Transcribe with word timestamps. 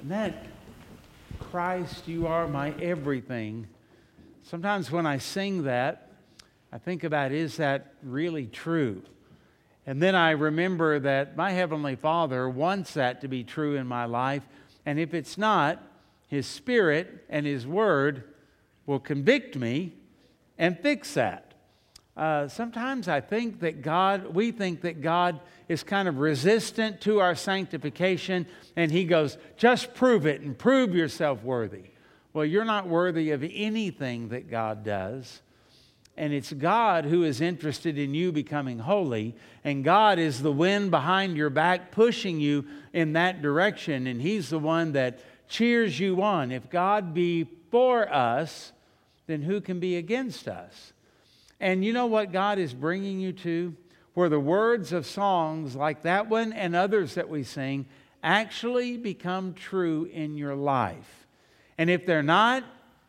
And 0.00 0.10
that 0.10 0.46
Christ, 1.38 2.08
you 2.08 2.26
are 2.26 2.48
my 2.48 2.72
everything. 2.80 3.66
Sometimes 4.42 4.90
when 4.90 5.04
I 5.04 5.18
sing 5.18 5.64
that, 5.64 6.10
I 6.72 6.78
think 6.78 7.04
about 7.04 7.32
is 7.32 7.58
that 7.58 7.94
really 8.02 8.46
true? 8.46 9.02
And 9.86 10.00
then 10.00 10.14
I 10.14 10.30
remember 10.30 11.00
that 11.00 11.36
my 11.36 11.50
Heavenly 11.50 11.96
Father 11.96 12.48
wants 12.48 12.94
that 12.94 13.20
to 13.20 13.28
be 13.28 13.44
true 13.44 13.76
in 13.76 13.86
my 13.86 14.06
life. 14.06 14.42
And 14.86 14.98
if 14.98 15.12
it's 15.12 15.36
not, 15.36 15.82
His 16.28 16.46
Spirit 16.46 17.26
and 17.28 17.44
His 17.44 17.66
Word 17.66 18.24
will 18.86 19.00
convict 19.00 19.56
me 19.56 19.92
and 20.56 20.78
fix 20.78 21.14
that. 21.14 21.49
Uh, 22.20 22.46
sometimes 22.48 23.08
I 23.08 23.22
think 23.22 23.60
that 23.60 23.80
God, 23.80 24.34
we 24.34 24.50
think 24.52 24.82
that 24.82 25.00
God 25.00 25.40
is 25.70 25.82
kind 25.82 26.06
of 26.06 26.18
resistant 26.18 27.00
to 27.00 27.18
our 27.20 27.34
sanctification, 27.34 28.44
and 28.76 28.92
He 28.92 29.04
goes, 29.04 29.38
just 29.56 29.94
prove 29.94 30.26
it 30.26 30.42
and 30.42 30.56
prove 30.56 30.94
yourself 30.94 31.42
worthy. 31.42 31.84
Well, 32.34 32.44
you're 32.44 32.66
not 32.66 32.86
worthy 32.86 33.30
of 33.30 33.42
anything 33.42 34.28
that 34.28 34.50
God 34.50 34.84
does. 34.84 35.40
And 36.14 36.34
it's 36.34 36.52
God 36.52 37.06
who 37.06 37.24
is 37.24 37.40
interested 37.40 37.96
in 37.96 38.12
you 38.12 38.32
becoming 38.32 38.80
holy. 38.80 39.34
And 39.64 39.82
God 39.82 40.18
is 40.18 40.42
the 40.42 40.52
wind 40.52 40.90
behind 40.90 41.38
your 41.38 41.48
back 41.48 41.90
pushing 41.90 42.38
you 42.38 42.66
in 42.92 43.14
that 43.14 43.40
direction. 43.40 44.06
And 44.06 44.20
He's 44.20 44.50
the 44.50 44.58
one 44.58 44.92
that 44.92 45.20
cheers 45.48 45.98
you 45.98 46.20
on. 46.20 46.52
If 46.52 46.68
God 46.68 47.14
be 47.14 47.48
for 47.70 48.12
us, 48.12 48.72
then 49.26 49.40
who 49.40 49.62
can 49.62 49.80
be 49.80 49.96
against 49.96 50.46
us? 50.46 50.92
And 51.60 51.84
you 51.84 51.92
know 51.92 52.06
what 52.06 52.32
God 52.32 52.58
is 52.58 52.72
bringing 52.72 53.20
you 53.20 53.32
to? 53.34 53.76
Where 54.14 54.28
the 54.28 54.40
words 54.40 54.92
of 54.92 55.06
songs 55.06 55.76
like 55.76 56.02
that 56.02 56.28
one 56.28 56.52
and 56.52 56.74
others 56.74 57.14
that 57.14 57.28
we 57.28 57.42
sing 57.42 57.86
actually 58.22 58.96
become 58.96 59.54
true 59.54 60.04
in 60.12 60.36
your 60.36 60.54
life. 60.54 61.26
And 61.78 61.88
if 61.90 62.06
they're 62.06 62.22
not, 62.22 62.64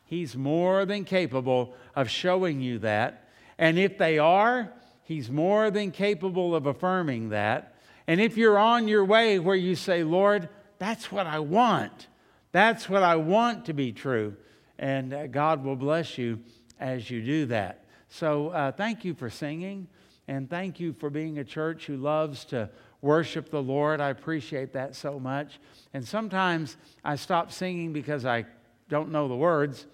He's 0.05 0.35
more 0.35 0.85
than 0.85 1.05
capable 1.05 1.73
of 1.95 2.09
showing 2.09 2.59
you 2.59 2.79
that. 2.79 3.29
And 3.57 3.79
if 3.79 3.97
they 3.97 4.19
are, 4.19 4.73
He's 5.03 5.31
more 5.31 5.71
than 5.71 5.91
capable 5.91 6.53
of 6.53 6.65
affirming 6.65 7.29
that. 7.29 7.75
And 8.07 8.19
if 8.19 8.35
you're 8.35 8.57
on 8.57 8.87
your 8.87 9.05
way 9.05 9.39
where 9.39 9.55
you 9.55 9.75
say, 9.75 10.03
Lord, 10.03 10.49
that's 10.79 11.11
what 11.11 11.27
I 11.27 11.39
want, 11.39 12.07
that's 12.51 12.89
what 12.89 13.03
I 13.03 13.15
want 13.15 13.65
to 13.65 13.73
be 13.73 13.91
true, 13.91 14.35
and 14.77 15.13
uh, 15.13 15.27
God 15.27 15.63
will 15.63 15.75
bless 15.75 16.17
you 16.17 16.39
as 16.79 17.09
you 17.09 17.21
do 17.21 17.45
that. 17.47 17.80
So 18.13 18.49
uh, 18.49 18.73
thank 18.73 19.05
you 19.05 19.13
for 19.13 19.29
singing, 19.29 19.87
and 20.27 20.49
thank 20.49 20.81
you 20.81 20.91
for 20.91 21.09
being 21.09 21.39
a 21.39 21.45
church 21.45 21.85
who 21.85 21.95
loves 21.95 22.43
to 22.45 22.69
worship 23.01 23.49
the 23.49 23.63
Lord. 23.63 24.01
I 24.01 24.09
appreciate 24.09 24.73
that 24.73 24.97
so 24.97 25.17
much. 25.17 25.61
And 25.93 26.05
sometimes 26.05 26.75
I 27.05 27.15
stop 27.15 27.53
singing 27.53 27.93
because 27.93 28.25
I 28.25 28.45
don't 28.89 29.13
know 29.13 29.29
the 29.29 29.35
words. 29.35 29.87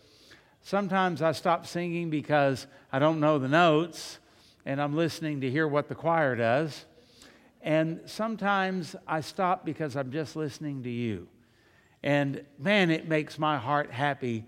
Sometimes 0.63 1.21
I 1.21 1.31
stop 1.31 1.67
singing 1.67 2.09
because 2.09 2.65
I 2.91 2.97
don't 2.97 3.19
know 3.19 3.37
the 3.37 3.47
notes 3.47 4.17
and 4.65 4.81
I'm 4.81 4.95
listening 4.95 5.41
to 5.41 5.51
hear 5.51 5.67
what 5.67 5.87
the 5.87 5.95
choir 5.95 6.35
does. 6.35 6.85
And 7.61 8.01
sometimes 8.05 8.95
I 9.07 9.21
stop 9.21 9.63
because 9.63 9.95
I'm 9.95 10.11
just 10.11 10.35
listening 10.35 10.81
to 10.83 10.89
you. 10.89 11.27
And 12.01 12.43
man, 12.57 12.89
it 12.89 13.07
makes 13.07 13.37
my 13.37 13.57
heart 13.57 13.91
happy 13.91 14.43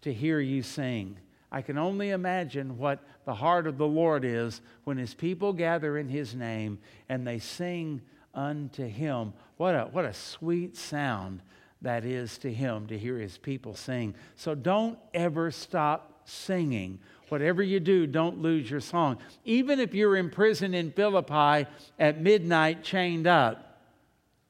to 0.00 0.12
hear 0.12 0.40
you 0.40 0.64
sing. 0.64 1.18
I 1.52 1.60
can 1.60 1.76
only 1.76 2.10
imagine 2.10 2.78
what 2.78 3.00
the 3.26 3.34
heart 3.34 3.66
of 3.66 3.76
the 3.76 3.86
Lord 3.86 4.24
is 4.24 4.62
when 4.84 4.96
his 4.96 5.12
people 5.12 5.52
gather 5.52 5.98
in 5.98 6.08
his 6.08 6.34
name 6.34 6.78
and 7.10 7.26
they 7.26 7.38
sing 7.38 8.00
unto 8.34 8.86
him. 8.86 9.34
What 9.58 9.74
a, 9.74 9.82
what 9.84 10.06
a 10.06 10.14
sweet 10.14 10.78
sound 10.78 11.42
that 11.82 12.06
is 12.06 12.38
to 12.38 12.52
him 12.52 12.86
to 12.86 12.98
hear 12.98 13.18
his 13.18 13.36
people 13.36 13.74
sing. 13.74 14.14
So 14.34 14.54
don't 14.54 14.98
ever 15.12 15.50
stop 15.50 16.22
singing. 16.24 16.98
Whatever 17.28 17.62
you 17.62 17.80
do, 17.80 18.06
don't 18.06 18.38
lose 18.38 18.70
your 18.70 18.80
song. 18.80 19.18
Even 19.44 19.78
if 19.78 19.92
you're 19.92 20.16
in 20.16 20.30
prison 20.30 20.72
in 20.72 20.90
Philippi 20.90 21.68
at 21.98 22.18
midnight, 22.18 22.82
chained 22.82 23.26
up. 23.26 23.78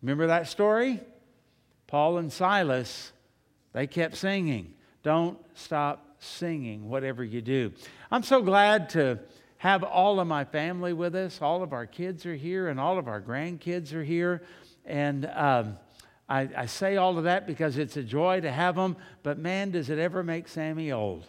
Remember 0.02 0.28
that 0.28 0.46
story? 0.46 1.00
Paul 1.88 2.18
and 2.18 2.32
Silas, 2.32 3.12
they 3.72 3.88
kept 3.88 4.16
singing. 4.16 4.74
Don't 5.02 5.38
stop 5.54 6.11
singing, 6.22 6.88
whatever 6.88 7.24
you 7.24 7.42
do. 7.42 7.72
I'm 8.10 8.22
so 8.22 8.42
glad 8.42 8.90
to 8.90 9.18
have 9.58 9.82
all 9.82 10.20
of 10.20 10.26
my 10.26 10.44
family 10.44 10.92
with 10.92 11.14
us. 11.14 11.40
All 11.40 11.62
of 11.62 11.72
our 11.72 11.86
kids 11.86 12.26
are 12.26 12.34
here, 12.34 12.68
and 12.68 12.80
all 12.80 12.98
of 12.98 13.08
our 13.08 13.20
grandkids 13.20 13.92
are 13.92 14.02
here. 14.02 14.42
And 14.84 15.30
um, 15.34 15.78
I, 16.28 16.48
I 16.56 16.66
say 16.66 16.96
all 16.96 17.18
of 17.18 17.24
that 17.24 17.46
because 17.46 17.78
it's 17.78 17.96
a 17.96 18.02
joy 18.02 18.40
to 18.40 18.50
have 18.50 18.74
them, 18.74 18.96
but 19.22 19.38
man, 19.38 19.70
does 19.70 19.90
it 19.90 19.98
ever 19.98 20.22
make 20.22 20.48
Sammy 20.48 20.92
old. 20.92 21.24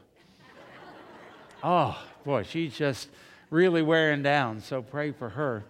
oh, 1.64 2.02
boy, 2.24 2.44
she's 2.44 2.76
just 2.76 3.10
really 3.50 3.82
wearing 3.82 4.24
down, 4.24 4.62
so 4.62 4.82
pray 4.82 5.12
for 5.12 5.30
her. 5.30 5.64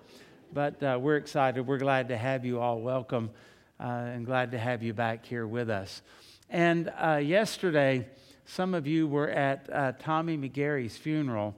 But 0.54 0.82
uh, 0.84 1.00
we're 1.02 1.18
excited. 1.18 1.66
We're 1.66 1.80
glad 1.80 2.10
to 2.10 2.18
have 2.18 2.46
you 2.46 2.60
all. 2.60 2.80
Welcome 2.80 3.32
uh, 3.80 3.88
and 3.88 4.26
glad 4.26 4.52
to 4.52 4.58
have 4.58 4.84
you 4.84 4.94
back 4.94 5.26
here 5.26 5.48
with 5.48 5.70
us. 5.70 6.02
And 6.50 6.94
uh, 6.98 7.16
yesterday, 7.16 8.08
some 8.46 8.74
of 8.74 8.86
you 8.86 9.08
were 9.08 9.30
at 9.30 9.70
uh, 9.72 9.94
Tommy 10.00 10.38
McGarry's 10.38 10.98
funeral, 10.98 11.56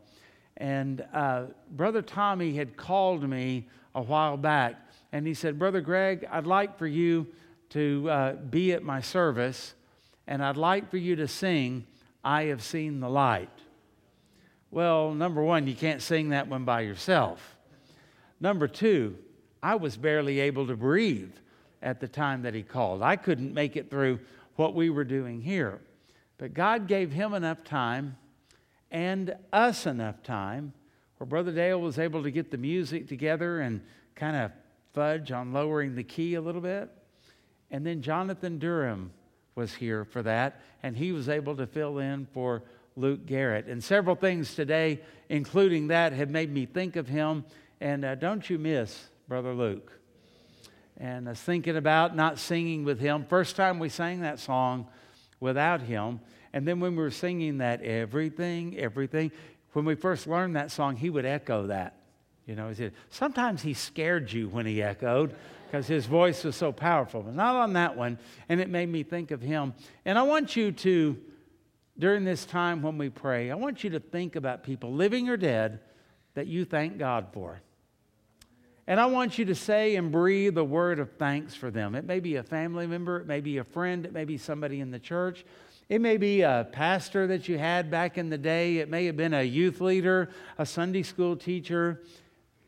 and 0.58 1.06
uh, 1.14 1.46
Brother 1.72 2.02
Tommy 2.02 2.56
had 2.56 2.78
called 2.78 3.28
me 3.28 3.68
a 3.94 4.02
while 4.02 4.38
back, 4.38 4.76
and 5.12 5.26
he 5.26 5.34
said, 5.34 5.58
Brother 5.58 5.82
Greg, 5.82 6.28
I'd 6.32 6.46
like 6.46 6.78
for 6.78 6.88
you 6.88 7.28
to 7.70 8.10
uh, 8.10 8.34
be 8.34 8.74
at 8.74 8.84
my 8.84 9.02
service, 9.02 9.74
and 10.28 10.44
I'd 10.44 10.58
like 10.58 10.90
for 10.90 10.98
you 10.98 11.16
to 11.18 11.28
sing, 11.28 11.86
I 12.24 12.44
Have 12.46 12.64
Seen 12.64 13.00
the 13.00 13.10
Light. 13.10 13.50
Well, 14.72 15.14
number 15.14 15.42
one, 15.42 15.68
you 15.68 15.76
can't 15.76 16.02
sing 16.02 16.30
that 16.30 16.48
one 16.48 16.66
by 16.66 16.82
yourself. 16.82 17.56
Number 18.40 18.68
two, 18.68 19.18
I 19.64 19.76
was 19.76 19.98
barely 19.98 20.40
able 20.42 20.68
to 20.68 20.76
breathe 20.76 21.32
at 21.82 22.00
the 22.00 22.08
time 22.08 22.42
that 22.44 22.54
he 22.54 22.64
called. 22.64 23.02
I 23.02 23.16
couldn't 23.16 23.54
make 23.54 23.76
it 23.76 23.90
through 23.90 24.20
what 24.56 24.74
we 24.74 24.90
were 24.90 25.04
doing 25.04 25.42
here. 25.42 25.80
But 26.38 26.54
God 26.54 26.88
gave 26.88 27.12
him 27.12 27.34
enough 27.34 27.64
time 27.64 28.18
and 28.92 29.36
us 29.52 29.86
enough 29.86 30.22
time 30.24 30.74
where 31.18 31.28
Brother 31.28 31.52
Dale 31.52 31.80
was 31.80 31.98
able 31.98 32.24
to 32.24 32.32
get 32.32 32.52
the 32.52 32.58
music 32.58 33.08
together 33.08 33.62
and 33.62 33.82
kind 34.16 34.36
of 34.36 34.52
fudge 34.94 35.32
on 35.32 35.54
lowering 35.54 35.96
the 35.96 36.04
key 36.04 36.36
a 36.36 36.42
little 36.42 36.62
bit. 36.62 36.90
And 37.72 37.86
then 37.86 38.02
Jonathan 38.02 38.60
Durham 38.60 39.12
was 39.56 39.74
here 39.74 40.06
for 40.06 40.22
that, 40.24 40.62
and 40.84 40.96
he 40.96 41.12
was 41.12 41.30
able 41.30 41.56
to 41.56 41.66
fill 41.66 42.00
in 42.00 42.28
for 42.34 42.64
Luke 42.96 43.26
Garrett. 43.26 43.68
And 43.68 43.84
several 43.84 44.16
things 44.16 44.56
today, 44.56 45.02
including 45.30 45.88
that, 45.88 46.14
have 46.14 46.30
made 46.30 46.52
me 46.52 46.66
think 46.66 46.96
of 46.96 47.08
him. 47.08 47.46
And 47.82 48.06
uh, 48.06 48.16
don't 48.16 48.50
you 48.50 48.58
miss 48.58 49.08
Brother 49.28 49.54
Luke. 49.54 49.92
And 50.98 51.28
I 51.28 51.32
was 51.32 51.42
thinking 51.42 51.76
about 51.76 52.16
not 52.16 52.40
singing 52.40 52.86
with 52.86 53.00
him. 53.00 53.26
First 53.26 53.56
time 53.56 53.80
we 53.80 53.90
sang 53.90 54.22
that 54.22 54.40
song, 54.40 54.88
without 55.46 55.82
him. 55.82 56.20
And 56.52 56.68
then 56.68 56.82
when 56.82 56.96
we 56.96 57.04
were 57.04 57.12
singing 57.12 57.60
that, 57.60 57.82
everything, 57.82 58.78
everything, 58.78 59.32
when 59.74 59.86
we 59.86 59.96
first 59.96 60.28
learned 60.28 60.56
that 60.56 60.72
song, 60.72 60.98
he 60.98 61.10
would 61.10 61.26
echo 61.26 61.68
that. 61.68 61.96
You 62.46 62.56
know, 62.56 62.70
he 62.70 62.76
said, 62.76 62.94
sometimes 63.10 63.62
he 63.62 63.74
scared 63.74 64.32
you 64.32 64.50
when 64.50 64.66
he 64.66 64.82
echoed 64.82 65.36
because 65.66 65.88
his 65.88 66.06
voice 66.06 66.44
was 66.44 66.56
so 66.56 66.72
powerful, 66.72 67.22
but 67.22 67.34
not 67.34 67.56
on 67.56 67.74
that 67.74 67.96
one. 67.96 68.18
And 68.50 68.60
it 68.60 68.70
made 68.70 68.90
me 68.90 69.04
think 69.04 69.32
of 69.32 69.42
him. 69.42 69.74
And 70.06 70.18
I 70.18 70.24
want 70.24 70.56
you 70.56 70.72
to, 70.72 71.18
during 71.98 72.24
this 72.24 72.46
time 72.46 72.82
when 72.82 72.98
we 72.98 73.10
pray, 73.10 73.52
I 73.52 73.56
want 73.56 73.84
you 73.84 73.92
to 73.92 74.00
think 74.00 74.36
about 74.36 74.64
people, 74.64 74.94
living 74.94 75.30
or 75.30 75.38
dead, 75.38 75.80
that 76.34 76.48
you 76.48 76.66
thank 76.66 76.98
God 76.98 77.28
for. 77.34 77.62
And 78.88 79.00
I 79.00 79.08
want 79.08 79.40
you 79.40 79.46
to 79.46 79.56
say 79.56 79.96
and 79.96 80.12
breathe 80.12 80.58
a 80.58 80.64
word 80.64 81.00
of 81.00 81.12
thanks 81.14 81.56
for 81.56 81.72
them. 81.72 81.96
It 81.96 82.06
may 82.06 82.20
be 82.20 82.36
a 82.36 82.44
family 82.44 82.86
member, 82.86 83.20
it 83.20 83.28
may 83.28 83.42
be 83.42 83.58
a 83.58 83.64
friend, 83.64 84.06
it 84.06 84.14
may 84.14 84.26
be 84.26 84.38
somebody 84.38 84.80
in 84.80 84.92
the 84.92 85.00
church, 85.00 85.44
it 85.90 86.02
may 86.02 86.18
be 86.18 86.42
a 86.42 86.68
pastor 86.72 87.28
that 87.28 87.48
you 87.48 87.58
had 87.58 87.90
back 87.90 88.18
in 88.18 88.30
the 88.30 88.38
day, 88.38 88.78
it 88.78 88.90
may 88.90 89.06
have 89.06 89.18
been 89.18 89.34
a 89.34 89.44
youth 89.44 89.82
leader, 89.82 90.30
a 90.58 90.66
Sunday 90.66 91.04
school 91.04 91.36
teacher, 91.36 92.04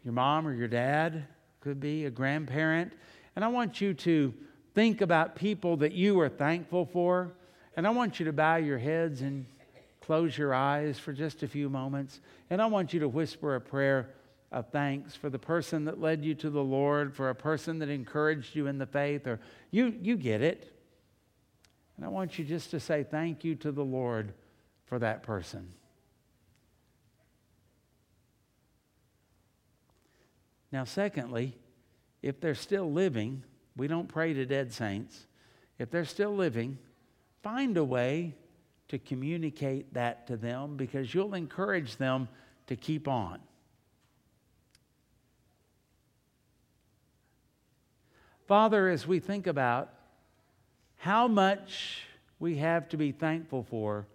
your 0.04 0.14
mom 0.14 0.48
or 0.48 0.54
your 0.54 0.68
dad, 0.68 1.26
could 1.62 1.80
be 1.80 2.06
a 2.06 2.10
grandparent. 2.10 2.94
And 3.36 3.46
I 3.46 3.50
want 3.50 3.82
you 3.82 3.94
to 3.94 4.34
think 4.74 5.02
about 5.02 5.36
people 5.36 5.78
that 5.78 5.92
you 5.92 6.20
are 6.20 6.30
thankful 6.30 6.86
for. 6.86 7.34
And 7.76 7.86
I 7.86 7.90
want 7.92 8.20
you 8.20 8.26
to 8.26 8.34
bow 8.34 8.56
your 8.56 8.78
heads 8.78 9.22
and 9.22 9.46
close 10.02 10.38
your 10.38 10.54
eyes 10.54 10.98
for 10.98 11.14
just 11.14 11.44
a 11.44 11.48
few 11.48 11.70
moments. 11.70 12.22
And 12.50 12.62
I 12.62 12.68
want 12.68 12.94
you 12.94 13.00
to 13.02 13.08
whisper 13.08 13.56
a 13.56 13.62
prayer 13.62 14.10
of 14.52 14.70
thanks 14.72 15.16
for 15.16 15.30
the 15.30 15.40
person 15.40 15.86
that 15.86 16.00
led 16.00 16.24
you 16.24 16.34
to 16.36 16.50
the 16.50 16.64
Lord, 16.64 17.14
for 17.14 17.30
a 17.30 17.36
person 17.36 17.80
that 17.80 17.90
encouraged 17.90 18.56
you 18.56 18.68
in 18.68 18.78
the 18.78 18.86
faith, 18.86 19.28
or 19.28 19.40
you, 19.72 19.94
you 20.02 20.16
get 20.16 20.42
it. 20.42 20.74
And 21.98 22.06
I 22.06 22.10
want 22.10 22.40
you 22.40 22.46
just 22.46 22.72
to 22.72 22.80
say 22.80 23.04
thank 23.04 23.44
you 23.44 23.56
to 23.56 23.72
the 23.72 23.84
Lord 23.84 24.34
for 24.86 25.00
that 25.00 25.24
person. 25.24 25.74
Now, 30.72 30.84
secondly, 30.84 31.56
if 32.22 32.40
they're 32.40 32.56
still 32.56 32.92
living, 32.92 33.44
we 33.76 33.88
don't 33.88 34.08
pray 34.08 34.34
to 34.34 34.46
dead 34.46 34.74
saints. 34.74 35.28
if 35.80 35.92
they're 35.92 36.06
still 36.06 36.36
living, 36.36 36.78
find 37.44 37.78
a 37.78 37.84
way 37.84 38.36
to 38.88 38.98
communicate 38.98 39.94
that 39.94 40.26
to 40.28 40.38
them 40.38 40.76
because 40.78 41.14
you'll 41.14 41.36
encourage 41.36 41.98
them 41.98 42.28
to 42.66 42.76
keep 42.76 43.08
on. 43.08 43.40
Father, 48.48 48.88
as 48.88 49.06
we 49.06 49.20
think 49.20 49.46
about 49.46 49.90
how 50.96 51.28
much 51.28 52.04
we 52.40 52.58
have 52.58 52.88
to 52.90 52.98
be 52.98 53.12
thankful 53.12 53.64
for, 53.64 54.08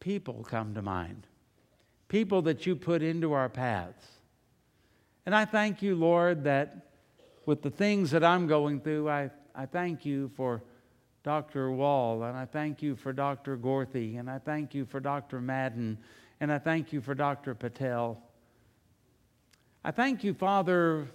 people 0.00 0.44
come 0.48 0.74
to 0.74 0.82
mind. 0.82 1.26
People 2.08 2.42
that 2.42 2.66
you 2.66 2.74
put 2.74 3.02
into 3.02 3.32
our 3.32 3.48
paths. 3.48 4.04
And 5.24 5.34
I 5.34 5.44
thank 5.44 5.80
you, 5.80 5.94
Lord, 5.94 6.42
that 6.44 6.88
with 7.46 7.62
the 7.62 7.70
things 7.70 8.10
that 8.10 8.24
I'm 8.24 8.48
going 8.48 8.80
through, 8.80 9.08
I, 9.08 9.30
I 9.54 9.66
thank 9.66 10.04
you 10.04 10.30
for 10.34 10.62
Dr. 11.22 11.70
Wall, 11.70 12.24
and 12.24 12.36
I 12.36 12.46
thank 12.46 12.82
you 12.82 12.96
for 12.96 13.12
Dr. 13.12 13.56
Gorthy, 13.56 14.18
and 14.18 14.28
I 14.28 14.38
thank 14.38 14.74
you 14.74 14.86
for 14.86 14.98
Dr. 14.98 15.40
Madden, 15.40 15.98
and 16.40 16.50
I 16.50 16.58
thank 16.58 16.92
you 16.92 17.00
for 17.00 17.14
Dr. 17.14 17.54
Patel. 17.54 18.20
I 19.84 19.92
thank 19.92 20.24
you, 20.24 20.34
Father, 20.34 21.06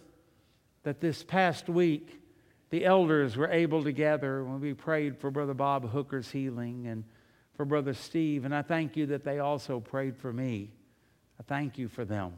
that 0.85 1.01
this 1.01 1.23
past 1.23 1.67
week 1.67 2.21
the 2.69 2.85
elders 2.85 3.35
were 3.35 3.49
able 3.49 3.83
to 3.83 3.91
gather 3.91 4.43
when 4.43 4.61
we 4.61 4.73
prayed 4.73 5.17
for 5.17 5.31
Brother 5.31 5.55
Bob 5.55 5.89
Hooker's 5.89 6.29
healing 6.29 6.85
and 6.87 7.03
for 7.55 7.65
Brother 7.65 7.93
Steve, 7.93 8.45
and 8.45 8.53
I 8.53 8.61
thank 8.61 8.95
you 8.95 9.07
that 9.07 9.23
they 9.23 9.39
also 9.39 9.79
prayed 9.79 10.15
for 10.17 10.31
me. 10.31 10.71
I 11.39 11.43
thank 11.43 11.77
you 11.77 11.87
for 11.87 12.05
them. 12.05 12.33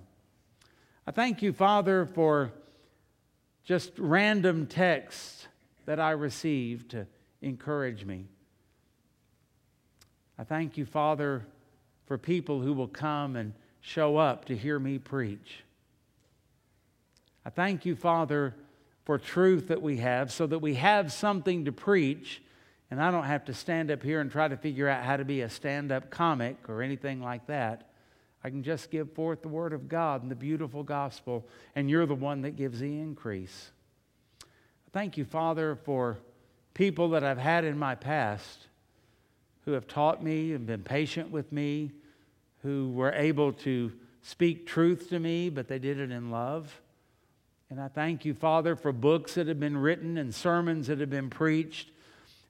I 1.06 1.12
thank 1.12 1.42
you, 1.42 1.52
Father, 1.52 2.06
for 2.06 2.54
just 3.64 3.92
random 3.98 4.66
texts 4.68 5.48
that 5.86 6.00
I 6.00 6.12
received 6.12 6.92
to 6.92 7.06
encourage 7.42 8.06
me. 8.06 8.28
I 10.40 10.46
thank 10.46 10.78
you, 10.78 10.86
Father, 10.86 11.46
for 12.06 12.18
people 12.18 12.62
who 12.62 12.74
will 12.74 12.88
come 12.88 13.36
and 13.36 13.54
show 13.82 14.16
up 14.16 14.46
to 14.46 14.56
hear 14.56 14.80
me 14.80 15.00
preach. 15.00 15.64
I 17.48 17.50
thank 17.50 17.86
you, 17.86 17.96
Father, 17.96 18.54
for 19.06 19.18
truth 19.18 19.70
that 19.70 19.82
we 19.82 19.96
have 19.98 20.34
so 20.34 20.48
that 20.48 20.60
we 20.60 20.74
have 20.74 21.14
something 21.14 21.64
to 21.64 21.72
preach 21.72 22.42
and 22.92 23.02
I 23.02 23.10
don't 23.10 23.24
have 23.24 23.46
to 23.46 23.54
stand 23.54 23.90
up 23.90 24.04
here 24.04 24.20
and 24.20 24.30
try 24.30 24.50
to 24.50 24.58
figure 24.58 24.90
out 24.90 25.06
how 25.06 25.16
to 25.16 25.24
be 25.24 25.40
a 25.40 25.50
stand 25.50 25.94
up 25.94 26.10
comic 26.10 26.58
or 26.68 26.82
anything 26.82 27.22
like 27.22 27.48
that. 27.48 27.90
I 28.44 28.50
can 28.50 28.64
just 28.64 28.92
give 28.92 29.14
forth 29.14 29.44
the 29.44 29.48
word 29.48 29.72
of 29.72 29.88
God 29.88 30.24
and 30.24 30.30
the 30.30 30.36
beautiful 30.36 30.84
gospel, 30.84 31.48
and 31.74 31.90
you're 31.90 32.06
the 32.06 32.16
one 32.16 32.42
that 32.42 32.58
gives 32.58 32.82
the 32.82 33.00
increase. 33.00 33.72
Thank 34.92 35.16
you, 35.16 35.24
Father, 35.24 35.78
for 35.86 36.18
people 36.74 37.12
that 37.12 37.24
I've 37.24 37.38
had 37.38 37.64
in 37.64 37.80
my 37.80 37.96
past 37.96 38.68
who 39.64 39.72
have 39.72 39.88
taught 39.88 40.22
me 40.22 40.52
and 40.52 40.66
been 40.66 40.84
patient 40.84 41.32
with 41.32 41.50
me, 41.54 41.94
who 42.62 42.92
were 42.92 43.14
able 43.14 43.54
to 43.54 43.94
speak 44.22 44.68
truth 44.68 45.08
to 45.12 45.20
me, 45.20 45.50
but 45.50 45.70
they 45.70 45.80
did 45.80 45.98
it 45.98 46.12
in 46.12 46.30
love. 46.30 46.82
And 47.70 47.82
I 47.82 47.90
thank 47.90 48.24
you, 48.24 48.34
Father, 48.34 48.76
for 48.76 48.94
books 48.94 49.34
that 49.36 49.48
have 49.48 49.60
been 49.60 49.78
written 49.78 50.18
and 50.18 50.34
sermons 50.34 50.88
that 50.88 51.00
have 51.00 51.10
been 51.10 51.30
preached, 51.30 51.92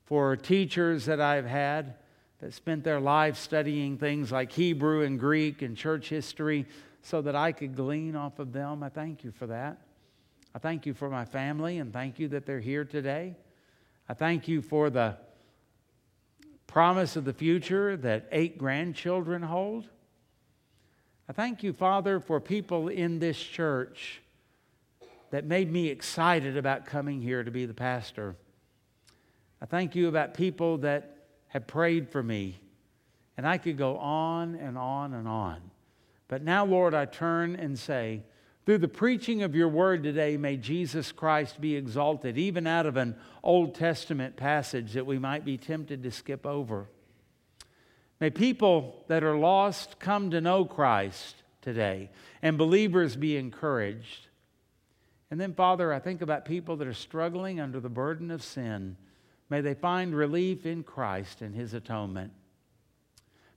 for 0.05 0.37
teachers 0.37 1.05
that 1.05 1.19
I've 1.19 1.45
had 1.45 1.95
that 2.39 2.53
spent 2.53 2.85
their 2.85 2.99
lives 2.99 3.39
studying 3.39 3.97
things 3.97 4.31
like 4.31 4.53
Hebrew 4.53 5.03
and 5.03 5.19
Greek 5.19 5.61
and 5.61 5.75
church 5.75 6.07
history 6.07 6.65
so 7.01 7.21
that 7.23 7.35
I 7.35 7.51
could 7.51 7.75
glean 7.75 8.15
off 8.15 8.39
of 8.39 8.53
them. 8.53 8.83
I 8.83 8.89
thank 8.89 9.25
you 9.25 9.31
for 9.31 9.47
that. 9.47 9.81
I 10.55 10.59
thank 10.59 10.85
you 10.85 10.93
for 10.93 11.09
my 11.09 11.25
family 11.25 11.79
and 11.79 11.91
thank 11.91 12.19
you 12.19 12.29
that 12.29 12.45
they're 12.45 12.61
here 12.61 12.85
today. 12.85 13.35
I 14.07 14.13
thank 14.13 14.47
you 14.47 14.61
for 14.61 14.89
the 14.89 15.17
promise 16.67 17.15
of 17.15 17.25
the 17.25 17.33
future 17.33 17.97
that 17.97 18.27
eight 18.31 18.57
grandchildren 18.57 19.41
hold. 19.41 19.89
I 21.27 21.33
thank 21.33 21.63
you, 21.63 21.73
Father, 21.73 22.21
for 22.21 22.39
people 22.39 22.87
in 22.87 23.19
this 23.19 23.37
church 23.37 24.21
that 25.31 25.45
made 25.45 25.71
me 25.71 25.87
excited 25.87 26.57
about 26.57 26.85
coming 26.85 27.21
here 27.21 27.43
to 27.43 27.51
be 27.51 27.65
the 27.65 27.73
pastor. 27.73 28.35
I 29.61 29.65
thank 29.65 29.95
you 29.95 30.07
about 30.07 30.33
people 30.33 30.79
that 30.79 31.17
have 31.47 31.67
prayed 31.67 32.09
for 32.09 32.21
me. 32.21 32.59
And 33.37 33.47
I 33.47 33.57
could 33.57 33.77
go 33.77 33.97
on 33.97 34.55
and 34.55 34.77
on 34.77 35.13
and 35.13 35.27
on. 35.27 35.61
But 36.27 36.43
now, 36.43 36.65
Lord, 36.65 36.93
I 36.93 37.05
turn 37.05 37.55
and 37.55 37.77
say, 37.77 38.23
through 38.65 38.79
the 38.79 38.87
preaching 38.87 39.43
of 39.43 39.55
your 39.55 39.69
word 39.69 40.03
today, 40.03 40.35
may 40.35 40.57
Jesus 40.57 41.11
Christ 41.11 41.61
be 41.61 41.75
exalted, 41.75 42.37
even 42.37 42.67
out 42.67 42.85
of 42.85 42.97
an 42.97 43.15
Old 43.43 43.75
Testament 43.75 44.35
passage 44.35 44.93
that 44.93 45.05
we 45.05 45.19
might 45.19 45.45
be 45.45 45.57
tempted 45.57 46.03
to 46.03 46.11
skip 46.11 46.45
over. 46.45 46.89
May 48.19 48.29
people 48.29 49.05
that 49.07 49.23
are 49.23 49.37
lost 49.37 49.99
come 49.99 50.31
to 50.31 50.41
know 50.41 50.65
Christ 50.65 51.35
today, 51.61 52.09
and 52.41 52.57
believers 52.57 53.15
be 53.15 53.37
encouraged. 53.37 54.26
And 55.29 55.39
then, 55.39 55.53
Father, 55.53 55.91
I 55.91 55.99
think 55.99 56.21
about 56.21 56.45
people 56.45 56.77
that 56.77 56.87
are 56.87 56.93
struggling 56.93 57.59
under 57.59 57.79
the 57.79 57.89
burden 57.89 58.31
of 58.31 58.43
sin. 58.43 58.95
May 59.49 59.61
they 59.61 59.73
find 59.73 60.15
relief 60.15 60.65
in 60.65 60.83
Christ 60.83 61.41
and 61.41 61.53
His 61.53 61.73
atonement. 61.73 62.31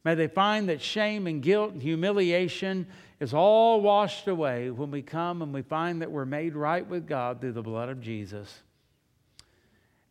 May 0.05 0.15
they 0.15 0.29
find 0.29 0.69
that 0.69 0.81
shame 0.81 1.27
and 1.27 1.43
guilt 1.43 1.73
and 1.73 1.83
humiliation 1.83 2.87
is 3.21 3.35
all 3.35 3.81
washed 3.83 4.29
away 4.29 4.71
when 4.71 4.91
we 4.91 5.03
come 5.03 5.43
and 5.43 5.53
we 5.53 5.63
find 5.63 6.01
that 6.01 6.11
we're 6.11 6.25
made 6.25 6.55
right 6.55 6.87
with 6.87 7.07
God 7.07 7.41
through 7.41 7.53
the 7.53 7.63
blood 7.63 7.91
of 7.91 8.01
Jesus. 8.01 8.63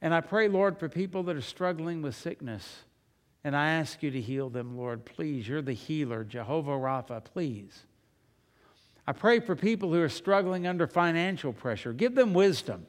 And 0.02 0.14
I 0.14 0.22
pray, 0.22 0.48
Lord, 0.48 0.78
for 0.78 0.88
people 0.88 1.24
that 1.24 1.36
are 1.36 1.42
struggling 1.42 2.02
with 2.02 2.16
sickness. 2.16 2.84
And 3.44 3.56
I 3.56 3.72
ask 3.72 4.04
you 4.04 4.12
to 4.12 4.22
heal 4.22 4.50
them, 4.50 4.78
Lord. 4.78 5.06
Please, 5.06 5.48
you're 5.48 5.62
the 5.62 5.74
healer, 5.74 6.24
Jehovah 6.24 6.72
Rapha, 6.72 7.24
please. 7.24 7.84
I 9.10 9.12
pray 9.12 9.40
for 9.40 9.56
people 9.56 9.92
who 9.92 10.00
are 10.04 10.08
struggling 10.08 10.68
under 10.68 10.86
financial 10.86 11.52
pressure. 11.52 11.94
Give 11.94 12.14
them 12.14 12.32
wisdom. 12.32 12.86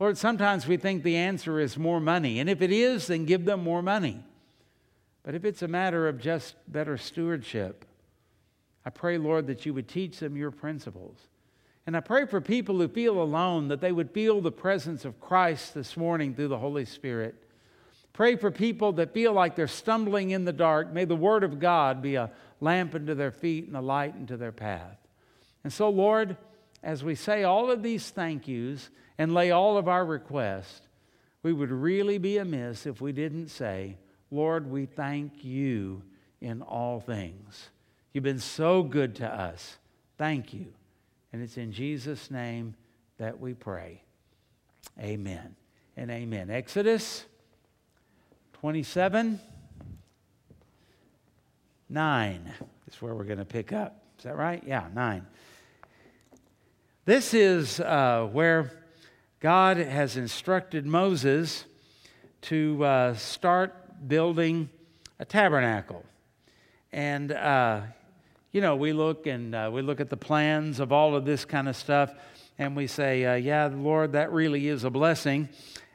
Lord, 0.00 0.18
sometimes 0.18 0.66
we 0.66 0.78
think 0.78 1.04
the 1.04 1.14
answer 1.14 1.60
is 1.60 1.78
more 1.78 2.00
money. 2.00 2.40
And 2.40 2.50
if 2.50 2.60
it 2.60 2.72
is, 2.72 3.06
then 3.06 3.24
give 3.24 3.44
them 3.44 3.62
more 3.62 3.82
money. 3.82 4.24
But 5.22 5.36
if 5.36 5.44
it's 5.44 5.62
a 5.62 5.68
matter 5.68 6.08
of 6.08 6.20
just 6.20 6.56
better 6.66 6.98
stewardship, 6.98 7.84
I 8.84 8.90
pray, 8.90 9.16
Lord, 9.16 9.46
that 9.46 9.64
you 9.64 9.72
would 9.74 9.86
teach 9.86 10.18
them 10.18 10.36
your 10.36 10.50
principles. 10.50 11.18
And 11.86 11.96
I 11.96 12.00
pray 12.00 12.26
for 12.26 12.40
people 12.40 12.76
who 12.78 12.88
feel 12.88 13.22
alone 13.22 13.68
that 13.68 13.80
they 13.80 13.92
would 13.92 14.10
feel 14.10 14.40
the 14.40 14.50
presence 14.50 15.04
of 15.04 15.20
Christ 15.20 15.72
this 15.72 15.96
morning 15.96 16.34
through 16.34 16.48
the 16.48 16.58
Holy 16.58 16.84
Spirit. 16.84 17.36
Pray 18.12 18.36
for 18.36 18.50
people 18.50 18.92
that 18.92 19.14
feel 19.14 19.32
like 19.32 19.56
they're 19.56 19.68
stumbling 19.68 20.30
in 20.30 20.44
the 20.44 20.52
dark. 20.52 20.92
May 20.92 21.04
the 21.04 21.16
Word 21.16 21.44
of 21.44 21.58
God 21.60 22.02
be 22.02 22.16
a 22.16 22.30
lamp 22.60 22.94
unto 22.94 23.14
their 23.14 23.30
feet 23.30 23.66
and 23.66 23.76
a 23.76 23.80
light 23.80 24.14
unto 24.14 24.36
their 24.36 24.52
path. 24.52 24.98
And 25.64 25.72
so, 25.72 25.88
Lord, 25.88 26.36
as 26.82 27.04
we 27.04 27.14
say 27.14 27.44
all 27.44 27.70
of 27.70 27.82
these 27.82 28.10
thank 28.10 28.48
yous 28.48 28.90
and 29.18 29.34
lay 29.34 29.50
all 29.50 29.76
of 29.76 29.88
our 29.88 30.04
requests, 30.04 30.82
we 31.42 31.52
would 31.52 31.70
really 31.70 32.18
be 32.18 32.38
amiss 32.38 32.86
if 32.86 33.00
we 33.00 33.12
didn't 33.12 33.48
say, 33.48 33.96
Lord, 34.30 34.70
we 34.70 34.86
thank 34.86 35.44
you 35.44 36.02
in 36.40 36.62
all 36.62 37.00
things. 37.00 37.70
You've 38.12 38.24
been 38.24 38.38
so 38.38 38.82
good 38.82 39.16
to 39.16 39.26
us. 39.26 39.78
Thank 40.18 40.52
you. 40.52 40.72
And 41.32 41.42
it's 41.42 41.56
in 41.56 41.72
Jesus' 41.72 42.30
name 42.30 42.74
that 43.18 43.38
we 43.40 43.54
pray. 43.54 44.02
Amen 44.98 45.54
and 45.96 46.10
amen. 46.10 46.50
Exodus 46.50 47.24
27 48.60 49.40
9 51.88 52.54
is 52.88 53.00
where 53.00 53.14
we're 53.14 53.24
going 53.24 53.38
to 53.38 53.44
pick 53.46 53.72
up. 53.72 54.02
Is 54.18 54.24
that 54.24 54.36
right? 54.36 54.62
Yeah, 54.66 54.86
9. 54.94 55.26
This 57.06 57.32
is 57.32 57.80
uh, 57.80 58.28
where 58.30 58.70
God 59.40 59.78
has 59.78 60.18
instructed 60.18 60.84
Moses 60.84 61.64
to 62.42 62.84
uh, 62.84 63.14
start 63.14 64.06
building 64.06 64.68
a 65.18 65.24
tabernacle. 65.24 66.04
And 66.92 67.32
uh, 67.32 67.80
you 68.52 68.60
know, 68.60 68.76
we 68.76 68.92
look 68.92 69.26
and 69.26 69.54
uh, 69.54 69.70
we 69.72 69.80
look 69.80 70.00
at 70.00 70.10
the 70.10 70.18
plans 70.18 70.80
of 70.80 70.92
all 70.92 71.16
of 71.16 71.24
this 71.24 71.46
kind 71.46 71.66
of 71.66 71.76
stuff, 71.76 72.12
and 72.58 72.76
we 72.76 72.86
say, 72.86 73.24
uh, 73.24 73.34
yeah, 73.36 73.70
Lord, 73.72 74.12
that 74.12 74.30
really 74.32 74.68
is 74.68 74.84
a 74.84 74.90
blessing. 74.90 75.48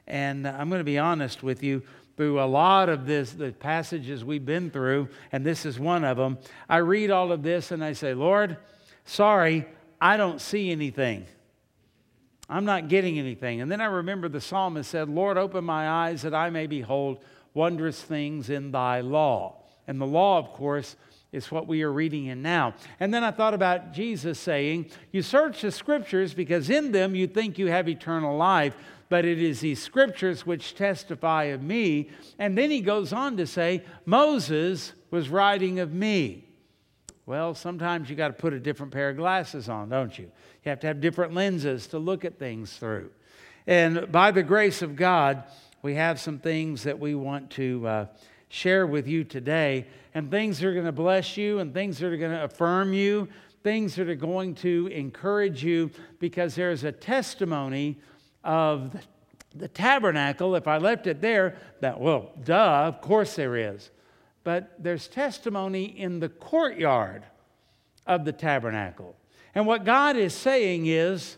And 0.08 0.48
I'm 0.48 0.68
going 0.68 0.80
to 0.80 0.84
be 0.84 0.98
honest 0.98 1.44
with 1.44 1.62
you, 1.62 1.84
through 2.16 2.40
a 2.40 2.46
lot 2.46 2.88
of 2.88 3.06
this, 3.06 3.32
the 3.32 3.52
passages 3.52 4.24
we've 4.24 4.44
been 4.44 4.70
through, 4.70 5.08
and 5.32 5.44
this 5.44 5.66
is 5.66 5.78
one 5.78 6.04
of 6.04 6.16
them, 6.16 6.38
I 6.68 6.78
read 6.78 7.10
all 7.10 7.30
of 7.32 7.42
this 7.42 7.70
and 7.70 7.84
I 7.84 7.92
say, 7.92 8.14
Lord, 8.14 8.56
sorry, 9.04 9.66
I 10.00 10.16
don't 10.16 10.40
see 10.40 10.70
anything. 10.70 11.26
I'm 12.48 12.64
not 12.64 12.88
getting 12.88 13.18
anything. 13.18 13.60
And 13.60 13.70
then 13.70 13.80
I 13.80 13.86
remember 13.86 14.28
the 14.28 14.40
psalmist 14.40 14.90
said, 14.90 15.08
Lord, 15.08 15.36
open 15.36 15.64
my 15.64 15.88
eyes 15.88 16.22
that 16.22 16.34
I 16.34 16.48
may 16.50 16.66
behold 16.66 17.22
wondrous 17.54 18.00
things 18.00 18.50
in 18.50 18.70
thy 18.70 19.00
law. 19.00 19.62
And 19.86 20.00
the 20.00 20.06
law, 20.06 20.38
of 20.38 20.52
course, 20.52 20.96
is 21.36 21.50
what 21.50 21.68
we 21.68 21.82
are 21.82 21.92
reading 21.92 22.26
in 22.26 22.42
now. 22.42 22.74
And 22.98 23.12
then 23.14 23.22
I 23.22 23.30
thought 23.30 23.54
about 23.54 23.92
Jesus 23.92 24.40
saying, 24.40 24.90
You 25.12 25.22
search 25.22 25.62
the 25.62 25.70
scriptures 25.70 26.34
because 26.34 26.70
in 26.70 26.90
them 26.90 27.14
you 27.14 27.26
think 27.26 27.58
you 27.58 27.66
have 27.66 27.88
eternal 27.88 28.36
life, 28.36 28.74
but 29.08 29.24
it 29.24 29.40
is 29.40 29.60
these 29.60 29.80
scriptures 29.80 30.44
which 30.44 30.74
testify 30.74 31.44
of 31.44 31.62
me. 31.62 32.10
And 32.38 32.58
then 32.58 32.70
he 32.70 32.80
goes 32.80 33.12
on 33.12 33.36
to 33.36 33.46
say, 33.46 33.84
Moses 34.04 34.92
was 35.10 35.28
writing 35.28 35.78
of 35.78 35.92
me. 35.92 36.48
Well, 37.26 37.54
sometimes 37.54 38.08
you 38.08 38.16
got 38.16 38.28
to 38.28 38.34
put 38.34 38.52
a 38.52 38.60
different 38.60 38.92
pair 38.92 39.10
of 39.10 39.16
glasses 39.16 39.68
on, 39.68 39.88
don't 39.88 40.16
you? 40.18 40.30
You 40.64 40.70
have 40.70 40.80
to 40.80 40.86
have 40.86 41.00
different 41.00 41.34
lenses 41.34 41.88
to 41.88 41.98
look 41.98 42.24
at 42.24 42.38
things 42.38 42.76
through. 42.76 43.10
And 43.66 44.10
by 44.10 44.30
the 44.30 44.44
grace 44.44 44.80
of 44.80 44.94
God, 44.94 45.42
we 45.82 45.96
have 45.96 46.20
some 46.20 46.38
things 46.38 46.84
that 46.84 46.98
we 46.98 47.14
want 47.14 47.50
to 47.52 47.86
uh, 47.86 48.06
share 48.48 48.86
with 48.86 49.06
you 49.06 49.24
today, 49.24 49.86
and 50.14 50.30
things 50.30 50.58
that 50.58 50.68
are 50.68 50.72
going 50.72 50.86
to 50.86 50.92
bless 50.92 51.36
you, 51.36 51.58
and 51.58 51.74
things 51.74 51.98
that 51.98 52.12
are 52.12 52.16
going 52.16 52.32
to 52.32 52.44
affirm 52.44 52.92
you, 52.92 53.28
things 53.62 53.96
that 53.96 54.08
are 54.08 54.14
going 54.14 54.54
to 54.54 54.86
encourage 54.88 55.64
you, 55.64 55.90
because 56.18 56.54
there's 56.54 56.84
a 56.84 56.92
testimony 56.92 57.98
of 58.44 58.92
the, 58.92 59.00
the 59.56 59.68
tabernacle. 59.68 60.54
If 60.54 60.68
I 60.68 60.78
left 60.78 61.06
it 61.06 61.20
there, 61.20 61.56
that, 61.80 61.98
well, 61.98 62.30
duh, 62.44 62.84
of 62.86 63.00
course 63.00 63.34
there 63.34 63.56
is. 63.56 63.90
But 64.44 64.74
there's 64.78 65.08
testimony 65.08 65.84
in 65.84 66.20
the 66.20 66.28
courtyard 66.28 67.24
of 68.06 68.24
the 68.24 68.32
tabernacle. 68.32 69.16
And 69.54 69.66
what 69.66 69.84
God 69.84 70.16
is 70.16 70.34
saying 70.34 70.86
is, 70.86 71.36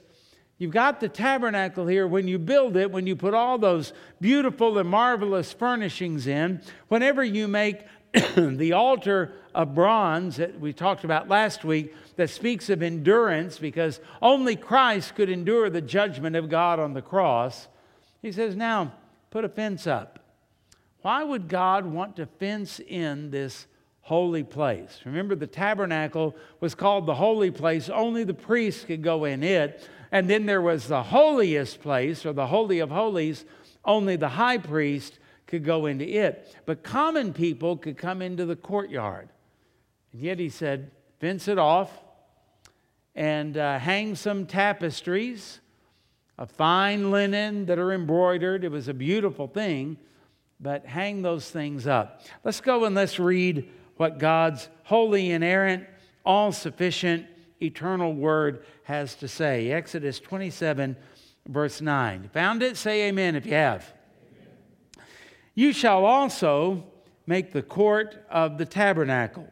You've 0.58 0.72
got 0.72 0.98
the 0.98 1.08
tabernacle 1.08 1.86
here. 1.86 2.06
When 2.06 2.26
you 2.26 2.38
build 2.38 2.76
it, 2.76 2.90
when 2.90 3.06
you 3.06 3.14
put 3.14 3.32
all 3.32 3.58
those 3.58 3.92
beautiful 4.20 4.76
and 4.78 4.88
marvelous 4.88 5.52
furnishings 5.52 6.26
in, 6.26 6.60
whenever 6.88 7.22
you 7.22 7.46
make 7.46 7.84
the 8.36 8.72
altar 8.72 9.32
of 9.54 9.74
bronze 9.74 10.36
that 10.36 10.58
we 10.58 10.72
talked 10.72 11.04
about 11.04 11.28
last 11.28 11.64
week 11.64 11.94
that 12.16 12.30
speaks 12.30 12.70
of 12.70 12.82
endurance 12.82 13.58
because 13.58 14.00
only 14.20 14.56
Christ 14.56 15.14
could 15.14 15.30
endure 15.30 15.70
the 15.70 15.80
judgment 15.80 16.34
of 16.34 16.48
God 16.48 16.80
on 16.80 16.92
the 16.92 17.02
cross, 17.02 17.68
he 18.20 18.32
says, 18.32 18.56
Now 18.56 18.94
put 19.30 19.44
a 19.44 19.48
fence 19.48 19.86
up. 19.86 20.18
Why 21.02 21.22
would 21.22 21.48
God 21.48 21.86
want 21.86 22.16
to 22.16 22.26
fence 22.26 22.80
in 22.80 23.30
this 23.30 23.66
holy 24.00 24.42
place? 24.42 25.00
Remember, 25.04 25.36
the 25.36 25.46
tabernacle 25.46 26.34
was 26.60 26.74
called 26.74 27.06
the 27.06 27.14
holy 27.14 27.52
place, 27.52 27.88
only 27.88 28.24
the 28.24 28.34
priests 28.34 28.84
could 28.84 29.02
go 29.02 29.24
in 29.24 29.44
it. 29.44 29.88
And 30.10 30.28
then 30.28 30.46
there 30.46 30.62
was 30.62 30.88
the 30.88 31.02
holiest 31.02 31.80
place, 31.80 32.24
or 32.24 32.32
the 32.32 32.46
Holy 32.46 32.78
of 32.78 32.90
Holies, 32.90 33.44
only 33.84 34.16
the 34.16 34.28
high 34.28 34.58
priest 34.58 35.18
could 35.46 35.64
go 35.64 35.86
into 35.86 36.06
it. 36.06 36.54
But 36.66 36.82
common 36.82 37.32
people 37.32 37.76
could 37.76 37.96
come 37.96 38.22
into 38.22 38.44
the 38.46 38.56
courtyard. 38.56 39.28
And 40.12 40.22
yet 40.22 40.38
he 40.38 40.48
said, 40.48 40.90
fence 41.20 41.48
it 41.48 41.58
off 41.58 41.90
and 43.14 43.56
uh, 43.56 43.78
hang 43.78 44.14
some 44.14 44.46
tapestries 44.46 45.60
of 46.38 46.50
fine 46.52 47.10
linen 47.10 47.66
that 47.66 47.78
are 47.78 47.92
embroidered. 47.92 48.62
It 48.62 48.70
was 48.70 48.88
a 48.88 48.94
beautiful 48.94 49.48
thing, 49.48 49.96
but 50.60 50.86
hang 50.86 51.22
those 51.22 51.50
things 51.50 51.86
up. 51.86 52.22
Let's 52.44 52.60
go 52.60 52.84
and 52.84 52.94
let's 52.94 53.18
read 53.18 53.68
what 53.96 54.18
God's 54.18 54.68
holy, 54.84 55.32
inerrant, 55.32 55.86
all 56.24 56.52
sufficient, 56.52 57.26
eternal 57.60 58.12
word 58.14 58.64
has 58.84 59.14
to 59.16 59.28
say. 59.28 59.70
Exodus 59.70 60.20
27, 60.20 60.96
verse 61.46 61.80
9. 61.80 62.30
Found 62.32 62.62
it? 62.62 62.76
Say 62.76 63.08
amen 63.08 63.36
if 63.36 63.46
you 63.46 63.52
have. 63.52 63.92
Amen. 64.96 65.06
You 65.54 65.72
shall 65.72 66.04
also 66.04 66.84
make 67.26 67.52
the 67.52 67.62
court 67.62 68.24
of 68.30 68.58
the 68.58 68.66
tabernacle. 68.66 69.48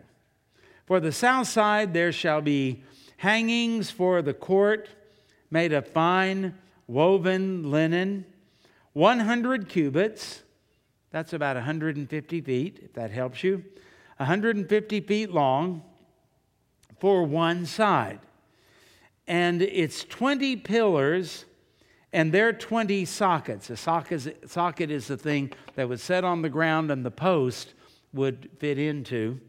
For 0.86 1.00
the 1.00 1.12
south 1.12 1.48
side 1.48 1.92
there 1.92 2.12
shall 2.12 2.40
be 2.40 2.84
hangings 3.18 3.90
for 3.90 4.22
the 4.22 4.34
court 4.34 4.88
made 5.50 5.72
of 5.72 5.86
fine 5.88 6.54
woven 6.86 7.70
linen, 7.70 8.24
100 8.92 9.68
cubits. 9.68 10.42
That's 11.10 11.32
about 11.32 11.56
150 11.56 12.40
feet, 12.40 12.80
if 12.82 12.92
that 12.94 13.10
helps 13.10 13.42
you. 13.42 13.64
150 14.18 15.00
feet 15.00 15.30
long 15.30 15.82
for 16.98 17.24
one 17.24 17.66
side. 17.66 18.20
And 19.26 19.62
it's 19.62 20.04
20 20.04 20.56
pillars 20.56 21.44
and 22.12 22.32
they're 22.32 22.52
20 22.52 23.04
sockets. 23.04 23.68
A 23.68 23.76
socket, 23.76 24.90
is 24.90 25.06
the 25.06 25.16
thing 25.16 25.52
that 25.74 25.88
was 25.88 26.02
set 26.02 26.24
on 26.24 26.42
the 26.42 26.48
ground 26.48 26.90
and 26.90 27.04
the 27.04 27.10
post 27.10 27.74
would 28.12 28.48
fit 28.58 28.78
into. 28.78 29.40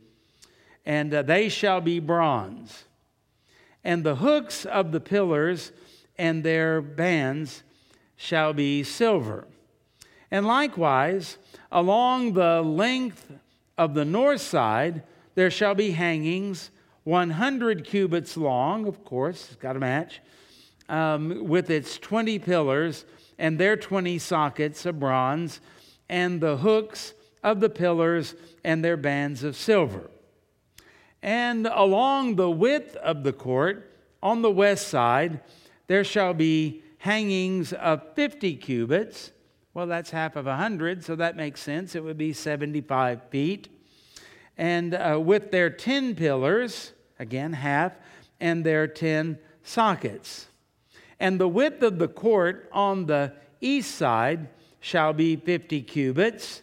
And 0.85 1.13
uh, 1.13 1.21
they 1.21 1.49
shall 1.49 1.79
be 1.79 1.99
bronze. 1.99 2.85
And 3.83 4.03
the 4.03 4.15
hooks 4.15 4.65
of 4.65 4.91
the 4.91 4.99
pillars 4.99 5.71
and 6.17 6.43
their 6.43 6.81
bands 6.81 7.63
shall 8.15 8.51
be 8.53 8.83
silver. 8.83 9.47
And 10.29 10.45
likewise, 10.45 11.37
along 11.71 12.33
the 12.33 12.61
length 12.61 13.31
of 13.77 13.93
the 13.93 14.03
north 14.03 14.41
side, 14.41 15.03
there 15.35 15.51
shall 15.51 15.75
be 15.75 15.91
hangings 15.91 16.71
100 17.07 17.85
cubits 17.85 18.35
long, 18.35 18.85
of 18.85 19.05
course, 19.05 19.47
it's 19.47 19.55
got 19.55 19.73
to 19.73 19.79
match, 19.79 20.19
um, 20.89 21.47
with 21.47 21.69
its 21.69 21.97
20 21.97 22.37
pillars 22.39 23.05
and 23.39 23.57
their 23.57 23.77
20 23.77 24.19
sockets 24.19 24.85
of 24.85 24.99
bronze, 24.99 25.61
and 26.09 26.41
the 26.41 26.57
hooks 26.57 27.13
of 27.45 27.61
the 27.61 27.69
pillars 27.69 28.35
and 28.65 28.83
their 28.83 28.97
bands 28.97 29.45
of 29.45 29.55
silver. 29.55 30.11
And 31.23 31.65
along 31.67 32.35
the 32.35 32.51
width 32.51 32.97
of 32.97 33.23
the 33.23 33.31
court, 33.31 33.89
on 34.21 34.41
the 34.41 34.51
west 34.51 34.89
side, 34.89 35.39
there 35.87 36.03
shall 36.03 36.33
be 36.33 36.83
hangings 36.97 37.71
of 37.71 38.15
50 38.15 38.57
cubits. 38.57 39.31
Well, 39.73 39.87
that's 39.87 40.09
half 40.09 40.35
of 40.35 40.45
a 40.45 40.49
100, 40.49 41.05
so 41.05 41.15
that 41.15 41.37
makes 41.37 41.61
sense. 41.61 41.95
It 41.95 42.03
would 42.03 42.17
be 42.17 42.33
75 42.33 43.29
feet. 43.29 43.69
And 44.57 44.93
uh, 44.93 45.21
with 45.23 45.51
their 45.51 45.69
10 45.69 46.15
pillars, 46.15 46.91
again, 47.19 47.53
half, 47.53 47.93
and 48.39 48.63
their 48.63 48.87
10 48.87 49.37
sockets. 49.63 50.47
And 51.19 51.39
the 51.39 51.47
width 51.47 51.81
of 51.81 51.99
the 51.99 52.07
court 52.07 52.69
on 52.71 53.05
the 53.05 53.33
east 53.59 53.95
side 53.95 54.49
shall 54.79 55.13
be 55.13 55.35
50 55.35 55.81
cubits, 55.81 56.61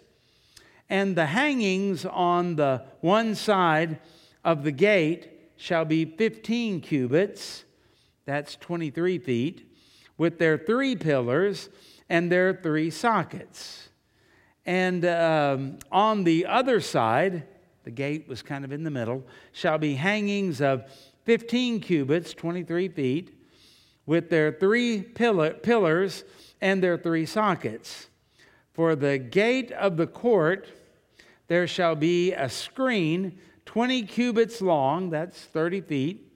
and 0.88 1.16
the 1.16 1.26
hangings 1.26 2.04
on 2.04 2.56
the 2.56 2.84
one 3.00 3.34
side 3.34 3.98
of 4.44 4.62
the 4.62 4.70
gate 4.70 5.30
shall 5.56 5.84
be 5.84 6.04
15 6.04 6.80
cubits, 6.80 7.64
that's 8.26 8.56
23 8.56 9.18
feet, 9.18 9.70
with 10.16 10.38
their 10.38 10.56
three 10.56 10.94
pillars 10.94 11.68
and 12.08 12.30
their 12.30 12.54
three 12.54 12.90
sockets. 12.90 13.88
And 14.66 15.04
um, 15.04 15.78
on 15.90 16.24
the 16.24 16.46
other 16.46 16.80
side, 16.80 17.44
the 17.84 17.90
gate 17.90 18.26
was 18.28 18.42
kind 18.42 18.64
of 18.64 18.72
in 18.72 18.84
the 18.84 18.90
middle, 18.90 19.24
shall 19.52 19.78
be 19.78 19.94
hangings 19.94 20.60
of 20.60 20.84
15 21.24 21.80
cubits, 21.80 22.34
23 22.34 22.88
feet, 22.88 23.38
with 24.06 24.28
their 24.30 24.52
three 24.52 25.02
pillar, 25.02 25.54
pillars 25.54 26.24
and 26.60 26.82
their 26.82 26.98
three 26.98 27.26
sockets. 27.26 28.08
For 28.72 28.96
the 28.96 29.18
gate 29.18 29.70
of 29.72 29.96
the 29.96 30.06
court 30.06 30.66
there 31.46 31.66
shall 31.66 31.94
be 31.94 32.32
a 32.32 32.48
screen 32.48 33.38
20 33.66 34.02
cubits 34.02 34.60
long, 34.60 35.10
that's 35.10 35.40
30 35.40 35.80
feet, 35.82 36.32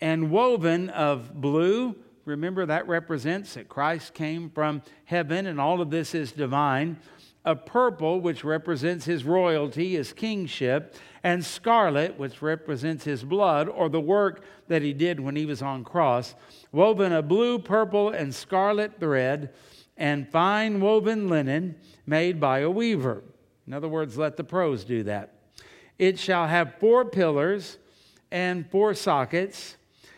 and 0.00 0.30
woven 0.30 0.90
of 0.90 1.40
blue. 1.40 1.96
Remember, 2.24 2.66
that 2.66 2.86
represents 2.86 3.54
that 3.54 3.68
Christ 3.68 4.14
came 4.14 4.50
from 4.50 4.82
heaven, 5.04 5.46
and 5.46 5.60
all 5.60 5.80
of 5.80 5.90
this 5.90 6.14
is 6.14 6.30
divine 6.30 6.98
of 7.44 7.64
purple, 7.64 8.20
which 8.20 8.44
represents 8.44 9.04
his 9.04 9.24
royalty, 9.24 9.94
his 9.94 10.12
kingship, 10.12 10.96
and 11.22 11.44
scarlet, 11.44 12.18
which 12.18 12.42
represents 12.42 13.04
his 13.04 13.24
blood 13.24 13.68
or 13.68 13.88
the 13.88 14.00
work 14.00 14.44
that 14.68 14.82
he 14.82 14.92
did 14.92 15.18
when 15.18 15.36
he 15.36 15.46
was 15.46 15.62
on 15.62 15.84
cross, 15.84 16.34
woven 16.72 17.12
of 17.12 17.28
blue, 17.28 17.58
purple, 17.58 18.10
and 18.10 18.34
scarlet 18.34 19.00
thread, 19.00 19.50
and 19.96 20.28
fine 20.28 20.80
woven 20.80 21.28
linen 21.28 21.74
made 22.06 22.38
by 22.40 22.60
a 22.60 22.70
weaver. 22.70 23.22
In 23.66 23.72
other 23.72 23.88
words, 23.88 24.16
let 24.16 24.36
the 24.36 24.44
pros 24.44 24.84
do 24.84 25.02
that. 25.04 25.34
It 25.98 26.18
shall 26.18 26.46
have 26.46 26.76
four 26.78 27.04
pillars 27.04 27.78
and 28.30 28.70
four 28.70 28.94
sockets, 28.94 29.76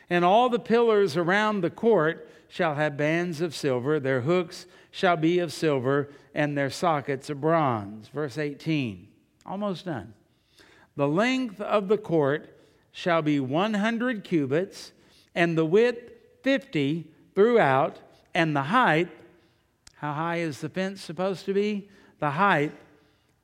and 0.08 0.24
all 0.24 0.48
the 0.48 0.58
pillars 0.58 1.16
around 1.16 1.60
the 1.60 1.70
court 1.70 2.28
shall 2.48 2.74
have 2.74 2.96
bands 2.96 3.40
of 3.40 3.54
silver, 3.54 4.00
their 4.00 4.22
hooks 4.22 4.66
shall 4.90 5.16
be 5.16 5.38
of 5.38 5.52
silver, 5.52 6.10
and 6.34 6.56
their 6.56 6.70
sockets 6.70 7.30
of 7.30 7.40
bronze. 7.40 8.08
Verse 8.08 8.38
18, 8.38 9.08
almost 9.46 9.84
done. 9.84 10.14
The 10.96 11.08
length 11.08 11.60
of 11.60 11.88
the 11.88 11.98
court 11.98 12.56
shall 12.92 13.22
be 13.22 13.40
100 13.40 14.24
cubits, 14.24 14.92
and 15.34 15.56
the 15.56 15.64
width 15.64 16.10
50 16.42 17.06
throughout, 17.34 17.98
and 18.34 18.54
the 18.54 18.62
height, 18.62 19.08
how 19.96 20.12
high 20.12 20.38
is 20.38 20.60
the 20.60 20.68
fence 20.68 21.02
supposed 21.02 21.44
to 21.44 21.54
be? 21.54 21.88
The 22.18 22.30
height, 22.30 22.72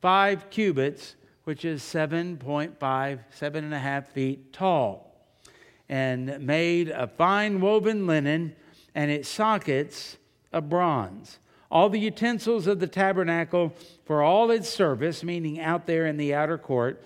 five 0.01 0.51
cubits, 0.51 1.17
which 1.45 1.65
is 1.65 1.83
7.5, 1.83 3.19
seven 3.31 3.65
and 3.65 3.75
a 3.75 3.79
half 3.79 4.09
feet 4.09 4.53
tall, 4.53 5.15
and 5.89 6.41
made 6.41 6.91
of 6.91 7.13
fine 7.13 7.61
woven 7.61 8.07
linen, 8.07 8.57
and 8.95 9.11
its 9.11 9.29
sockets 9.29 10.17
of 10.53 10.69
bronze. 10.69 11.39
All 11.71 11.89
the 11.89 11.99
utensils 11.99 12.67
of 12.67 12.81
the 12.81 12.87
tabernacle 12.87 13.75
for 14.05 14.23
all 14.23 14.51
its 14.51 14.69
service, 14.69 15.25
meaning 15.25 15.61
out 15.61 15.87
there 15.87 16.07
in 16.07 16.17
the 16.17 16.35
outer 16.35 16.59
court, 16.59 17.03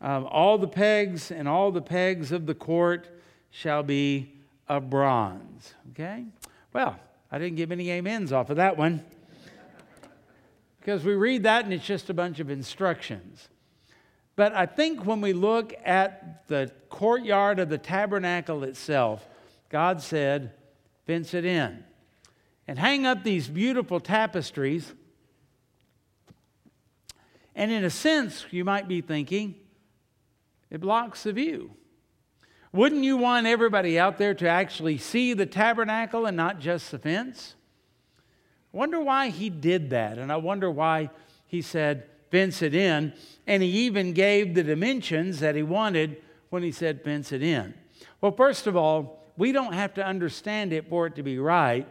um, 0.00 0.26
all 0.30 0.58
the 0.58 0.68
pegs 0.68 1.30
and 1.30 1.48
all 1.48 1.70
the 1.72 1.80
pegs 1.80 2.30
of 2.30 2.46
the 2.46 2.54
court 2.54 3.08
shall 3.50 3.82
be 3.82 4.32
of 4.68 4.90
bronze. 4.90 5.74
Okay? 5.92 6.24
Well, 6.72 6.98
I 7.32 7.38
didn't 7.38 7.56
give 7.56 7.72
any 7.72 7.90
amens 7.92 8.32
off 8.32 8.50
of 8.50 8.56
that 8.56 8.76
one. 8.76 9.02
because 10.80 11.04
we 11.04 11.14
read 11.14 11.44
that 11.44 11.64
and 11.64 11.72
it's 11.72 11.86
just 11.86 12.10
a 12.10 12.14
bunch 12.14 12.40
of 12.40 12.50
instructions. 12.50 13.48
But 14.36 14.52
I 14.52 14.66
think 14.66 15.06
when 15.06 15.20
we 15.20 15.32
look 15.32 15.72
at 15.84 16.46
the 16.48 16.70
courtyard 16.90 17.58
of 17.58 17.68
the 17.70 17.78
tabernacle 17.78 18.64
itself, 18.64 19.26
God 19.70 20.02
said, 20.02 20.52
fence 21.06 21.32
it 21.32 21.44
in 21.44 21.84
and 22.66 22.78
hang 22.78 23.06
up 23.06 23.24
these 23.24 23.48
beautiful 23.48 24.00
tapestries. 24.00 24.92
And 27.54 27.70
in 27.70 27.84
a 27.84 27.90
sense, 27.90 28.46
you 28.50 28.64
might 28.64 28.88
be 28.88 29.00
thinking, 29.00 29.54
it 30.70 30.80
blocks 30.80 31.22
the 31.22 31.32
view. 31.32 31.70
Wouldn't 32.72 33.04
you 33.04 33.16
want 33.16 33.46
everybody 33.46 33.98
out 33.98 34.18
there 34.18 34.34
to 34.34 34.48
actually 34.48 34.98
see 34.98 35.32
the 35.32 35.46
tabernacle 35.46 36.26
and 36.26 36.36
not 36.36 36.58
just 36.58 36.90
the 36.90 36.98
fence? 36.98 37.54
I 38.72 38.76
wonder 38.76 39.00
why 39.00 39.28
he 39.28 39.50
did 39.50 39.90
that, 39.90 40.18
and 40.18 40.32
I 40.32 40.36
wonder 40.36 40.68
why 40.68 41.10
he 41.46 41.62
said, 41.62 42.08
fence 42.32 42.62
it 42.62 42.74
in, 42.74 43.12
and 43.46 43.62
he 43.62 43.68
even 43.68 44.12
gave 44.12 44.54
the 44.54 44.64
dimensions 44.64 45.38
that 45.38 45.54
he 45.54 45.62
wanted 45.62 46.20
when 46.50 46.64
he 46.64 46.72
said, 46.72 47.04
fence 47.04 47.30
it 47.30 47.44
in. 47.44 47.74
Well, 48.20 48.32
first 48.32 48.66
of 48.66 48.76
all, 48.76 49.22
we 49.36 49.52
don't 49.52 49.74
have 49.74 49.94
to 49.94 50.04
understand 50.04 50.72
it 50.72 50.88
for 50.88 51.06
it 51.06 51.14
to 51.14 51.22
be 51.22 51.38
right. 51.38 51.86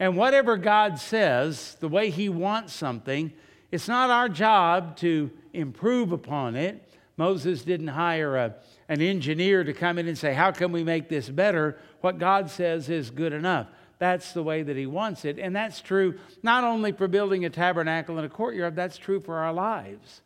And 0.00 0.16
whatever 0.16 0.56
God 0.56 0.98
says, 0.98 1.76
the 1.80 1.88
way 1.88 2.10
He 2.10 2.28
wants 2.28 2.72
something, 2.72 3.32
it's 3.70 3.88
not 3.88 4.10
our 4.10 4.28
job 4.28 4.96
to 4.98 5.30
improve 5.52 6.12
upon 6.12 6.56
it. 6.56 6.88
Moses 7.16 7.62
didn't 7.62 7.88
hire 7.88 8.36
a, 8.36 8.54
an 8.88 9.00
engineer 9.00 9.62
to 9.62 9.72
come 9.72 9.98
in 9.98 10.08
and 10.08 10.18
say, 10.18 10.34
How 10.34 10.50
can 10.50 10.72
we 10.72 10.82
make 10.82 11.08
this 11.08 11.28
better? 11.28 11.78
What 12.00 12.18
God 12.18 12.50
says 12.50 12.88
is 12.88 13.10
good 13.10 13.32
enough. 13.32 13.68
That's 13.98 14.32
the 14.32 14.42
way 14.42 14.62
that 14.62 14.76
He 14.76 14.86
wants 14.86 15.24
it. 15.24 15.38
And 15.38 15.54
that's 15.54 15.80
true 15.80 16.18
not 16.42 16.64
only 16.64 16.92
for 16.92 17.06
building 17.06 17.44
a 17.44 17.50
tabernacle 17.50 18.16
and 18.16 18.26
a 18.26 18.28
courtyard, 18.28 18.74
that's 18.74 18.98
true 18.98 19.20
for 19.20 19.38
our 19.38 19.52
lives. 19.52 20.22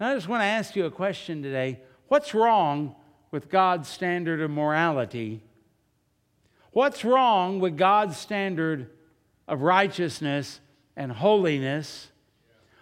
And 0.00 0.08
I 0.08 0.14
just 0.14 0.28
want 0.28 0.42
to 0.42 0.46
ask 0.46 0.74
you 0.76 0.86
a 0.86 0.90
question 0.90 1.42
today. 1.42 1.80
What's 2.08 2.34
wrong 2.34 2.94
with 3.30 3.48
God's 3.48 3.88
standard 3.88 4.40
of 4.40 4.50
morality 4.50 5.42
What's 6.76 7.06
wrong 7.06 7.58
with 7.58 7.78
God's 7.78 8.18
standard 8.18 8.90
of 9.48 9.62
righteousness 9.62 10.60
and 10.94 11.10
holiness? 11.10 12.08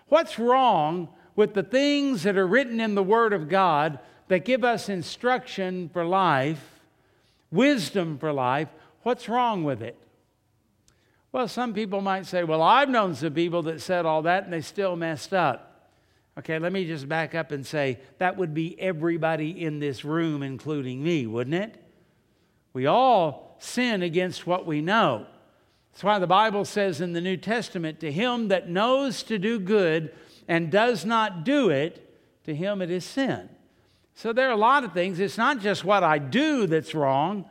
What's 0.09 0.37
wrong 0.37 1.11
with 1.37 1.55
the 1.55 1.63
things 1.63 2.25
that 2.25 2.37
are 2.37 2.45
written 2.45 2.81
in 2.81 2.97
the 2.97 3.05
Word 3.05 3.33
of 3.33 3.49
God 3.49 4.01
that 4.27 4.45
give 4.45 4.65
us 4.65 4.89
instruction 4.89 5.91
for 5.91 6.05
life, 6.05 6.81
wisdom 7.53 8.19
for 8.19 8.33
life? 8.33 8.67
What's 9.05 9.29
wrong 9.29 9.63
with 9.63 9.81
it? 9.81 9.97
Well, 11.31 11.47
some 11.47 11.73
people 11.73 12.01
might 12.01 12.27
say, 12.27 12.43
well, 12.43 12.63
I've 12.63 12.89
known 12.89 13.15
some 13.15 13.33
people 13.33 13.63
that 13.63 13.81
said 13.81 14.07
all 14.07 14.23
that 14.23 14.43
and 14.43 14.53
they 14.53 14.61
still 14.61 14.97
messed 14.97 15.33
up. 15.33 15.89
Okay, 16.37 16.59
let 16.59 16.73
me 16.73 16.85
just 16.85 17.09
back 17.09 17.37
up 17.37 17.53
and 17.53 17.65
say 17.65 18.01
that 18.19 18.39
would 18.39 18.55
be 18.55 18.77
everybody 18.81 19.51
in 19.63 19.79
this 19.79 20.05
room, 20.05 20.43
including 20.43 21.01
me, 21.01 21.29
wouldn't 21.29 21.55
it? 21.55 21.81
We 22.73 22.87
all 22.87 23.44
sin 23.59 24.03
against 24.03 24.47
what 24.47 24.67
we 24.67 24.81
know. 24.81 25.27
That's 25.93 26.05
why 26.05 26.19
the 26.19 26.27
Bible 26.27 26.65
says 26.65 27.01
in 27.01 27.13
the 27.13 27.21
New 27.21 27.37
Testament, 27.37 28.01
to 28.01 28.11
him 28.11 28.49
that 28.49 28.69
knows 28.69 29.23
to 29.25 29.39
do 29.39 29.61
good 29.61 30.13
and 30.49 30.71
does 30.71 31.05
not 31.05 31.45
do 31.45 31.71
it, 31.71 32.01
to 32.45 32.55
him 32.55 32.83
it 32.83 32.90
is 32.90 33.05
sin. 33.05 33.49
So 34.14 34.33
there 34.33 34.49
are 34.49 34.53
a 34.53 34.57
lot 34.57 34.85
of 34.85 34.93
things. 34.93 35.21
It's 35.21 35.38
not 35.38 35.61
just 35.61 35.85
what 35.85 36.03
I 36.03 36.19
do 36.19 36.67
that's 36.67 36.95
wrong, 36.95 37.45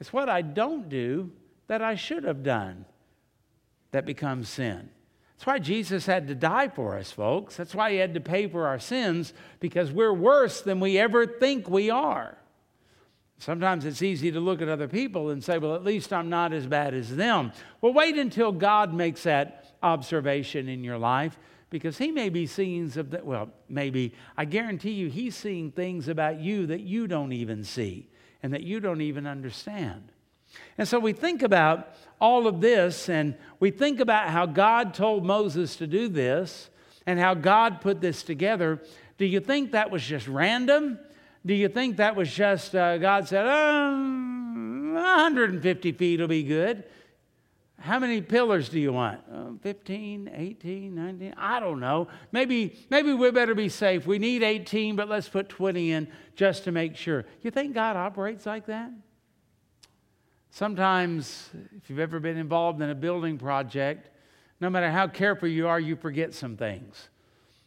it's 0.00 0.12
what 0.12 0.28
I 0.28 0.42
don't 0.42 0.88
do 0.88 1.30
that 1.66 1.82
I 1.82 1.94
should 1.94 2.24
have 2.24 2.42
done 2.42 2.84
that 3.90 4.04
becomes 4.06 4.48
sin. 4.48 4.90
That's 5.36 5.46
why 5.46 5.58
Jesus 5.58 6.04
had 6.04 6.28
to 6.28 6.34
die 6.34 6.68
for 6.68 6.96
us, 6.96 7.12
folks. 7.12 7.56
That's 7.56 7.74
why 7.74 7.92
he 7.92 7.98
had 7.98 8.14
to 8.14 8.20
pay 8.20 8.48
for 8.48 8.66
our 8.66 8.78
sins 8.78 9.32
because 9.60 9.92
we're 9.92 10.12
worse 10.12 10.62
than 10.62 10.80
we 10.80 10.98
ever 10.98 11.26
think 11.26 11.70
we 11.70 11.90
are. 11.90 12.36
Sometimes 13.38 13.84
it's 13.84 14.02
easy 14.02 14.32
to 14.32 14.40
look 14.40 14.60
at 14.60 14.68
other 14.68 14.88
people 14.88 15.30
and 15.30 15.42
say, 15.42 15.58
well, 15.58 15.76
at 15.76 15.84
least 15.84 16.12
I'm 16.12 16.28
not 16.28 16.52
as 16.52 16.66
bad 16.66 16.92
as 16.92 17.14
them. 17.14 17.52
Well, 17.80 17.92
wait 17.92 18.16
until 18.16 18.50
God 18.50 18.92
makes 18.92 19.22
that 19.22 19.76
observation 19.82 20.68
in 20.68 20.82
your 20.82 20.98
life 20.98 21.38
because 21.70 21.98
He 21.98 22.10
may 22.10 22.30
be 22.30 22.46
seeing 22.46 22.90
some, 22.90 23.10
well, 23.22 23.50
maybe, 23.68 24.12
I 24.36 24.44
guarantee 24.44 24.92
you, 24.92 25.08
He's 25.08 25.36
seeing 25.36 25.70
things 25.70 26.08
about 26.08 26.40
you 26.40 26.66
that 26.66 26.80
you 26.80 27.06
don't 27.06 27.32
even 27.32 27.62
see 27.62 28.08
and 28.42 28.52
that 28.54 28.62
you 28.62 28.80
don't 28.80 29.02
even 29.02 29.26
understand. 29.26 30.10
And 30.76 30.88
so 30.88 30.98
we 30.98 31.12
think 31.12 31.42
about 31.42 31.94
all 32.20 32.48
of 32.48 32.60
this 32.60 33.08
and 33.08 33.36
we 33.60 33.70
think 33.70 34.00
about 34.00 34.30
how 34.30 34.46
God 34.46 34.94
told 34.94 35.24
Moses 35.24 35.76
to 35.76 35.86
do 35.86 36.08
this 36.08 36.70
and 37.06 37.20
how 37.20 37.34
God 37.34 37.80
put 37.80 38.00
this 38.00 38.22
together. 38.24 38.82
Do 39.16 39.26
you 39.26 39.40
think 39.40 39.72
that 39.72 39.90
was 39.90 40.02
just 40.02 40.26
random? 40.26 40.98
Do 41.48 41.54
you 41.54 41.68
think 41.70 41.96
that 41.96 42.14
was 42.14 42.30
just 42.30 42.76
uh, 42.76 42.98
God 42.98 43.26
said, 43.26 43.46
oh, 43.48 44.92
150 44.92 45.92
feet 45.92 46.20
will 46.20 46.28
be 46.28 46.42
good? 46.42 46.84
How 47.80 47.98
many 47.98 48.20
pillars 48.20 48.68
do 48.68 48.78
you 48.78 48.92
want? 48.92 49.22
Uh, 49.32 49.52
15, 49.62 50.30
18, 50.34 50.94
19? 50.94 51.34
I 51.38 51.58
don't 51.58 51.80
know. 51.80 52.08
Maybe, 52.32 52.76
maybe 52.90 53.14
we 53.14 53.30
better 53.30 53.54
be 53.54 53.70
safe. 53.70 54.06
We 54.06 54.18
need 54.18 54.42
18, 54.42 54.94
but 54.94 55.08
let's 55.08 55.26
put 55.26 55.48
20 55.48 55.90
in 55.90 56.08
just 56.36 56.64
to 56.64 56.72
make 56.72 56.96
sure. 56.96 57.24
You 57.40 57.50
think 57.50 57.72
God 57.72 57.96
operates 57.96 58.44
like 58.44 58.66
that? 58.66 58.90
Sometimes, 60.50 61.48
if 61.78 61.88
you've 61.88 61.98
ever 61.98 62.20
been 62.20 62.36
involved 62.36 62.82
in 62.82 62.90
a 62.90 62.94
building 62.94 63.38
project, 63.38 64.10
no 64.60 64.68
matter 64.68 64.90
how 64.90 65.08
careful 65.08 65.48
you 65.48 65.66
are, 65.66 65.80
you 65.80 65.96
forget 65.96 66.34
some 66.34 66.58
things. 66.58 67.08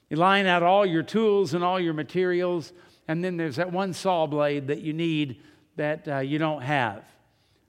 You 0.08 0.17
line 0.17 0.46
out 0.46 0.62
all 0.62 0.86
your 0.86 1.02
tools 1.02 1.56
and 1.56 1.63
all 1.63 1.80
your 1.80 1.96
materials 1.96 2.74
and 3.12 3.21
then 3.21 3.36
there's 3.36 3.58
that 3.58 3.74
one 3.74 3.91
saw 3.91 4.26
blade 4.26 4.67
that 4.67 4.80
you 4.80 4.93
need 4.93 5.41
that 5.76 6.08
uh, 6.08 6.19
you 6.19 6.38
don't 6.38 6.62
have. 6.62 7.04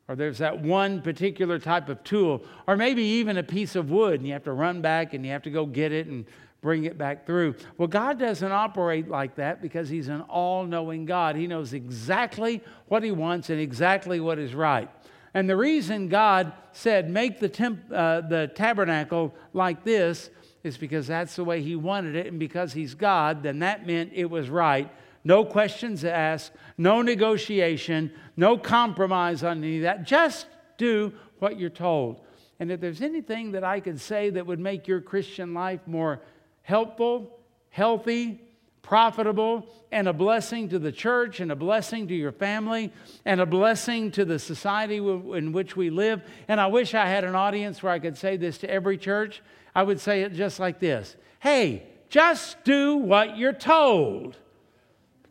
Or 0.06 0.14
there's 0.14 0.38
that 0.38 0.60
one 0.60 1.02
particular 1.02 1.58
type 1.58 1.88
of 1.88 2.04
tool, 2.04 2.44
or 2.68 2.76
maybe 2.76 3.02
even 3.02 3.36
a 3.38 3.42
piece 3.42 3.74
of 3.74 3.90
wood, 3.90 4.20
and 4.20 4.26
you 4.26 4.34
have 4.34 4.44
to 4.44 4.52
run 4.52 4.82
back 4.82 5.14
and 5.14 5.26
you 5.26 5.32
have 5.32 5.42
to 5.42 5.50
go 5.50 5.66
get 5.66 5.90
it 5.90 6.06
and 6.06 6.26
bring 6.60 6.84
it 6.84 6.96
back 6.96 7.26
through. 7.26 7.56
Well, 7.76 7.88
God 7.88 8.20
doesn't 8.20 8.52
operate 8.52 9.08
like 9.08 9.34
that 9.34 9.60
because 9.60 9.88
He's 9.88 10.06
an 10.06 10.20
all 10.22 10.64
knowing 10.64 11.06
God. 11.06 11.34
He 11.34 11.48
knows 11.48 11.72
exactly 11.72 12.62
what 12.86 13.02
He 13.02 13.10
wants 13.10 13.50
and 13.50 13.60
exactly 13.60 14.20
what 14.20 14.38
is 14.38 14.54
right. 14.54 14.88
And 15.34 15.50
the 15.50 15.56
reason 15.56 16.08
God 16.08 16.52
said, 16.70 17.10
make 17.10 17.40
the, 17.40 17.48
temp, 17.48 17.80
uh, 17.92 18.20
the 18.20 18.46
tabernacle 18.54 19.34
like 19.52 19.82
this 19.82 20.30
is 20.62 20.76
because 20.76 21.08
that's 21.08 21.34
the 21.34 21.42
way 21.42 21.62
He 21.62 21.74
wanted 21.74 22.14
it. 22.14 22.28
And 22.28 22.38
because 22.38 22.72
He's 22.72 22.94
God, 22.94 23.42
then 23.42 23.58
that 23.58 23.88
meant 23.88 24.12
it 24.14 24.30
was 24.30 24.48
right 24.48 24.88
no 25.24 25.44
questions 25.44 26.04
asked, 26.04 26.52
no 26.76 27.02
negotiation, 27.02 28.12
no 28.36 28.56
compromise 28.58 29.42
on 29.42 29.58
any 29.58 29.76
of 29.78 29.82
that. 29.82 30.04
Just 30.04 30.46
do 30.78 31.12
what 31.38 31.58
you're 31.58 31.70
told. 31.70 32.20
And 32.58 32.70
if 32.70 32.80
there's 32.80 33.02
anything 33.02 33.52
that 33.52 33.64
I 33.64 33.80
could 33.80 34.00
say 34.00 34.30
that 34.30 34.46
would 34.46 34.60
make 34.60 34.86
your 34.86 35.00
Christian 35.00 35.54
life 35.54 35.80
more 35.86 36.20
helpful, 36.62 37.38
healthy, 37.70 38.40
profitable, 38.82 39.66
and 39.92 40.08
a 40.08 40.12
blessing 40.12 40.68
to 40.68 40.78
the 40.78 40.92
church, 40.92 41.40
and 41.40 41.52
a 41.52 41.56
blessing 41.56 42.08
to 42.08 42.14
your 42.14 42.32
family, 42.32 42.92
and 43.24 43.40
a 43.40 43.46
blessing 43.46 44.10
to 44.12 44.24
the 44.24 44.38
society 44.38 44.96
in 44.96 45.52
which 45.52 45.76
we 45.76 45.88
live. 45.88 46.22
And 46.48 46.60
I 46.60 46.66
wish 46.66 46.94
I 46.94 47.06
had 47.06 47.24
an 47.24 47.34
audience 47.34 47.82
where 47.82 47.92
I 47.92 47.98
could 47.98 48.16
say 48.16 48.36
this 48.36 48.58
to 48.58 48.70
every 48.70 48.98
church. 48.98 49.40
I 49.74 49.82
would 49.84 50.00
say 50.00 50.22
it 50.22 50.34
just 50.34 50.58
like 50.58 50.80
this 50.80 51.16
Hey, 51.40 51.84
just 52.08 52.62
do 52.64 52.96
what 52.96 53.36
you're 53.36 53.52
told 53.52 54.36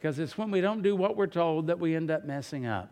because 0.01 0.17
it's 0.17 0.35
when 0.35 0.49
we 0.49 0.61
don't 0.61 0.81
do 0.81 0.95
what 0.95 1.15
we're 1.15 1.27
told 1.27 1.67
that 1.67 1.79
we 1.79 1.95
end 1.95 2.09
up 2.09 2.25
messing 2.25 2.65
up. 2.65 2.89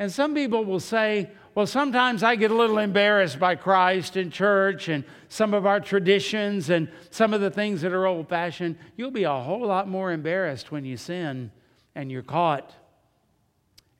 And 0.00 0.10
some 0.10 0.34
people 0.34 0.64
will 0.64 0.80
say, 0.80 1.30
well, 1.54 1.66
sometimes 1.66 2.24
I 2.24 2.34
get 2.34 2.50
a 2.50 2.56
little 2.56 2.78
embarrassed 2.78 3.38
by 3.38 3.54
Christ 3.54 4.16
and 4.16 4.32
church 4.32 4.88
and 4.88 5.04
some 5.28 5.54
of 5.54 5.64
our 5.64 5.78
traditions 5.78 6.70
and 6.70 6.88
some 7.10 7.32
of 7.32 7.40
the 7.40 7.52
things 7.52 7.82
that 7.82 7.92
are 7.92 8.06
old 8.06 8.28
fashioned. 8.28 8.76
You'll 8.96 9.12
be 9.12 9.24
a 9.24 9.32
whole 9.32 9.66
lot 9.66 9.88
more 9.88 10.10
embarrassed 10.10 10.72
when 10.72 10.84
you 10.84 10.96
sin 10.96 11.52
and 11.94 12.10
you're 12.10 12.22
caught. 12.22 12.72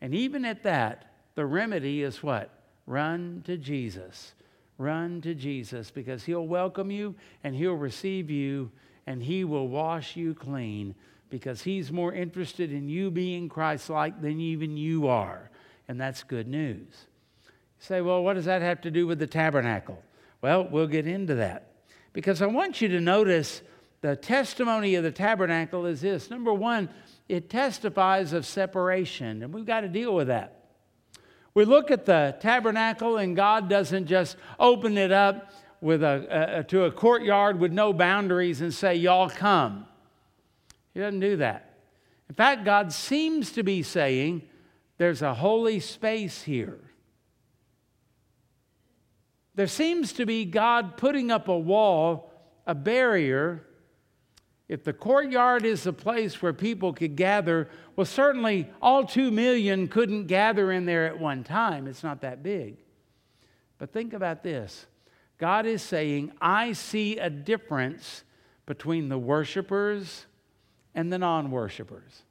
And 0.01 0.13
even 0.13 0.45
at 0.45 0.65
that, 0.65 1.13
the 1.37 1.47
remedy 1.47 2.03
is 2.03 2.21
what? 2.21 2.51
Run 2.87 3.43
to 3.47 3.57
Jesus. 3.57 4.35
Run 4.77 5.21
to 5.21 5.35
Jesus 5.35 5.93
because 5.93 6.25
He'll 6.25 6.47
welcome 6.47 6.91
you 6.91 7.15
and 7.45 7.55
He'll 7.55 7.75
receive 7.75 8.29
you 8.29 8.73
and 9.07 9.23
He 9.23 9.45
will 9.45 9.69
wash 9.69 10.17
you 10.17 10.35
clean 10.35 10.97
because 11.31 11.63
He's 11.63 11.93
more 11.93 12.13
interested 12.13 12.73
in 12.73 12.89
you 12.89 13.11
being 13.11 13.49
Christ 13.49 13.91
like 13.91 14.21
than 14.21 14.41
even 14.41 14.77
you 14.77 15.09
are. 15.09 15.51
And 15.89 16.01
that's 16.01 16.23
good 16.23 16.49
news. 16.49 16.87
You 17.47 17.53
say, 17.79 18.01
well, 18.01 18.23
what 18.23 18.35
does 18.35 18.45
that 18.45 18.63
have 18.63 18.81
to 18.83 18.91
do 18.91 19.07
with 19.07 19.19
the 19.19 19.27
tabernacle? 19.27 20.03
Well, 20.43 20.69
we'll 20.71 20.87
get 20.87 21.07
into 21.07 21.37
that 21.37 21.73
because 22.13 22.43
I 22.43 22.47
want 22.47 22.81
you 22.81 22.89
to 22.89 23.01
notice 23.01 23.63
the 24.01 24.17
testimony 24.17 24.95
of 24.95 25.05
the 25.05 25.11
tabernacle 25.11 25.87
is 25.87 26.01
this 26.01 26.31
number 26.31 26.53
one, 26.53 26.89
it 27.29 27.51
testifies 27.51 28.33
of 28.33 28.47
separation, 28.47 29.43
and 29.43 29.53
we've 29.53 29.67
got 29.67 29.81
to 29.81 29.89
deal 29.89 30.15
with 30.15 30.29
that. 30.29 30.55
We 31.55 31.65
look 31.65 31.91
at 31.91 32.07
the 32.07 32.37
tabernacle, 32.41 33.17
and 33.17 33.35
God 33.35 33.69
doesn't 33.69 34.07
just 34.07 34.37
open 34.61 34.97
it 34.97 35.11
up 35.11 35.53
with 35.81 36.03
a, 36.03 36.59
a, 36.59 36.65
to 36.65 36.85
a 36.85 36.91
courtyard 36.91 37.59
with 37.59 37.73
no 37.73 37.93
boundaries 37.93 38.61
and 38.61 38.73
say, 38.73 38.95
Y'all 38.95 39.29
come. 39.29 39.87
He 40.99 41.05
doesn't 41.05 41.21
do 41.21 41.37
that. 41.37 41.79
In 42.29 42.35
fact, 42.35 42.65
God 42.65 42.93
seems 42.93 43.53
to 43.53 43.63
be 43.63 43.85
saying, 43.85 44.43
There's 44.97 45.23
a 45.23 45.33
holy 45.33 45.79
space 45.79 46.43
here. 46.43 46.81
There 49.55 49.69
seems 49.69 50.13
to 50.15 50.27
be 50.27 50.45
God 50.45 50.97
putting 50.97 51.31
up 51.31 51.47
a 51.47 51.57
wall, 51.57 52.33
a 52.67 52.75
barrier 52.75 53.65
if 54.69 54.83
the 54.83 54.93
courtyard 54.93 55.65
is 55.65 55.87
a 55.87 55.93
place 55.93 56.43
where 56.43 56.53
people 56.53 56.93
could 56.93 57.15
gather, 57.15 57.71
well, 57.95 58.05
certainly 58.05 58.69
all 58.83 59.05
two 59.05 59.31
million 59.31 59.87
couldn't 59.87 60.27
gather 60.27 60.73
in 60.73 60.85
there 60.85 61.07
at 61.07 61.21
one 61.21 61.45
time. 61.45 61.87
It's 61.87 62.03
not 62.03 62.23
that 62.23 62.43
big. 62.43 62.79
But 63.79 63.93
think 63.93 64.15
about 64.15 64.43
this 64.43 64.89
God 65.39 65.65
is 65.65 65.81
saying, 65.81 66.33
I 66.41 66.73
see 66.73 67.19
a 67.19 67.31
difference 67.31 68.25
between 68.67 69.09
the 69.09 69.19
worshipers 69.19 70.27
and 70.99 71.13
the 71.13 71.19
non 71.19 71.53
worshipers. 71.53 72.25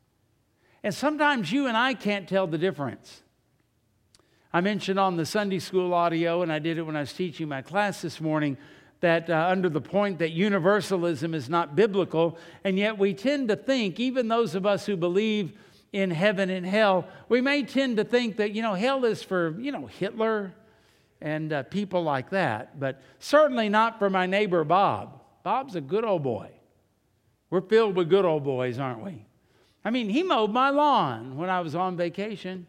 And 0.83 0.93
sometimes 0.93 1.53
you 1.53 1.67
and 1.67 1.77
I 1.77 1.93
can't 1.93 2.27
tell 2.27 2.47
the 2.47 2.57
difference. 2.57 3.23
I 4.51 4.59
mentioned 4.59 4.99
on 4.99 5.15
the 5.15 5.25
Sunday 5.25 5.59
school 5.59 5.93
audio, 5.93 6.41
and 6.41 6.51
I 6.51 6.59
did 6.59 6.77
it 6.77 6.81
when 6.81 6.97
I 6.97 6.99
was 6.99 7.13
teaching 7.13 7.47
my 7.47 7.61
class 7.61 8.01
this 8.01 8.19
morning 8.19 8.57
that 8.99 9.29
uh, 9.29 9.47
under 9.49 9.69
the 9.69 9.79
point 9.79 10.19
that 10.19 10.31
universalism 10.31 11.33
is 11.33 11.47
not 11.47 11.77
biblical, 11.77 12.37
and 12.65 12.77
yet 12.77 12.97
we 12.97 13.13
tend 13.13 13.47
to 13.47 13.55
think, 13.55 14.01
even 14.01 14.27
those 14.27 14.53
of 14.53 14.65
us 14.65 14.85
who 14.85 14.97
believe 14.97 15.57
in 15.93 16.11
heaven 16.11 16.49
and 16.49 16.65
hell, 16.65 17.07
we 17.29 17.39
may 17.39 17.63
tend 17.63 17.95
to 17.95 18.03
think 18.03 18.35
that, 18.35 18.51
you 18.51 18.61
know, 18.61 18.73
hell 18.73 19.05
is 19.05 19.23
for, 19.23 19.57
you 19.61 19.71
know, 19.71 19.85
Hitler 19.85 20.51
and 21.21 21.53
uh, 21.53 21.63
people 21.63 22.03
like 22.03 22.31
that, 22.31 22.77
but 22.77 23.01
certainly 23.19 23.69
not 23.69 23.97
for 23.97 24.09
my 24.09 24.25
neighbor 24.25 24.65
Bob. 24.65 25.21
Bob's 25.43 25.77
a 25.77 25.81
good 25.81 26.03
old 26.03 26.23
boy. 26.23 26.49
We're 27.49 27.61
filled 27.61 27.95
with 27.95 28.09
good 28.09 28.25
old 28.25 28.43
boys, 28.43 28.79
aren't 28.79 29.03
we? 29.03 29.25
I 29.85 29.89
mean, 29.89 30.09
he 30.09 30.23
mowed 30.23 30.51
my 30.51 30.69
lawn 30.69 31.37
when 31.37 31.49
I 31.49 31.61
was 31.61 31.75
on 31.75 31.95
vacation. 31.95 32.67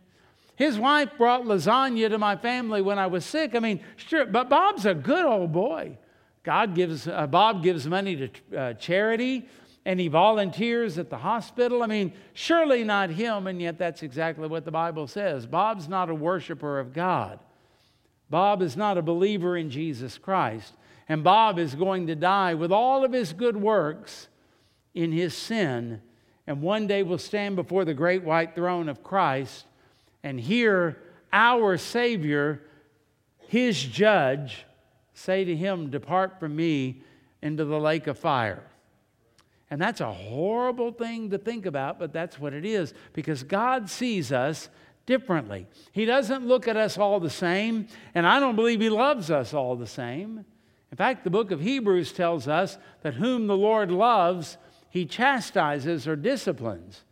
His 0.55 0.79
wife 0.79 1.11
brought 1.17 1.45
lasagna 1.45 2.09
to 2.09 2.19
my 2.19 2.37
family 2.37 2.83
when 2.83 2.99
I 2.99 3.07
was 3.07 3.25
sick. 3.25 3.55
I 3.55 3.59
mean, 3.61 3.81
sure, 3.97 4.27
but 4.27 4.49
Bob's 4.49 4.87
a 4.87 4.95
good 4.95 5.25
old 5.25 5.53
boy. 5.53 5.99
God 6.43 6.75
gives, 6.75 7.09
uh, 7.09 7.27
Bob 7.27 7.63
gives 7.63 7.87
money 7.87 8.17
to 8.17 8.57
uh, 8.57 8.75
charity 8.75 9.47
and 9.85 9.99
he 9.99 10.09
volunteers 10.09 10.99
at 10.99 11.11
the 11.11 11.17
hospital. 11.17 11.83
I 11.83 11.87
mean, 11.87 12.13
surely 12.35 12.85
not 12.85 13.11
him, 13.11 13.47
and 13.47 13.61
yet 13.61 13.79
that's 13.79 14.03
exactly 14.03 14.47
what 14.47 14.65
the 14.65 14.71
Bible 14.71 15.07
says. 15.07 15.47
Bob's 15.47 15.89
not 15.89 16.11
a 16.11 16.15
worshiper 16.15 16.79
of 16.79 16.93
God. 16.93 17.41
Bob 18.29 18.61
is 18.61 18.77
not 18.77 18.99
a 18.99 19.03
believer 19.03 19.57
in 19.57 19.71
Jesus 19.71 20.19
Christ. 20.19 20.75
And 21.09 21.25
Bob 21.25 21.59
is 21.59 21.75
going 21.75 22.07
to 22.09 22.15
die 22.15 22.53
with 22.55 22.71
all 22.71 23.03
of 23.05 23.13
his 23.13 23.33
good 23.33 23.57
works 23.57 24.29
in 24.95 25.13
his 25.13 25.35
sin, 25.35 26.01
and 26.47 26.63
one 26.63 26.87
day 26.87 27.03
will 27.03 27.19
stand 27.19 27.57
before 27.57 27.85
the 27.85 27.95
great 27.95 28.23
white 28.25 28.55
throne 28.55 28.89
of 28.89 29.03
Christ 29.03 29.67
and 30.23 30.41
hear 30.41 30.99
our 31.33 31.77
Savior, 31.77 32.63
his 33.49 33.83
judge, 33.83 34.65
say 35.15 35.45
to 35.45 35.55
him, 35.55 35.91
Depart 35.91 36.41
from 36.41 36.57
me 36.57 37.03
into 37.43 37.65
the 37.65 37.79
lake 37.79 38.07
of 38.07 38.19
fire. 38.19 38.63
And 39.71 39.81
that's 39.81 40.01
a 40.01 40.13
horrible 40.13 40.93
thing 40.93 41.31
to 41.31 41.39
think 41.39 41.67
about, 41.67 41.99
but 41.99 42.13
that's 42.13 42.39
what 42.41 42.55
it 42.55 42.65
is 42.65 42.95
because 43.13 43.43
God 43.43 43.91
sees 43.91 44.33
us 44.33 44.71
differently. 45.05 45.67
He 45.93 46.05
doesn't 46.05 46.47
look 46.47 46.69
at 46.69 46.77
us 46.77 46.97
all 46.97 47.21
the 47.21 47.31
same, 47.31 47.89
and 48.15 48.27
I 48.27 48.41
don't 48.41 48.57
believe 48.57 48.81
He 48.81 48.91
loves 48.91 49.31
us 49.31 49.53
all 49.53 49.77
the 49.77 49.87
same. 49.87 50.45
In 50.91 50.97
fact, 50.97 51.25
the 51.25 51.31
book 51.31 51.51
of 51.51 51.61
Hebrews 51.61 52.13
tells 52.13 52.49
us 52.49 52.79
that 53.03 53.15
whom 53.15 53.47
the 53.47 53.57
Lord 53.57 53.91
loves, 53.91 54.57
He 54.91 55.05
chastises 55.05 56.09
or 56.09 56.17
disciplines. 56.17 57.05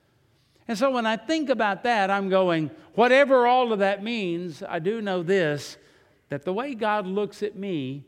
And 0.69 0.77
so 0.77 0.91
when 0.91 1.07
I 1.07 1.17
think 1.17 1.49
about 1.49 1.85
that, 1.85 2.11
I'm 2.11 2.29
going, 2.29 2.71
whatever 2.95 3.47
all 3.47 3.73
of 3.73 3.79
that 3.79 4.03
means, 4.03 4.63
I 4.63 4.79
do 4.79 5.01
know 5.01 5.23
this 5.23 5.77
that 6.29 6.45
the 6.45 6.53
way 6.53 6.75
God 6.75 7.07
looks 7.07 7.45
at 7.45 7.55
me 7.55 8.05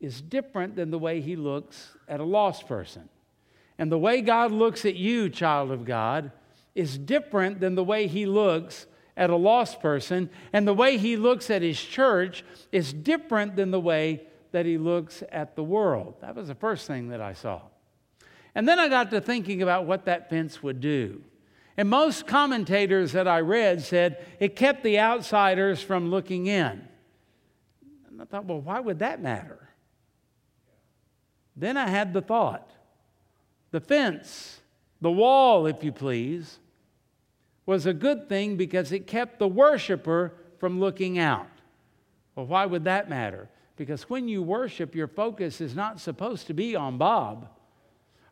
is 0.00 0.22
different 0.22 0.74
than 0.74 0.90
the 0.90 0.98
way 0.98 1.20
he 1.20 1.36
looks 1.36 1.94
at 2.08 2.18
a 2.18 2.24
lost 2.24 2.66
person. 2.66 3.10
And 3.78 3.92
the 3.92 3.98
way 3.98 4.22
God 4.22 4.52
looks 4.52 4.86
at 4.86 4.96
you, 4.96 5.28
child 5.28 5.70
of 5.70 5.84
God, 5.84 6.32
is 6.74 6.96
different 6.96 7.60
than 7.60 7.74
the 7.74 7.84
way 7.84 8.06
he 8.06 8.24
looks 8.24 8.86
at 9.16 9.30
a 9.30 9.36
lost 9.36 9.80
person. 9.80 10.30
And 10.52 10.66
the 10.66 10.74
way 10.74 10.96
he 10.96 11.16
looks 11.16 11.50
at 11.50 11.62
his 11.62 11.80
church 11.80 12.42
is 12.72 12.92
different 12.92 13.56
than 13.56 13.70
the 13.70 13.80
way 13.80 14.26
that 14.52 14.64
he 14.64 14.78
looks 14.78 15.22
at 15.30 15.56
the 15.56 15.64
world. 15.64 16.14
That 16.20 16.34
was 16.34 16.48
the 16.48 16.54
first 16.54 16.86
thing 16.86 17.08
that 17.08 17.20
I 17.20 17.34
saw. 17.34 17.60
And 18.56 18.66
then 18.66 18.80
I 18.80 18.88
got 18.88 19.10
to 19.10 19.20
thinking 19.20 19.60
about 19.62 19.84
what 19.84 20.06
that 20.06 20.30
fence 20.30 20.62
would 20.62 20.80
do. 20.80 21.20
And 21.76 21.90
most 21.90 22.26
commentators 22.26 23.12
that 23.12 23.28
I 23.28 23.40
read 23.40 23.82
said 23.82 24.24
it 24.40 24.56
kept 24.56 24.82
the 24.82 24.98
outsiders 24.98 25.82
from 25.82 26.10
looking 26.10 26.46
in. 26.46 26.88
And 28.08 28.22
I 28.22 28.24
thought, 28.24 28.46
well, 28.46 28.62
why 28.62 28.80
would 28.80 29.00
that 29.00 29.20
matter? 29.20 29.68
Then 31.54 31.76
I 31.76 31.88
had 31.88 32.14
the 32.14 32.22
thought 32.22 32.70
the 33.72 33.80
fence, 33.80 34.62
the 35.02 35.10
wall, 35.10 35.66
if 35.66 35.84
you 35.84 35.92
please, 35.92 36.58
was 37.66 37.84
a 37.84 37.92
good 37.92 38.26
thing 38.26 38.56
because 38.56 38.90
it 38.90 39.06
kept 39.06 39.38
the 39.38 39.48
worshiper 39.48 40.32
from 40.58 40.80
looking 40.80 41.18
out. 41.18 41.50
Well, 42.34 42.46
why 42.46 42.64
would 42.64 42.84
that 42.84 43.10
matter? 43.10 43.50
Because 43.76 44.08
when 44.08 44.28
you 44.28 44.42
worship, 44.42 44.94
your 44.94 45.08
focus 45.08 45.60
is 45.60 45.74
not 45.74 46.00
supposed 46.00 46.46
to 46.46 46.54
be 46.54 46.74
on 46.74 46.96
Bob 46.96 47.50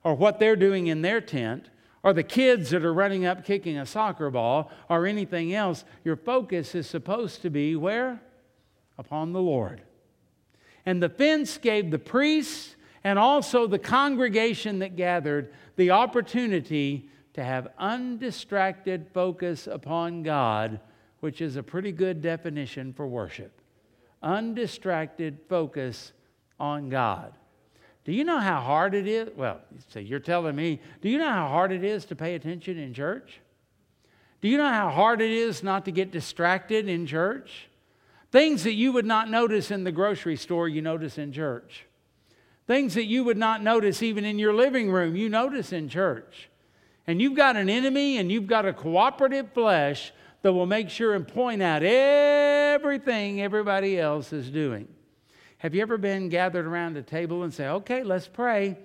or 0.04 0.14
what 0.14 0.38
they're 0.38 0.56
doing 0.56 0.86
in 0.86 1.02
their 1.02 1.20
tent 1.20 1.70
or 2.02 2.12
the 2.12 2.22
kids 2.22 2.70
that 2.70 2.84
are 2.84 2.94
running 2.94 3.24
up 3.24 3.44
kicking 3.44 3.78
a 3.78 3.86
soccer 3.86 4.30
ball 4.30 4.70
or 4.88 5.06
anything 5.06 5.54
else. 5.54 5.84
Your 6.04 6.16
focus 6.16 6.74
is 6.74 6.86
supposed 6.86 7.42
to 7.42 7.50
be 7.50 7.74
where? 7.74 8.20
upon 8.98 9.32
the 9.32 9.42
Lord. 9.42 9.82
And 10.86 11.02
the 11.02 11.08
fence 11.08 11.58
gave 11.58 11.90
the 11.90 11.98
priests 11.98 12.76
and 13.02 13.18
also 13.18 13.66
the 13.66 13.78
congregation 13.78 14.78
that 14.80 14.96
gathered 14.96 15.52
the 15.76 15.90
opportunity 15.90 17.08
to 17.34 17.42
have 17.42 17.68
undistracted 17.78 19.08
focus 19.12 19.66
upon 19.66 20.22
God, 20.22 20.80
which 21.20 21.40
is 21.40 21.56
a 21.56 21.62
pretty 21.62 21.92
good 21.92 22.22
definition 22.22 22.92
for 22.92 23.06
worship. 23.06 23.60
Undistracted 24.22 25.38
focus 25.48 26.12
on 26.60 26.88
God. 26.88 27.34
Do 28.04 28.12
you 28.12 28.24
know 28.24 28.38
how 28.38 28.60
hard 28.60 28.94
it 28.94 29.06
is? 29.06 29.30
Well, 29.34 29.60
so 29.88 29.98
you're 29.98 30.20
telling 30.20 30.54
me, 30.54 30.80
do 31.00 31.08
you 31.08 31.18
know 31.18 31.30
how 31.30 31.48
hard 31.48 31.72
it 31.72 31.82
is 31.82 32.04
to 32.06 32.16
pay 32.16 32.34
attention 32.34 32.78
in 32.78 32.92
church? 32.92 33.40
Do 34.42 34.48
you 34.48 34.58
know 34.58 34.68
how 34.68 34.90
hard 34.90 35.22
it 35.22 35.30
is 35.30 35.62
not 35.62 35.86
to 35.86 35.90
get 35.90 36.10
distracted 36.10 36.86
in 36.86 37.06
church? 37.06 37.68
Things 38.30 38.64
that 38.64 38.74
you 38.74 38.92
would 38.92 39.06
not 39.06 39.30
notice 39.30 39.70
in 39.70 39.84
the 39.84 39.92
grocery 39.92 40.36
store, 40.36 40.68
you 40.68 40.82
notice 40.82 41.16
in 41.16 41.32
church. 41.32 41.86
Things 42.66 42.94
that 42.94 43.04
you 43.04 43.24
would 43.24 43.38
not 43.38 43.62
notice 43.62 44.02
even 44.02 44.24
in 44.24 44.38
your 44.38 44.52
living 44.52 44.90
room, 44.90 45.16
you 45.16 45.30
notice 45.30 45.72
in 45.72 45.88
church. 45.88 46.50
And 47.06 47.22
you've 47.22 47.36
got 47.36 47.56
an 47.56 47.70
enemy 47.70 48.18
and 48.18 48.30
you've 48.30 48.46
got 48.46 48.66
a 48.66 48.72
cooperative 48.72 49.52
flesh 49.52 50.12
that 50.42 50.52
will 50.52 50.66
make 50.66 50.90
sure 50.90 51.14
and 51.14 51.26
point 51.26 51.62
out 51.62 51.82
everything 51.82 53.40
everybody 53.40 53.98
else 53.98 54.32
is 54.32 54.50
doing. 54.50 54.88
Have 55.64 55.74
you 55.74 55.80
ever 55.80 55.96
been 55.96 56.28
gathered 56.28 56.66
around 56.66 56.98
a 56.98 57.02
table 57.02 57.42
and 57.42 57.54
say, 57.54 57.66
okay, 57.66 58.02
let's 58.02 58.28
pray? 58.28 58.76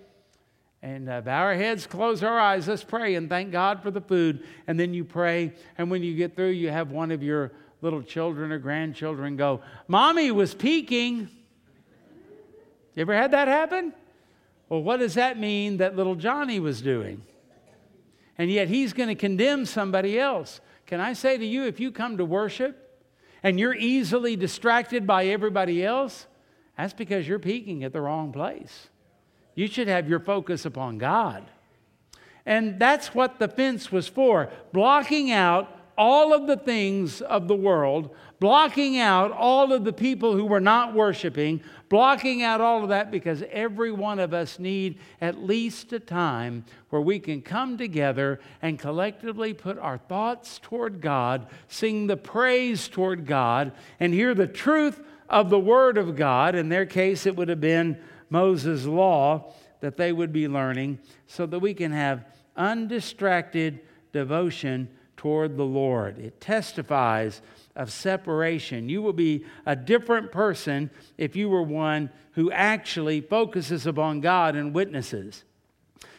And 0.82 1.10
uh, 1.10 1.20
bow 1.20 1.42
our 1.42 1.54
heads, 1.54 1.86
close 1.86 2.24
our 2.24 2.40
eyes, 2.40 2.70
let's 2.70 2.86
pray 2.86 3.16
and 3.16 3.28
thank 3.28 3.52
God 3.52 3.84
for 3.84 3.92
the 3.92 4.00
food. 4.00 4.48
And 4.66 4.80
then 4.80 4.94
you 4.94 5.04
pray, 5.04 5.52
and 5.78 5.92
when 5.92 6.04
you 6.04 6.16
get 6.16 6.38
through, 6.38 6.52
you 6.52 6.70
have 6.70 6.90
one 6.90 7.12
of 7.12 7.22
your 7.22 7.52
little 7.82 8.02
children 8.02 8.54
or 8.54 8.60
grandchildren 8.60 9.36
go, 9.36 9.62
Mommy 9.90 10.32
was 10.32 10.54
peeking. 10.54 11.28
You 12.96 13.02
ever 13.02 13.14
had 13.14 13.32
that 13.32 13.50
happen? 13.50 13.94
Well, 14.70 14.82
what 14.82 15.02
does 15.02 15.16
that 15.16 15.38
mean 15.38 15.78
that 15.78 15.98
little 15.98 16.16
Johnny 16.16 16.62
was 16.62 16.82
doing? 16.82 17.24
And 18.38 18.50
yet 18.50 18.70
he's 18.70 18.94
going 18.94 19.10
to 19.10 19.16
condemn 19.16 19.66
somebody 19.66 20.18
else. 20.18 20.62
Can 20.86 21.02
I 21.02 21.12
say 21.12 21.38
to 21.38 21.46
you, 21.46 21.66
if 21.66 21.82
you 21.82 21.92
come 21.92 22.16
to 22.16 22.24
worship 22.24 23.04
and 23.44 23.60
you're 23.60 23.76
easily 23.76 24.38
distracted 24.38 25.06
by 25.06 25.26
everybody 25.26 25.84
else, 25.84 26.26
that's 26.80 26.94
because 26.94 27.28
you're 27.28 27.40
peeking 27.40 27.84
at 27.84 27.92
the 27.92 28.00
wrong 28.00 28.32
place. 28.32 28.88
You 29.54 29.68
should 29.68 29.90
have 29.90 30.08
your 30.08 30.22
focus 30.22 30.64
upon 30.64 30.98
God. 30.98 31.44
And 32.46 32.80
that's 32.80 33.14
what 33.14 33.38
the 33.38 33.50
fence 33.50 33.92
was 33.92 34.08
for 34.08 34.50
blocking 34.72 35.30
out 35.30 35.76
all 35.98 36.34
of 36.34 36.48
the 36.48 36.56
things 36.56 37.20
of 37.22 37.50
the 37.50 37.56
world, 37.56 38.16
blocking 38.40 38.98
out 38.98 39.34
all 39.34 39.74
of 39.74 39.84
the 39.84 39.92
people 39.92 40.38
who 40.38 40.46
were 40.46 40.62
not 40.62 40.94
worshiping, 40.94 41.62
blocking 41.90 42.42
out 42.42 42.62
all 42.62 42.82
of 42.84 42.88
that 42.88 43.12
because 43.12 43.44
every 43.52 43.92
one 43.92 44.18
of 44.18 44.34
us 44.34 44.58
need 44.58 44.98
at 45.20 45.44
least 45.44 45.92
a 45.92 46.00
time 46.00 46.64
where 46.92 47.02
we 47.02 47.20
can 47.20 47.42
come 47.42 47.78
together 47.78 48.40
and 48.62 48.80
collectively 48.80 49.54
put 49.54 49.78
our 49.78 49.98
thoughts 49.98 50.60
toward 50.64 51.02
God, 51.02 51.46
sing 51.68 52.08
the 52.08 52.16
praise 52.16 52.88
toward 52.88 53.26
God, 53.26 53.74
and 54.00 54.14
hear 54.14 54.34
the 54.34 54.48
truth 54.48 55.02
of 55.30 55.50
the 55.50 55.60
Word 55.60 55.98
of 55.98 56.16
God. 56.16 56.56
In 56.56 56.70
their 56.70 56.86
case, 56.86 57.26
it 57.26 57.36
would 57.36 57.50
have 57.50 57.62
been 57.62 58.00
Moses' 58.30 58.86
law 58.86 59.54
that 59.82 59.98
they 59.98 60.12
would 60.12 60.34
be 60.34 60.48
learning 60.48 61.00
so 61.28 61.46
that 61.46 61.60
we 61.60 61.74
can 61.74 61.92
have 61.92 62.26
undistracted 62.56 63.80
devotion 64.12 64.90
toward 65.16 65.58
the 65.58 65.66
Lord. 65.66 66.18
It 66.18 66.40
testifies 66.40 67.42
of 67.76 67.92
separation. 67.92 68.90
You 68.90 69.02
will 69.02 69.14
be 69.14 69.46
a 69.66 69.76
different 69.76 70.32
person 70.32 70.90
if 71.18 71.36
you 71.36 71.50
were 71.50 71.62
one 71.62 72.10
who 72.34 72.52
actually 72.52 73.22
focuses 73.22 73.86
upon 73.86 74.22
God 74.22 74.56
and 74.56 74.74
witnesses. 74.74 75.44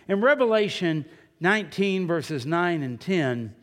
In 0.08 0.20
Revelation 0.20 1.04
19, 1.40 2.06
verses 2.06 2.44
9 2.44 2.82
and 2.82 3.00
10, 3.00 3.54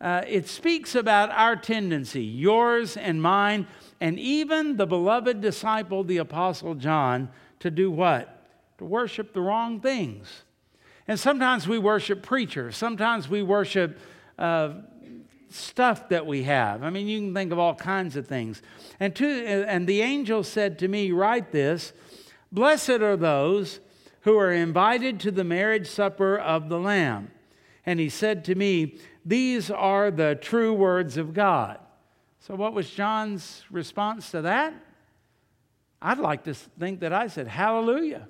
uh, 0.00 0.22
it 0.26 0.48
speaks 0.48 0.94
about 0.94 1.30
our 1.30 1.56
tendency, 1.56 2.24
yours 2.24 2.96
and 2.96 3.20
mine, 3.20 3.66
and 4.00 4.18
even 4.18 4.76
the 4.76 4.86
beloved 4.86 5.40
disciple, 5.40 6.04
the 6.04 6.18
Apostle 6.18 6.74
John, 6.74 7.28
to 7.60 7.70
do 7.70 7.90
what? 7.90 8.46
To 8.78 8.84
worship 8.84 9.34
the 9.34 9.40
wrong 9.40 9.80
things. 9.80 10.44
And 11.06 11.18
sometimes 11.18 11.68
we 11.68 11.78
worship 11.78 12.22
preachers, 12.22 12.76
sometimes 12.76 13.28
we 13.28 13.42
worship 13.42 13.98
uh, 14.38 14.74
stuff 15.50 16.08
that 16.08 16.24
we 16.24 16.44
have. 16.44 16.82
I 16.82 16.90
mean, 16.90 17.08
you 17.08 17.20
can 17.20 17.34
think 17.34 17.52
of 17.52 17.58
all 17.58 17.74
kinds 17.74 18.16
of 18.16 18.26
things. 18.26 18.62
And, 18.98 19.14
to, 19.16 19.26
and 19.26 19.86
the 19.86 20.00
angel 20.00 20.44
said 20.44 20.78
to 20.78 20.88
me, 20.88 21.12
Write 21.12 21.52
this 21.52 21.92
Blessed 22.52 22.90
are 22.90 23.16
those 23.16 23.80
who 24.22 24.38
are 24.38 24.52
invited 24.52 25.20
to 25.20 25.30
the 25.30 25.44
marriage 25.44 25.88
supper 25.88 26.38
of 26.38 26.68
the 26.68 26.78
Lamb. 26.78 27.30
And 27.84 27.98
he 27.98 28.08
said 28.08 28.44
to 28.46 28.54
me, 28.54 28.98
These 29.24 29.70
are 29.70 30.10
the 30.10 30.36
true 30.36 30.72
words 30.72 31.16
of 31.16 31.34
God. 31.34 31.78
So, 32.40 32.54
what 32.54 32.72
was 32.72 32.90
John's 32.90 33.62
response 33.70 34.30
to 34.30 34.42
that? 34.42 34.74
I'd 36.00 36.18
like 36.18 36.44
to 36.44 36.54
think 36.54 37.00
that 37.00 37.12
I 37.12 37.26
said, 37.26 37.46
Hallelujah. 37.46 38.28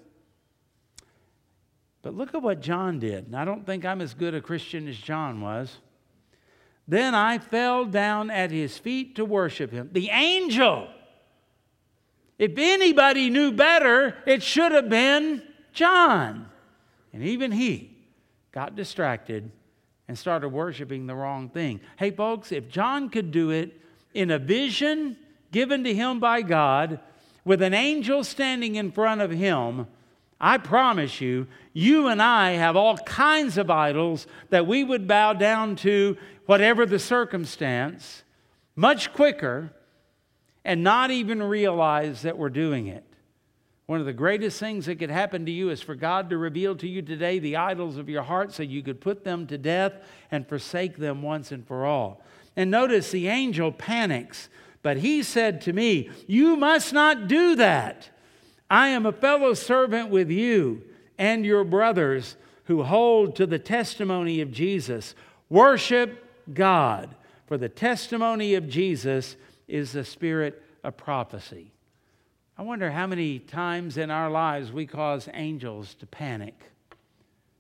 But 2.03 2.15
look 2.15 2.35
at 2.35 2.43
what 2.43 2.61
John 2.61 2.99
did. 2.99 3.27
And 3.27 3.37
I 3.37 3.45
don't 3.45 3.65
think 3.65 3.85
I'm 3.85 4.01
as 4.01 4.15
good 4.15 4.35
a 4.35 4.41
Christian 4.41 4.89
as 4.89 4.97
John 4.97 5.41
was. 5.41 5.79
Then 6.89 7.15
I 7.15 7.39
fell 7.39 7.85
down 7.85 8.31
at 8.31 8.51
his 8.51 8.79
feet 8.79 9.17
to 9.17 9.25
worship 9.25 9.71
him. 9.71 9.91
The 9.93 10.09
angel. 10.09 10.89
If 12.39 12.53
anybody 12.57 13.29
knew 13.29 13.53
better, 13.53 14.17
it 14.27 14.43
should 14.43 14.73
have 14.73 14.89
been 14.89 15.43
John. 15.73 16.49
And 17.13 17.23
even 17.23 17.53
he 17.53 17.97
got 18.51 18.75
distracted 18.75 19.51
and 20.09 20.19
started 20.19 20.49
worshiping 20.49 21.07
the 21.07 21.15
wrong 21.15 21.51
thing. 21.51 21.81
Hey, 21.99 22.11
folks, 22.11 22.51
if 22.51 22.69
John 22.69 23.11
could 23.11 23.31
do 23.31 23.51
it 23.51 23.81
in 24.15 24.31
a 24.31 24.39
vision 24.39 25.17
given 25.53 25.85
to 25.85 25.95
him 25.95 26.21
by 26.21 26.43
God 26.43 27.01
with 27.45 27.63
an 27.63 27.75
angel 27.75 28.25
standing 28.25 28.77
in 28.77 28.93
front 28.93 29.21
of 29.21 29.31
him, 29.31 29.87
I 30.41 30.59
promise 30.59 31.21
you, 31.21 31.47
you 31.73 32.09
and 32.09 32.23
I 32.23 32.53
have 32.53 32.77
all 32.77 32.97
kinds 32.99 33.59
of 33.59 33.71
idols 33.71 34.27
that 34.49 34.67
we 34.67 34.83
would 34.85 35.07
bow 35.07 35.35
down 35.35 35.77
to, 35.77 36.17
whatever 36.47 36.87
the 36.87 36.99
circumstance, 36.99 38.23
much 38.75 39.13
quicker 39.13 39.73
and 40.65 40.83
not 40.83 41.11
even 41.11 41.43
realize 41.43 42.23
that 42.23 42.39
we're 42.39 42.49
doing 42.49 42.87
it. 42.87 43.05
One 43.87 44.01
of 44.01 44.07
the 44.07 44.13
greatest 44.13 44.61
things 44.61 44.87
that 44.87 45.01
could 45.01 45.11
happen 45.11 45.45
to 45.47 45.53
you 45.53 45.71
is 45.71 45.83
for 45.83 45.95
God 45.95 46.31
to 46.31 46.39
reveal 46.39 46.77
to 46.77 46.89
you 46.89 47.03
today 47.03 47.39
the 47.39 47.57
idols 47.57 47.97
of 47.97 48.09
your 48.09 48.23
heart 48.23 48.53
so 48.53 48.63
you 48.63 48.83
could 48.83 49.01
put 49.01 49.25
them 49.25 49.47
to 49.49 49.59
death 49.59 49.95
and 50.31 50.49
forsake 50.49 50.97
them 50.97 51.23
once 51.23 51.51
and 51.51 51.67
for 51.67 51.85
all. 51.85 52.23
And 52.57 52.71
notice 52.71 53.11
the 53.11 53.29
angel 53.29 53.73
panics, 53.73 54.49
but 54.83 54.99
he 54.99 55.23
said 55.23 55.61
to 55.63 55.73
me, 55.73 56.11
You 56.27 56.57
must 56.57 56.93
not 56.93 57.29
do 57.29 57.55
that. 57.57 58.11
I 58.69 58.89
am 58.89 59.07
a 59.07 59.13
fellow 59.13 59.55
servant 59.55 60.11
with 60.11 60.31
you 60.31 60.83
and 61.19 61.45
your 61.45 61.65
brothers 61.65 62.37
who 62.65 62.83
hold 62.83 63.37
to 63.37 63.47
the 63.47 63.59
testimony 63.59 64.41
of 64.41 64.53
Jesus. 64.53 65.15
Worship 65.49 66.25
God, 66.55 67.15
for 67.47 67.59
the 67.59 67.69
testimony 67.69 68.55
of 68.55 68.69
Jesus 68.69 69.37
is 69.67 69.93
the 69.93 70.05
spirit 70.05 70.63
of 70.85 70.97
prophecy. 70.97 71.73
I 72.57 72.63
wonder 72.63 72.91
how 72.91 73.07
many 73.07 73.39
times 73.39 73.97
in 73.97 74.11
our 74.11 74.31
lives 74.31 74.71
we 74.71 74.87
cause 74.87 75.29
angels 75.33 75.95
to 75.95 76.07
panic. 76.07 76.55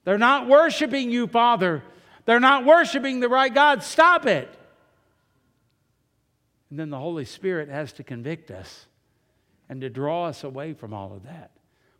They're 0.04 0.18
not 0.18 0.46
worshiping 0.46 1.10
you, 1.10 1.26
Father. 1.26 1.82
They're 2.26 2.38
not 2.38 2.64
worshiping 2.64 3.20
the 3.20 3.28
right 3.28 3.52
God. 3.52 3.82
Stop 3.82 4.26
it. 4.26 4.54
And 6.70 6.78
then 6.78 6.90
the 6.90 6.98
Holy 6.98 7.24
Spirit 7.24 7.68
has 7.68 7.92
to 7.94 8.04
convict 8.04 8.50
us 8.50 8.86
and 9.68 9.80
to 9.80 9.90
draw 9.90 10.26
us 10.26 10.44
away 10.44 10.72
from 10.72 10.94
all 10.94 11.12
of 11.12 11.24
that. 11.24 11.50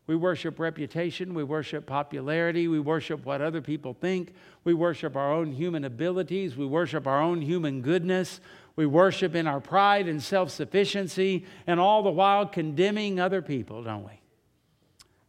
We 0.06 0.16
worship 0.16 0.58
reputation, 0.58 1.34
we 1.34 1.44
worship 1.44 1.86
popularity, 1.86 2.66
we 2.66 2.80
worship 2.80 3.24
what 3.24 3.40
other 3.40 3.60
people 3.60 3.94
think, 3.94 4.34
we 4.64 4.74
worship 4.74 5.14
our 5.14 5.32
own 5.32 5.52
human 5.52 5.84
abilities, 5.84 6.56
we 6.56 6.66
worship 6.66 7.06
our 7.06 7.20
own 7.20 7.42
human 7.42 7.80
goodness, 7.80 8.40
we 8.74 8.86
worship 8.86 9.36
in 9.36 9.46
our 9.46 9.60
pride 9.60 10.08
and 10.08 10.20
self 10.20 10.50
sufficiency, 10.50 11.44
and 11.66 11.78
all 11.78 12.02
the 12.02 12.10
while 12.10 12.44
condemning 12.44 13.20
other 13.20 13.40
people, 13.40 13.84
don't 13.84 14.04
we? 14.04 14.20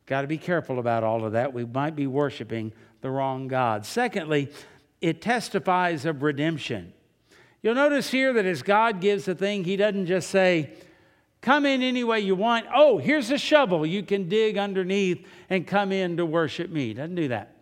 Got 0.07 0.21
to 0.21 0.27
be 0.27 0.39
careful 0.39 0.79
about 0.79 1.03
all 1.03 1.25
of 1.25 1.33
that. 1.33 1.53
We 1.53 1.63
might 1.63 1.95
be 1.95 2.07
worshiping 2.07 2.73
the 3.01 3.09
wrong 3.09 3.47
God. 3.47 3.85
Secondly, 3.85 4.49
it 4.99 5.21
testifies 5.21 6.05
of 6.05 6.23
redemption. 6.23 6.93
You'll 7.61 7.75
notice 7.75 8.09
here 8.09 8.33
that 8.33 8.45
as 8.45 8.63
God 8.63 9.01
gives 9.01 9.27
a 9.27 9.35
thing, 9.35 9.63
He 9.63 9.75
doesn't 9.75 10.07
just 10.07 10.29
say, 10.29 10.73
Come 11.41 11.65
in 11.65 11.81
any 11.81 12.03
way 12.03 12.19
you 12.19 12.35
want. 12.35 12.67
Oh, 12.73 12.99
here's 12.99 13.31
a 13.31 13.37
shovel. 13.37 13.83
You 13.83 14.03
can 14.03 14.29
dig 14.29 14.57
underneath 14.57 15.25
and 15.49 15.65
come 15.65 15.91
in 15.91 16.17
to 16.17 16.25
worship 16.25 16.69
me. 16.69 16.87
He 16.87 16.93
doesn't 16.93 17.15
do 17.15 17.29
that. 17.29 17.55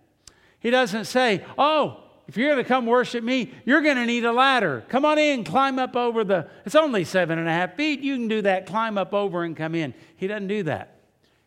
He 0.59 0.69
doesn't 0.69 1.05
say, 1.05 1.45
Oh, 1.57 2.03
if 2.27 2.37
you're 2.37 2.51
going 2.51 2.63
to 2.63 2.67
come 2.67 2.85
worship 2.85 3.23
me, 3.23 3.53
you're 3.65 3.81
going 3.81 3.95
to 3.95 4.05
need 4.05 4.23
a 4.23 4.31
ladder. 4.31 4.83
Come 4.89 5.03
on 5.03 5.17
in, 5.17 5.43
climb 5.43 5.79
up 5.79 5.95
over 5.95 6.23
the, 6.23 6.47
it's 6.63 6.75
only 6.75 7.03
seven 7.03 7.39
and 7.39 7.47
a 7.47 7.51
half 7.51 7.75
feet. 7.75 8.01
You 8.01 8.15
can 8.15 8.27
do 8.27 8.43
that, 8.43 8.67
climb 8.67 8.99
up 8.99 9.15
over 9.15 9.43
and 9.43 9.57
come 9.57 9.73
in. 9.73 9.95
He 10.15 10.27
doesn't 10.27 10.47
do 10.47 10.63
that. 10.63 10.99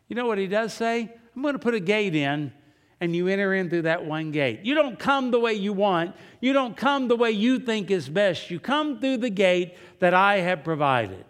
You 0.08 0.16
know 0.16 0.26
what 0.26 0.38
he 0.38 0.48
does 0.48 0.72
say? 0.72 1.08
I'm 1.36 1.42
going 1.42 1.54
to 1.54 1.60
put 1.60 1.74
a 1.74 1.80
gate 1.80 2.16
in 2.16 2.52
and 3.02 3.16
you 3.16 3.26
enter 3.26 3.52
in 3.52 3.68
through 3.68 3.82
that 3.82 4.04
one 4.04 4.30
gate. 4.30 4.60
You 4.62 4.76
don't 4.76 4.96
come 4.96 5.32
the 5.32 5.40
way 5.40 5.54
you 5.54 5.72
want, 5.72 6.14
you 6.40 6.52
don't 6.52 6.76
come 6.76 7.08
the 7.08 7.16
way 7.16 7.32
you 7.32 7.58
think 7.58 7.90
is 7.90 8.08
best. 8.08 8.48
You 8.48 8.60
come 8.60 9.00
through 9.00 9.16
the 9.16 9.28
gate 9.28 9.74
that 9.98 10.14
I 10.14 10.38
have 10.38 10.62
provided. 10.62 11.24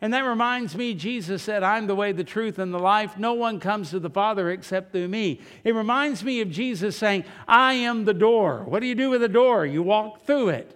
And 0.00 0.14
that 0.14 0.22
reminds 0.24 0.74
me, 0.74 0.94
Jesus 0.94 1.42
said, 1.42 1.62
I'm 1.62 1.86
the 1.86 1.94
way, 1.94 2.12
the 2.12 2.24
truth, 2.24 2.58
and 2.58 2.72
the 2.72 2.78
life. 2.78 3.18
No 3.18 3.34
one 3.34 3.60
comes 3.60 3.90
to 3.90 4.00
the 4.00 4.08
Father 4.08 4.50
except 4.50 4.92
through 4.92 5.08
me. 5.08 5.42
It 5.64 5.74
reminds 5.74 6.24
me 6.24 6.40
of 6.40 6.50
Jesus 6.50 6.96
saying, 6.96 7.24
I 7.46 7.74
am 7.74 8.06
the 8.06 8.14
door. 8.14 8.64
What 8.64 8.80
do 8.80 8.86
you 8.86 8.94
do 8.94 9.10
with 9.10 9.22
a 9.22 9.28
door? 9.28 9.66
You 9.66 9.82
walk 9.82 10.22
through 10.22 10.48
it. 10.48 10.74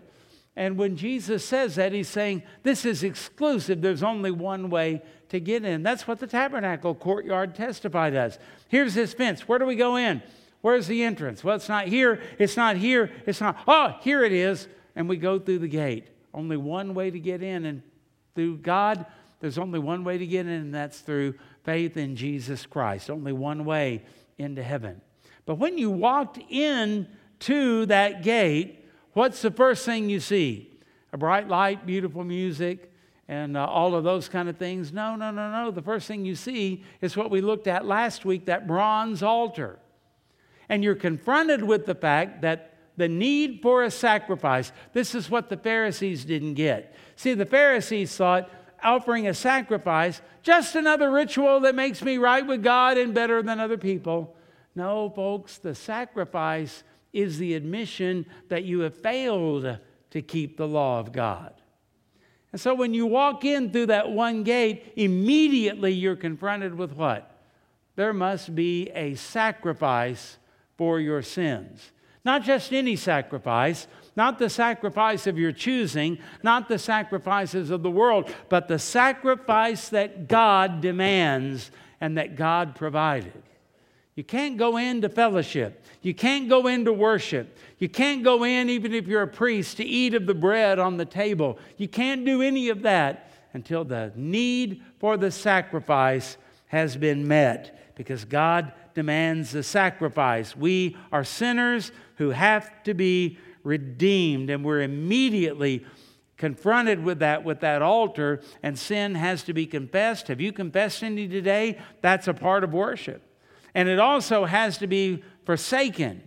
And 0.55 0.77
when 0.77 0.97
Jesus 0.97 1.47
says 1.47 1.77
that, 1.77 1.93
he's 1.93 2.09
saying, 2.09 2.43
This 2.63 2.85
is 2.85 3.03
exclusive. 3.03 3.81
There's 3.81 4.03
only 4.03 4.31
one 4.31 4.69
way 4.69 5.01
to 5.31 5.41
get 5.41 5.65
in. 5.65 5.83
That's 5.83 6.07
what 6.07 6.21
the 6.21 6.27
tabernacle 6.27 6.95
courtyard 6.95 7.55
testified 7.55 8.15
us. 8.15 8.39
Here's 8.69 8.95
this 8.95 9.15
fence. 9.15 9.49
Where 9.49 9.59
do 9.59 9.67
we 9.67 9.77
go 9.77 9.97
in? 9.97 10.23
Where's 10.61 10.87
the 10.87 11.05
entrance? 11.05 11.45
Well, 11.45 11.57
it's 11.57 11.69
not 11.69 11.87
here. 11.87 12.21
It's 12.39 12.57
not 12.57 12.77
here. 12.77 13.13
It's 13.27 13.41
not. 13.41 13.57
Oh, 13.69 13.97
here 14.01 14.25
it 14.25 14.33
is. 14.33 14.67
And 14.95 15.09
we 15.09 15.17
go 15.17 15.39
through 15.39 15.61
the 15.61 15.69
gate. 15.69 16.09
Only 16.35 16.57
one 16.57 16.95
way 16.95 17.11
to 17.11 17.21
get 17.21 17.43
in. 17.43 17.65
And 17.65 17.83
through 18.35 18.59
God, 18.59 19.07
there's 19.41 19.59
only 19.59 19.79
one 19.79 20.03
way 20.03 20.19
to 20.19 20.27
get 20.27 20.47
in, 20.47 20.53
and 20.53 20.75
that's 20.75 21.01
through 21.01 21.35
faith 21.65 21.97
in 21.97 22.17
Jesus 22.17 22.67
Christ. 22.67 23.11
Only 23.11 23.33
one 23.33 23.65
way 23.65 24.03
into 24.39 24.63
heaven. 24.63 25.01
But 25.45 25.57
when 25.57 25.79
you 25.79 25.91
walked 25.91 26.39
in 26.49 27.07
to 27.41 27.87
that 27.87 28.23
gate, 28.23 28.85
what's 29.13 29.43
the 29.43 29.51
first 29.51 29.85
thing 29.85 30.11
you 30.11 30.21
see? 30.21 30.73
A 31.13 31.19
bright 31.19 31.49
light, 31.49 31.87
beautiful 31.87 32.25
music, 32.25 32.93
and 33.29 33.57
uh, 33.57 33.67
all 33.67 33.95
of 33.95 34.05
those 34.05 34.29
kind 34.29 34.49
of 34.49 34.57
things? 34.57 34.93
No, 34.93 35.17
no, 35.17 35.31
no, 35.31 35.51
no. 35.51 35.71
The 35.71 35.83
first 35.83 36.07
thing 36.07 36.25
you 36.25 36.35
see 36.37 36.85
is 37.01 37.17
what 37.17 37.31
we 37.31 37.41
looked 37.41 37.67
at 37.67 37.85
last 37.85 38.25
week 38.25 38.47
that 38.47 38.67
bronze 38.67 39.23
altar. 39.23 39.79
And 40.69 40.83
you're 40.83 40.95
confronted 40.95 41.63
with 41.63 41.87
the 41.87 41.95
fact 41.95 42.43
that 42.43 42.75
the 42.97 43.09
need 43.09 43.61
for 43.63 43.85
a 43.85 43.91
sacrifice, 43.91 44.73
this 44.93 45.15
is 45.15 45.31
what 45.31 45.49
the 45.49 45.57
Pharisees 45.57 46.25
didn't 46.25 46.55
get. 46.55 46.95
See, 47.15 47.35
the 47.35 47.47
Pharisees 47.47 48.17
thought, 48.17 48.51
offering 48.83 49.27
a 49.27 49.35
sacrifice, 49.35 50.21
just 50.43 50.75
another 50.77 51.11
ritual 51.11 51.61
that 51.61 51.75
makes 51.75 52.03
me 52.03 52.19
right 52.19 52.47
with 52.47 52.63
God 52.63 52.97
and 52.97 53.15
better 53.15 53.43
than 53.43 53.61
other 53.61 53.79
people. 53.79 54.35
No, 54.75 55.11
folks, 55.11 55.59
the 55.59 55.75
sacrifice 55.75 56.85
is 57.13 57.39
the 57.39 57.55
admission 57.55 58.27
that 58.49 58.65
you 58.65 58.81
have 58.81 58.95
failed 58.95 59.79
to 60.11 60.23
keep 60.23 60.57
the 60.57 60.69
law 60.69 61.01
of 61.01 61.13
God. 61.13 61.55
And 62.57 62.61
so 62.63 62.75
when 62.75 62.95
you 62.95 63.05
walk 63.05 63.45
in 63.45 63.71
through 63.71 63.89
that 63.89 64.11
one 64.11 64.43
gate, 64.43 64.95
immediately 64.97 65.93
you're 65.93 66.17
confronted 66.17 66.75
with 66.75 66.95
what? 66.95 67.39
There 67.97 68.15
must 68.15 68.55
be 68.55 68.89
a 68.95 69.15
sacrifice 69.15 70.39
for 70.79 70.99
your 70.99 71.21
sins. 71.21 71.93
Not 72.25 72.45
just 72.45 72.73
any 72.73 72.97
sacrifice, 72.97 73.87
not 74.17 74.39
the 74.39 74.49
sacrifice 74.49 75.27
of 75.27 75.39
your 75.39 75.53
choosing, 75.53 76.17
not 76.43 76.67
the 76.67 76.79
sacrifices 76.79 77.69
of 77.69 77.83
the 77.83 77.91
world, 77.91 78.35
but 78.49 78.69
the 78.69 78.79
sacrifice 78.79 79.91
that 79.91 80.27
God 80.27 80.81
demands 80.81 81.71
and 82.01 82.17
that 82.17 82.37
God 82.37 82.75
provided. 82.75 83.43
You 84.17 84.25
can't 84.25 84.57
go 84.57 84.79
into 84.79 85.11
fellowship. 85.11 85.85
You 86.01 86.15
can't 86.15 86.49
go 86.49 86.67
into 86.67 86.91
worship. 86.91 87.59
You 87.79 87.91
can't 87.91 88.25
go 88.25 88.45
in, 88.45 88.71
even 88.71 88.95
if 88.95 89.07
you're 89.07 89.23
a 89.23 89.29
priest, 89.29 89.77
to 89.77 89.85
eat 89.85 90.15
of 90.15 90.25
the 90.27 90.35
bread 90.35 90.79
on 90.79 90.97
the 90.97 91.05
table. 91.05 91.59
You 91.77 91.87
can't 91.87 92.25
do 92.25 92.41
any 92.41 92.71
of 92.71 92.83
that 92.83 93.31
until 93.53 93.85
the 93.85 94.13
need 94.17 94.83
for 94.99 95.19
the 95.19 95.31
sacrifice 95.31 96.39
has 96.69 96.97
been 96.97 97.29
met 97.29 97.95
because 97.95 98.25
God 98.25 98.73
demands 98.95 99.53
the 99.53 99.63
sacrifice. 99.63 100.57
We 100.57 100.97
are 101.13 101.23
sinners 101.23 101.93
who 102.17 102.31
have 102.31 102.83
to 102.85 102.95
be 102.95 103.39
redeemed, 103.65 104.49
and 104.49 104.65
we're 104.65 104.81
immediately 104.81 105.85
confronted 106.39 107.03
with 107.05 107.19
that 107.19 107.45
with 107.45 107.61
that 107.61 107.83
altar 107.83 108.41
and 108.63 108.79
sin 108.79 109.15
has 109.15 109.43
to 109.43 109.55
be 109.55 109.65
confessed 109.65 110.29
have 110.29 110.39
you 110.39 110.53
confessed 110.53 111.03
any 111.03 111.27
today 111.27 111.79
that's 112.03 112.29
a 112.29 112.35
part 112.35 112.63
of 112.63 112.75
worship 112.75 113.26
and 113.77 113.89
it 113.89 114.01
also 114.01 114.45
has 114.45 114.79
to 114.79 114.89
be 114.89 115.23
forsaken 115.45 116.21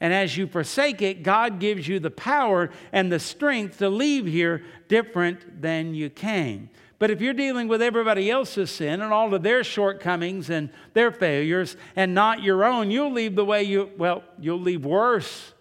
and 0.00 0.14
as 0.14 0.36
you 0.38 0.46
forsake 0.46 1.02
it 1.02 1.22
god 1.22 1.58
gives 1.58 1.86
you 1.86 2.00
the 2.00 2.10
power 2.10 2.70
and 2.92 3.12
the 3.12 3.18
strength 3.18 3.78
to 3.78 3.90
leave 3.90 4.24
here 4.24 4.62
different 4.88 5.60
than 5.60 5.94
you 5.94 6.08
came 6.08 6.70
but 6.98 7.10
if 7.10 7.20
you're 7.20 7.34
dealing 7.34 7.68
with 7.68 7.82
everybody 7.82 8.30
else's 8.30 8.70
sin 8.70 9.02
and 9.02 9.12
all 9.12 9.34
of 9.34 9.42
their 9.42 9.62
shortcomings 9.62 10.48
and 10.48 10.70
their 10.94 11.12
failures 11.12 11.76
and 11.96 12.14
not 12.14 12.42
your 12.42 12.64
own 12.64 12.90
you'll 12.90 13.12
leave 13.12 13.34
the 13.34 13.44
way 13.44 13.62
you 13.62 13.90
well 13.98 14.24
you'll 14.38 14.60
leave 14.60 14.86
worse 14.86 15.52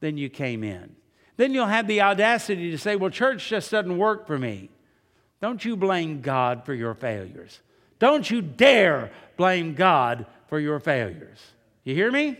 than 0.00 0.16
you 0.16 0.28
came 0.28 0.62
in. 0.62 0.94
Then 1.36 1.52
you'll 1.52 1.66
have 1.66 1.86
the 1.86 2.02
audacity 2.02 2.70
to 2.70 2.78
say, 2.78 2.96
Well, 2.96 3.10
church 3.10 3.48
just 3.48 3.70
doesn't 3.70 3.98
work 3.98 4.26
for 4.26 4.38
me. 4.38 4.70
Don't 5.40 5.64
you 5.64 5.76
blame 5.76 6.20
God 6.20 6.64
for 6.64 6.74
your 6.74 6.94
failures. 6.94 7.60
Don't 7.98 8.30
you 8.30 8.42
dare 8.42 9.10
blame 9.36 9.74
God 9.74 10.26
for 10.48 10.58
your 10.58 10.80
failures. 10.80 11.38
You 11.84 11.94
hear 11.94 12.10
me? 12.10 12.38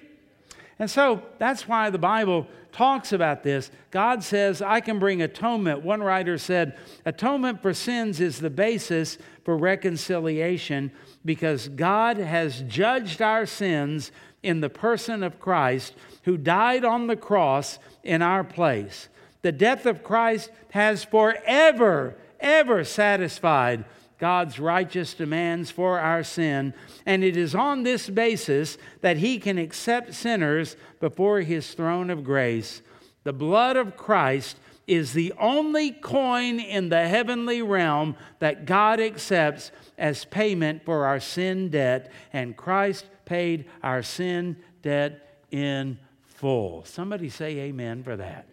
And 0.79 0.91
so 0.91 1.23
that's 1.39 1.67
why 1.67 1.91
the 1.91 1.99
Bible 1.99 2.47
talks 2.71 3.13
about 3.13 3.43
this. 3.43 3.71
God 3.91 4.23
says, 4.23 4.61
I 4.61 4.81
can 4.81 4.99
bring 4.99 5.23
atonement. 5.23 5.83
One 5.83 6.03
writer 6.03 6.37
said, 6.37 6.77
Atonement 7.07 7.63
for 7.63 7.73
sins 7.73 8.21
is 8.21 8.39
the 8.39 8.51
basis 8.51 9.17
for 9.45 9.57
reconciliation 9.57 10.93
because 11.25 11.69
God 11.69 12.19
has 12.19 12.61
judged 12.63 13.23
our 13.23 13.47
sins 13.47 14.13
in 14.43 14.61
the 14.61 14.69
person 14.69 15.23
of 15.23 15.41
Christ 15.41 15.95
who 16.25 16.37
died 16.37 16.85
on 16.85 17.07
the 17.07 17.17
cross 17.17 17.79
in 18.05 18.21
our 18.21 18.45
place. 18.45 19.09
The 19.41 19.53
death 19.53 19.87
of 19.87 20.05
Christ 20.05 20.51
has 20.71 21.05
forever, 21.05 22.17
ever 22.41 22.85
satisfied 22.85 23.87
God's 24.19 24.59
righteous 24.59 25.15
demands 25.15 25.71
for 25.71 25.99
our 25.99 26.23
sin, 26.23 26.73
and 27.05 27.23
it 27.23 27.37
is 27.37 27.55
on 27.55 27.83
this 27.83 28.09
basis 28.09 28.79
that 29.03 29.19
He 29.19 29.39
can 29.39 29.59
accept 29.59 30.15
sinners 30.15 30.77
before 31.01 31.41
His 31.41 31.75
throne 31.75 32.11
of 32.11 32.25
grace. 32.25 32.83
The 33.25 33.33
blood 33.33 33.77
of 33.77 33.97
Christ 33.97 34.57
is 34.87 35.13
the 35.13 35.33
only 35.39 35.91
coin 35.91 36.61
in 36.61 36.89
the 36.89 37.09
heavenly 37.09 37.61
realm 37.61 38.17
that 38.39 38.67
God 38.67 39.01
accepts 39.01 39.71
as 39.99 40.25
payment 40.25 40.85
for 40.85 41.07
our 41.07 41.21
sin 41.21 41.71
debt, 41.71 42.11
and 42.33 42.57
Christ 42.57 43.07
paid 43.25 43.67
our 43.83 44.03
sin 44.03 44.57
debt 44.83 45.41
in 45.51 45.99
full. 46.25 46.85
Somebody 46.85 47.29
say 47.29 47.59
amen 47.59 48.03
for 48.03 48.17
that. 48.17 48.47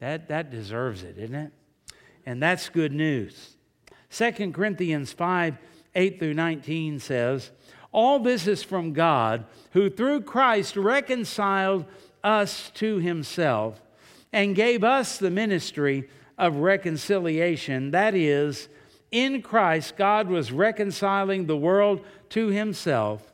That, 0.00 0.28
that 0.28 0.50
deserves 0.50 1.02
it, 1.02 1.18
isn't 1.18 1.34
it? 1.34 1.52
And 2.26 2.42
that's 2.42 2.68
good 2.68 2.92
news. 2.92 3.53
2 4.16 4.52
Corinthians 4.52 5.12
5 5.12 5.56
8 5.96 6.18
through 6.18 6.34
19 6.34 6.98
says, 6.98 7.50
All 7.92 8.18
this 8.18 8.46
is 8.46 8.62
from 8.62 8.92
God, 8.92 9.44
who 9.72 9.88
through 9.88 10.22
Christ 10.22 10.76
reconciled 10.76 11.84
us 12.22 12.70
to 12.74 12.98
himself 12.98 13.80
and 14.32 14.56
gave 14.56 14.82
us 14.82 15.18
the 15.18 15.30
ministry 15.30 16.08
of 16.36 16.56
reconciliation. 16.56 17.92
That 17.92 18.14
is, 18.14 18.68
in 19.12 19.40
Christ, 19.42 19.96
God 19.96 20.28
was 20.28 20.50
reconciling 20.50 21.46
the 21.46 21.56
world 21.56 22.04
to 22.30 22.48
himself 22.48 23.32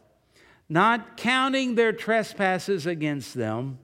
not 0.71 1.17
counting 1.17 1.75
their 1.75 1.93
trespasses 1.93 2.87
against 2.87 3.35
them, 3.35 3.77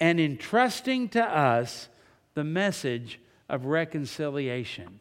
and 0.00 0.18
entrusting 0.18 1.08
to 1.08 1.22
us 1.22 1.88
the 2.34 2.42
message 2.42 3.20
of 3.48 3.64
reconciliation. 3.64 4.98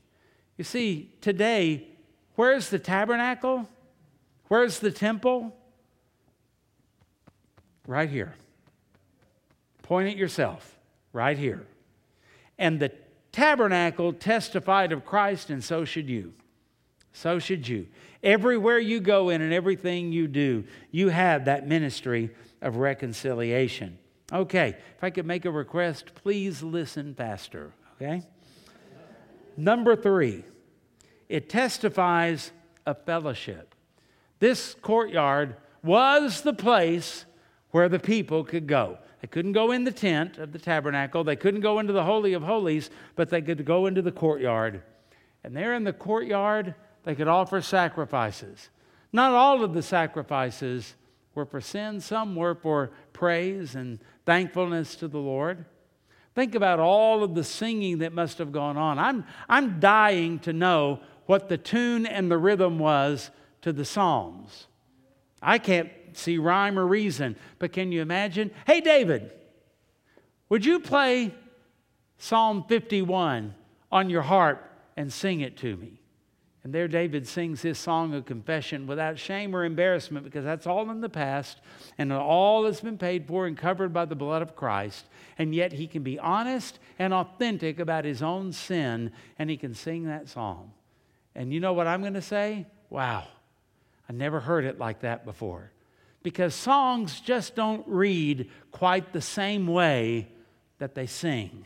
You 0.60 0.66
see, 0.66 1.10
today, 1.22 1.88
where's 2.36 2.70
the 2.70 2.80
tabernacle? 2.80 3.70
Where's 4.50 4.80
the 4.80 4.92
temple? 4.92 5.56
Right 7.88 8.10
here. 8.10 8.36
Point 9.84 10.10
at 10.10 10.18
yourself, 10.18 10.78
right 11.14 11.38
here. 11.38 11.66
And 12.58 12.78
the 12.78 12.92
tabernacle 13.32 14.12
testified 14.12 14.92
of 14.92 15.06
Christ, 15.06 15.50
and 15.50 15.64
so 15.64 15.86
should 15.86 16.10
you. 16.10 16.34
So 17.14 17.40
should 17.40 17.66
you. 17.66 17.88
Everywhere 18.22 18.80
you 18.80 19.00
go 19.00 19.30
in 19.30 19.42
and 19.42 19.54
everything 19.54 20.12
you 20.12 20.28
do, 20.28 20.66
you 20.92 21.08
have 21.08 21.46
that 21.46 21.70
ministry 21.70 22.32
of 22.62 22.76
reconciliation. 22.76 23.98
Okay, 24.34 24.76
if 24.98 25.04
I 25.06 25.10
could 25.10 25.26
make 25.26 25.46
a 25.46 25.52
request, 25.52 26.16
please 26.16 26.62
listen 26.62 27.16
faster, 27.16 27.72
okay? 27.96 28.24
Number 29.58 29.96
three, 29.96 30.44
it 31.28 31.50
testifies 31.50 32.52
of 32.86 33.04
fellowship. 33.06 33.76
This 34.40 34.76
courtyard 34.82 35.56
was 35.84 36.42
the 36.42 36.54
place 36.54 37.26
where 37.72 37.90
the 37.90 38.00
people 38.00 38.44
could 38.44 38.68
go. 38.68 38.98
They 39.22 39.28
couldn't 39.28 39.52
go 39.52 39.72
in 39.72 39.84
the 39.84 39.92
tent 39.92 40.38
of 40.38 40.54
the 40.54 40.60
tabernacle, 40.60 41.24
they 41.24 41.36
couldn't 41.36 41.62
go 41.62 41.80
into 41.80 41.94
the 41.94 42.04
Holy 42.04 42.34
of 42.34 42.44
Holies, 42.44 42.90
but 43.16 43.30
they 43.30 43.42
could 43.42 43.66
go 43.66 43.86
into 43.86 44.02
the 44.02 44.12
courtyard. 44.12 44.82
And 45.44 45.56
there 45.56 45.74
in 45.74 45.84
the 45.84 45.94
courtyard, 45.94 46.76
they 47.04 47.16
could 47.16 47.28
offer 47.28 47.62
sacrifices. 47.62 48.70
Not 49.12 49.34
all 49.34 49.64
of 49.64 49.74
the 49.74 49.82
sacrifices 49.82 50.96
were 51.36 51.46
for 51.46 51.62
sin, 51.62 52.00
some 52.00 52.36
were 52.36 52.56
for 52.56 52.92
praise 53.14 53.76
and 53.76 54.00
thankfulness 54.26 54.96
to 54.98 55.08
the 55.08 55.20
Lord. 55.20 55.66
Think 56.40 56.56
about 56.56 56.80
all 56.80 57.22
of 57.22 57.36
the 57.36 57.44
singing 57.44 57.98
that 57.98 58.14
must 58.14 58.38
have 58.38 58.54
gone 58.54 58.78
on. 58.78 58.98
I'm, 58.98 59.26
I'm 59.50 59.82
dying 59.82 60.40
to 60.40 60.54
know 60.54 61.02
what 61.26 61.50
the 61.50 61.58
tune 61.58 62.06
and 62.06 62.32
the 62.32 62.38
rhythm 62.38 62.80
was 62.80 63.30
to 63.62 63.74
the 63.74 63.84
Psalms. 63.84 64.68
I 65.42 65.58
can't 65.58 65.92
see 66.14 66.38
rhyme 66.38 66.80
or 66.80 66.88
reason, 66.88 67.36
but 67.60 67.74
can 67.74 67.92
you 67.92 68.02
imagine? 68.02 68.52
Hey, 68.66 68.80
David, 68.80 69.34
would 70.48 70.64
you 70.64 70.80
play 70.80 71.34
Psalm 72.18 72.64
51 72.70 73.54
on 73.92 74.10
your 74.10 74.22
harp 74.22 74.64
and 74.96 75.12
sing 75.12 75.42
it 75.42 75.58
to 75.58 75.76
me? 75.76 75.99
And 76.70 76.76
there 76.76 76.88
David 76.88 77.28
sings 77.28 77.64
his 77.64 77.80
song 77.80 78.14
of 78.14 78.28
confession 78.28 78.86
without 78.86 79.18
shame 79.18 79.56
or 79.56 79.66
embarrassment 79.66 80.24
because 80.24 80.46
that's 80.46 80.68
all 80.68 80.92
in 80.92 81.02
the 81.02 81.10
past 81.10 81.62
and 81.98 82.14
all 82.14 82.66
has 82.66 82.80
been 82.80 83.00
paid 83.00 83.26
for 83.26 83.48
and 83.48 83.58
covered 83.58 83.92
by 83.92 84.06
the 84.06 84.14
blood 84.14 84.44
of 84.44 84.56
Christ. 84.56 85.08
And 85.40 85.56
yet 85.56 85.74
he 85.74 85.88
can 85.88 86.04
be 86.04 86.20
honest 86.20 86.78
and 87.00 87.12
authentic 87.12 87.80
about 87.80 88.06
his 88.06 88.22
own 88.22 88.54
sin 88.54 89.12
and 89.40 89.50
he 89.50 89.58
can 89.58 89.74
sing 89.74 90.06
that 90.06 90.30
song. 90.30 90.72
And 91.34 91.52
you 91.52 91.60
know 91.60 91.74
what 91.74 91.88
I'm 91.88 92.02
going 92.02 92.14
to 92.14 92.22
say? 92.22 92.68
Wow, 92.92 93.26
I 94.08 94.14
never 94.14 94.40
heard 94.40 94.64
it 94.64 94.78
like 94.78 95.00
that 95.00 95.26
before. 95.26 95.72
Because 96.22 96.54
songs 96.54 97.20
just 97.20 97.56
don't 97.56 97.84
read 97.88 98.48
quite 98.72 99.12
the 99.12 99.22
same 99.22 99.66
way 99.66 100.28
that 100.78 100.94
they 100.94 101.08
sing. 101.08 101.66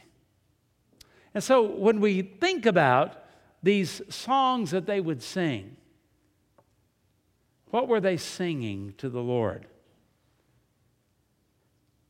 And 1.34 1.43
so 1.43 1.64
when 1.64 1.99
we 1.99 2.22
think 2.22 2.66
about 2.66 3.18
these 3.64 4.01
songs 4.09 4.72
that 4.72 4.86
they 4.86 4.99
would 4.99 5.24
sing, 5.24 5.78
what 7.72 7.88
were 7.88 8.01
they 8.01 8.18
singing 8.18 8.93
to 8.97 9.09
the 9.09 9.22
Lord? 9.22 9.66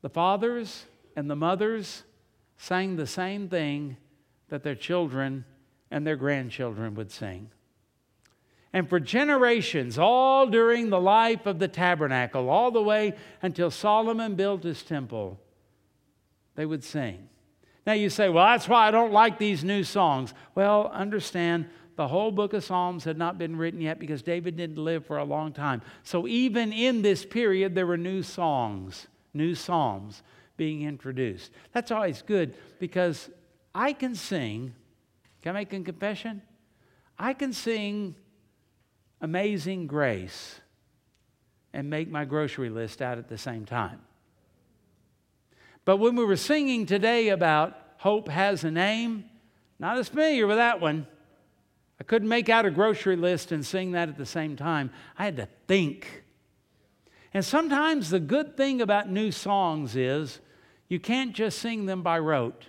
The 0.02 0.10
fathers 0.10 0.86
and 1.16 1.30
the 1.30 1.36
mothers 1.36 2.04
sang 2.58 2.98
the 2.98 3.08
same 3.08 3.48
thing 3.48 3.96
that 4.50 4.64
their 4.64 4.76
children 4.76 5.46
and 5.90 6.06
their 6.06 6.18
grandchildren 6.18 6.96
would 6.96 7.12
sing. 7.12 7.50
And 8.74 8.90
for 8.90 9.00
generations, 9.00 10.00
all 10.00 10.48
during 10.48 10.90
the 10.90 11.00
life 11.00 11.46
of 11.46 11.60
the 11.60 11.68
tabernacle, 11.68 12.50
all 12.50 12.72
the 12.72 12.82
way 12.82 13.14
until 13.42 13.70
Solomon 13.70 14.36
built 14.36 14.64
his 14.64 14.82
temple, 14.82 15.40
they 16.56 16.66
would 16.66 16.84
sing. 16.84 17.30
Now 17.86 17.94
you 17.94 18.10
say, 18.10 18.30
well, 18.30 18.46
that's 18.46 18.68
why 18.68 18.88
I 18.88 18.92
don't 18.92 19.12
like 19.12 19.38
these 19.38 19.64
new 19.64 19.84
songs. 19.84 20.34
Well, 20.56 20.90
understand 20.94 21.68
the 21.96 22.08
whole 22.08 22.32
book 22.32 22.54
of 22.54 22.64
Psalms 22.64 23.04
had 23.04 23.18
not 23.18 23.38
been 23.38 23.56
written 23.56 23.82
yet 23.82 24.00
because 24.00 24.22
David 24.22 24.56
didn't 24.56 24.78
live 24.78 25.06
for 25.06 25.18
a 25.18 25.24
long 25.24 25.54
time. 25.54 25.82
So 26.04 26.28
even 26.28 26.74
in 26.74 27.02
this 27.02 27.26
period, 27.26 27.76
there 27.76 27.86
were 27.86 27.98
new 27.98 28.24
songs, 28.24 29.08
new 29.34 29.54
psalms 29.54 30.24
being 30.58 30.84
introduced. 30.84 31.52
That's 31.72 31.92
always 31.92 32.22
good 32.22 32.56
because 32.80 33.30
I 33.76 33.94
can 33.94 34.16
sing. 34.16 34.74
Can 35.42 35.56
I 35.56 35.60
make 35.60 35.74
a 35.74 35.80
confession? 35.82 36.42
I 37.20 37.34
can 37.34 37.54
sing 37.54 38.16
Amazing 39.22 39.88
Grace 39.88 40.60
and 41.74 41.90
make 41.90 42.10
my 42.10 42.26
grocery 42.26 42.70
list 42.70 43.02
out 43.02 43.18
at 43.18 43.30
the 43.30 43.38
same 43.38 43.66
time. 43.66 44.00
But 45.86 45.98
when 45.98 46.16
we 46.16 46.26
were 46.26 46.38
singing 46.38 46.86
today 46.86 47.30
about 47.30 47.78
hope 47.98 48.28
has 48.30 48.64
a 48.64 48.72
name, 48.72 49.26
not 49.80 49.98
as 49.98 50.10
familiar 50.10 50.48
with 50.48 50.58
that 50.58 50.82
one. 50.82 51.08
I 52.00 52.04
couldn't 52.04 52.28
make 52.28 52.50
out 52.50 52.66
a 52.66 52.72
grocery 52.72 53.16
list 53.16 53.52
and 53.52 53.66
sing 53.66 53.92
that 53.94 54.10
at 54.10 54.18
the 54.18 54.26
same 54.26 54.56
time. 54.56 54.92
I 55.18 55.26
had 55.26 55.38
to 55.38 55.48
think. 55.68 56.24
And 57.34 57.44
sometimes 57.44 58.10
the 58.10 58.20
good 58.20 58.58
thing 58.58 58.82
about 58.82 59.10
new 59.10 59.32
songs 59.32 59.96
is 59.96 60.40
you 60.90 61.00
can't 61.00 61.34
just 61.34 61.60
sing 61.60 61.86
them 61.86 62.02
by 62.02 62.20
rote. 62.20 62.68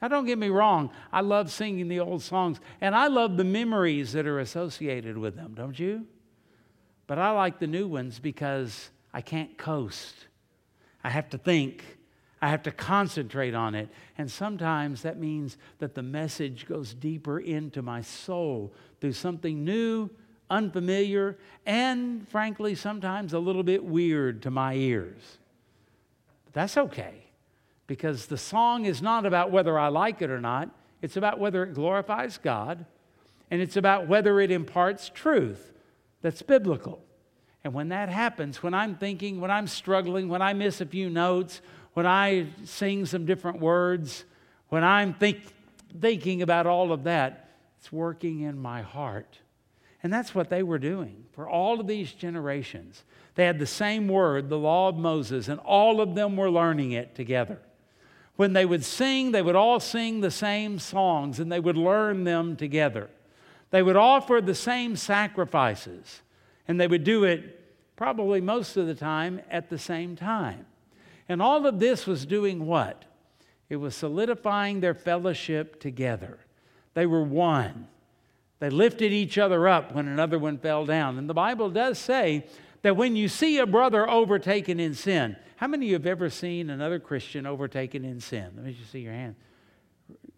Now, 0.00 0.08
don't 0.08 0.24
get 0.24 0.38
me 0.38 0.48
wrong, 0.48 0.90
I 1.12 1.20
love 1.20 1.50
singing 1.50 1.88
the 1.88 2.00
old 2.00 2.22
songs, 2.22 2.58
and 2.80 2.94
I 2.94 3.08
love 3.08 3.36
the 3.36 3.44
memories 3.44 4.12
that 4.14 4.26
are 4.26 4.40
associated 4.40 5.18
with 5.18 5.36
them, 5.36 5.52
don't 5.54 5.78
you? 5.78 6.06
But 7.06 7.18
I 7.18 7.32
like 7.32 7.58
the 7.58 7.66
new 7.66 7.86
ones 7.86 8.18
because 8.18 8.88
I 9.12 9.20
can't 9.20 9.58
coast. 9.58 10.14
I 11.04 11.10
have 11.10 11.28
to 11.30 11.38
think. 11.38 11.84
I 12.42 12.48
have 12.48 12.62
to 12.62 12.70
concentrate 12.70 13.54
on 13.54 13.74
it. 13.74 13.88
And 14.16 14.30
sometimes 14.30 15.02
that 15.02 15.18
means 15.18 15.58
that 15.78 15.94
the 15.94 16.02
message 16.02 16.66
goes 16.66 16.94
deeper 16.94 17.38
into 17.38 17.82
my 17.82 18.00
soul 18.00 18.72
through 19.00 19.12
something 19.12 19.64
new, 19.64 20.10
unfamiliar, 20.48 21.36
and 21.66 22.26
frankly, 22.28 22.74
sometimes 22.74 23.32
a 23.32 23.38
little 23.38 23.62
bit 23.62 23.84
weird 23.84 24.42
to 24.42 24.50
my 24.50 24.74
ears. 24.74 25.38
But 26.44 26.54
that's 26.54 26.76
okay 26.76 27.24
because 27.86 28.26
the 28.26 28.38
song 28.38 28.86
is 28.86 29.02
not 29.02 29.26
about 29.26 29.50
whether 29.50 29.78
I 29.78 29.88
like 29.88 30.22
it 30.22 30.30
or 30.30 30.40
not, 30.40 30.70
it's 31.02 31.16
about 31.16 31.38
whether 31.38 31.64
it 31.64 31.74
glorifies 31.74 32.38
God, 32.38 32.86
and 33.50 33.60
it's 33.60 33.76
about 33.76 34.06
whether 34.06 34.40
it 34.40 34.50
imparts 34.50 35.10
truth 35.12 35.72
that's 36.22 36.40
biblical. 36.40 37.02
And 37.64 37.74
when 37.74 37.88
that 37.88 38.08
happens, 38.08 38.62
when 38.62 38.74
I'm 38.74 38.94
thinking, 38.94 39.40
when 39.40 39.50
I'm 39.50 39.66
struggling, 39.66 40.28
when 40.28 40.40
I 40.40 40.52
miss 40.52 40.80
a 40.80 40.86
few 40.86 41.10
notes, 41.10 41.60
when 41.94 42.06
I 42.06 42.46
sing 42.64 43.06
some 43.06 43.26
different 43.26 43.60
words, 43.60 44.24
when 44.68 44.84
I'm 44.84 45.14
think, 45.14 45.40
thinking 46.00 46.42
about 46.42 46.66
all 46.66 46.92
of 46.92 47.04
that, 47.04 47.50
it's 47.78 47.90
working 47.90 48.40
in 48.40 48.58
my 48.58 48.82
heart. 48.82 49.38
And 50.02 50.12
that's 50.12 50.34
what 50.34 50.48
they 50.48 50.62
were 50.62 50.78
doing 50.78 51.24
for 51.32 51.48
all 51.48 51.80
of 51.80 51.86
these 51.86 52.12
generations. 52.12 53.04
They 53.34 53.44
had 53.44 53.58
the 53.58 53.66
same 53.66 54.08
word, 54.08 54.48
the 54.48 54.58
law 54.58 54.88
of 54.88 54.96
Moses, 54.96 55.48
and 55.48 55.60
all 55.60 56.00
of 56.00 56.14
them 56.14 56.36
were 56.36 56.50
learning 56.50 56.92
it 56.92 57.14
together. 57.14 57.58
When 58.36 58.54
they 58.54 58.64
would 58.64 58.84
sing, 58.84 59.32
they 59.32 59.42
would 59.42 59.56
all 59.56 59.80
sing 59.80 60.20
the 60.20 60.30
same 60.30 60.78
songs 60.78 61.40
and 61.40 61.52
they 61.52 61.60
would 61.60 61.76
learn 61.76 62.24
them 62.24 62.56
together. 62.56 63.10
They 63.70 63.82
would 63.82 63.96
offer 63.96 64.40
the 64.40 64.54
same 64.54 64.96
sacrifices 64.96 66.22
and 66.66 66.80
they 66.80 66.86
would 66.86 67.04
do 67.04 67.24
it 67.24 67.60
probably 67.96 68.40
most 68.40 68.78
of 68.78 68.86
the 68.86 68.94
time 68.94 69.42
at 69.50 69.68
the 69.68 69.78
same 69.78 70.16
time. 70.16 70.64
And 71.30 71.40
all 71.40 71.64
of 71.64 71.78
this 71.78 72.08
was 72.08 72.26
doing 72.26 72.66
what? 72.66 73.04
It 73.68 73.76
was 73.76 73.94
solidifying 73.94 74.80
their 74.80 74.94
fellowship 74.94 75.78
together. 75.78 76.40
They 76.94 77.06
were 77.06 77.22
one. 77.22 77.86
They 78.58 78.68
lifted 78.68 79.12
each 79.12 79.38
other 79.38 79.68
up 79.68 79.94
when 79.94 80.08
another 80.08 80.40
one 80.40 80.58
fell 80.58 80.84
down. 80.84 81.18
And 81.18 81.30
the 81.30 81.34
Bible 81.34 81.70
does 81.70 82.00
say 82.00 82.46
that 82.82 82.96
when 82.96 83.14
you 83.14 83.28
see 83.28 83.58
a 83.58 83.66
brother 83.66 84.10
overtaken 84.10 84.80
in 84.80 84.92
sin, 84.92 85.36
how 85.54 85.68
many 85.68 85.86
of 85.86 85.88
you 85.90 85.94
have 85.94 86.06
ever 86.06 86.30
seen 86.30 86.68
another 86.68 86.98
Christian 86.98 87.46
overtaken 87.46 88.04
in 88.04 88.18
sin? 88.18 88.50
Let 88.56 88.64
me 88.64 88.72
just 88.72 88.90
see 88.90 88.98
your 88.98 89.12
hand. 89.12 89.36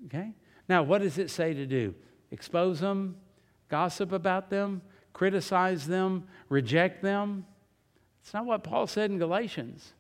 Okay? 0.09 0.32
Now, 0.68 0.82
what 0.82 1.01
does 1.01 1.16
it 1.16 1.30
say 1.30 1.55
to 1.55 1.64
do? 1.64 1.95
Expose 2.32 2.80
them, 2.80 3.16
gossip 3.70 4.12
about 4.12 4.51
them, 4.51 4.82
criticize 5.14 5.86
them, 5.86 6.24
reject 6.51 7.01
them? 7.01 7.47
It's 8.22 8.34
not 8.34 8.45
what 8.45 8.62
Paul 8.62 8.86
said 8.86 9.11
in 9.11 9.16
Galatians. 9.18 9.95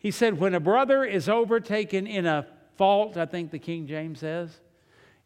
He 0.00 0.10
said, 0.10 0.40
when 0.40 0.54
a 0.54 0.60
brother 0.60 1.04
is 1.04 1.28
overtaken 1.28 2.06
in 2.06 2.26
a 2.26 2.46
fault, 2.76 3.16
I 3.16 3.26
think 3.26 3.50
the 3.50 3.58
King 3.58 3.86
James 3.86 4.18
says, 4.18 4.50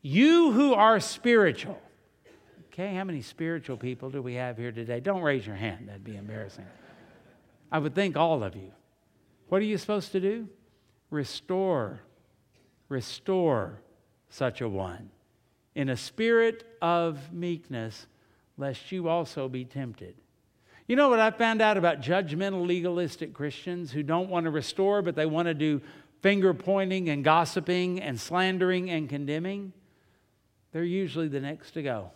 you 0.02 0.50
who 0.50 0.74
are 0.74 1.00
spiritual. 1.00 1.80
Okay, 2.66 2.92
how 2.94 3.04
many 3.04 3.22
spiritual 3.22 3.76
people 3.76 4.10
do 4.10 4.20
we 4.20 4.34
have 4.34 4.58
here 4.58 4.72
today? 4.72 4.98
Don't 4.98 5.22
raise 5.22 5.46
your 5.46 5.54
hand, 5.54 5.88
that'd 5.88 6.02
be 6.02 6.16
embarrassing. 6.16 6.66
I 7.70 7.78
would 7.78 7.94
think 7.94 8.16
all 8.16 8.42
of 8.42 8.56
you. 8.56 8.72
What 9.48 9.62
are 9.62 9.64
you 9.64 9.78
supposed 9.78 10.10
to 10.12 10.20
do? 10.20 10.48
Restore, 11.08 12.00
restore 12.88 13.80
such 14.28 14.60
a 14.60 14.68
one 14.68 15.10
in 15.76 15.88
a 15.88 15.96
spirit 15.96 16.64
of 16.82 17.32
meekness, 17.32 18.08
lest 18.56 18.90
you 18.90 19.08
also 19.08 19.48
be 19.48 19.64
tempted. 19.64 20.16
You 20.86 20.96
know 20.96 21.08
what 21.08 21.20
I 21.20 21.30
found 21.30 21.62
out 21.62 21.78
about 21.78 22.00
judgmental, 22.00 22.66
legalistic 22.66 23.32
Christians 23.32 23.90
who 23.90 24.02
don't 24.02 24.28
want 24.28 24.44
to 24.44 24.50
restore, 24.50 25.00
but 25.00 25.14
they 25.14 25.24
want 25.24 25.46
to 25.48 25.54
do 25.54 25.80
finger 26.20 26.52
pointing 26.52 27.08
and 27.08 27.24
gossiping 27.24 28.00
and 28.00 28.20
slandering 28.20 28.90
and 28.90 29.08
condemning? 29.08 29.72
They're 30.72 30.84
usually 30.84 31.28
the 31.28 31.40
next 31.40 31.72
to 31.72 31.82
go. 31.82 32.10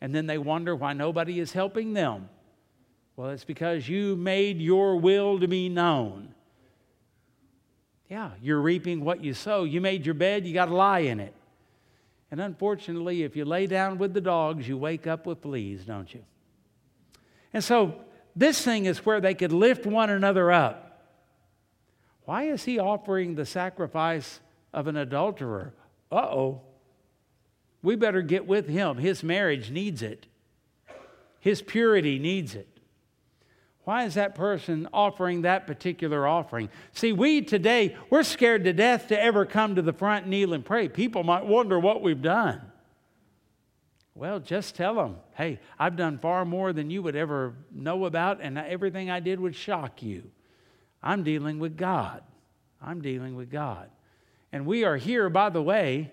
And 0.00 0.14
then 0.14 0.26
they 0.26 0.38
wonder 0.38 0.74
why 0.74 0.94
nobody 0.94 1.40
is 1.40 1.52
helping 1.52 1.92
them. 1.92 2.28
Well, 3.16 3.30
it's 3.30 3.44
because 3.44 3.88
you 3.88 4.16
made 4.16 4.60
your 4.60 4.96
will 4.96 5.38
to 5.40 5.46
be 5.46 5.68
known. 5.68 6.34
Yeah, 8.08 8.30
you're 8.42 8.60
reaping 8.60 9.04
what 9.04 9.22
you 9.22 9.34
sow. 9.34 9.64
You 9.64 9.80
made 9.80 10.06
your 10.06 10.14
bed, 10.14 10.46
you 10.46 10.54
got 10.54 10.66
to 10.66 10.74
lie 10.74 11.00
in 11.00 11.20
it. 11.20 11.34
And 12.30 12.40
unfortunately, 12.40 13.22
if 13.22 13.36
you 13.36 13.44
lay 13.44 13.66
down 13.66 13.98
with 13.98 14.14
the 14.14 14.20
dogs, 14.20 14.66
you 14.66 14.76
wake 14.76 15.06
up 15.06 15.26
with 15.26 15.42
fleas, 15.42 15.84
don't 15.84 16.12
you? 16.12 16.24
And 17.54 17.62
so 17.62 17.94
this 18.36 18.60
thing 18.60 18.84
is 18.84 19.06
where 19.06 19.20
they 19.20 19.32
could 19.32 19.52
lift 19.52 19.86
one 19.86 20.10
another 20.10 20.52
up. 20.52 21.02
Why 22.24 22.44
is 22.44 22.64
he 22.64 22.78
offering 22.78 23.34
the 23.34 23.46
sacrifice 23.46 24.40
of 24.72 24.88
an 24.88 24.96
adulterer? 24.96 25.72
Uh 26.10 26.16
oh. 26.16 26.60
We 27.82 27.96
better 27.96 28.22
get 28.22 28.46
with 28.46 28.68
him. 28.68 28.96
His 28.98 29.22
marriage 29.22 29.70
needs 29.70 30.02
it, 30.02 30.26
his 31.40 31.62
purity 31.62 32.18
needs 32.18 32.54
it. 32.54 32.68
Why 33.84 34.04
is 34.04 34.14
that 34.14 34.34
person 34.34 34.88
offering 34.94 35.42
that 35.42 35.66
particular 35.66 36.26
offering? 36.26 36.70
See, 36.94 37.12
we 37.12 37.42
today, 37.42 37.94
we're 38.08 38.22
scared 38.22 38.64
to 38.64 38.72
death 38.72 39.08
to 39.08 39.22
ever 39.22 39.44
come 39.44 39.74
to 39.74 39.82
the 39.82 39.92
front, 39.92 40.26
kneel, 40.26 40.54
and 40.54 40.64
pray. 40.64 40.88
People 40.88 41.22
might 41.22 41.44
wonder 41.44 41.78
what 41.78 42.00
we've 42.00 42.22
done. 42.22 42.62
Well, 44.14 44.38
just 44.38 44.76
tell 44.76 44.94
them, 44.94 45.16
hey, 45.34 45.58
I've 45.78 45.96
done 45.96 46.18
far 46.18 46.44
more 46.44 46.72
than 46.72 46.88
you 46.88 47.02
would 47.02 47.16
ever 47.16 47.54
know 47.72 48.04
about, 48.04 48.40
and 48.40 48.56
everything 48.56 49.10
I 49.10 49.18
did 49.20 49.40
would 49.40 49.56
shock 49.56 50.02
you. 50.02 50.30
I'm 51.02 51.24
dealing 51.24 51.58
with 51.58 51.76
God. 51.76 52.22
I'm 52.80 53.00
dealing 53.00 53.34
with 53.34 53.50
God. 53.50 53.90
And 54.52 54.66
we 54.66 54.84
are 54.84 54.96
here, 54.96 55.28
by 55.28 55.50
the 55.50 55.62
way, 55.62 56.12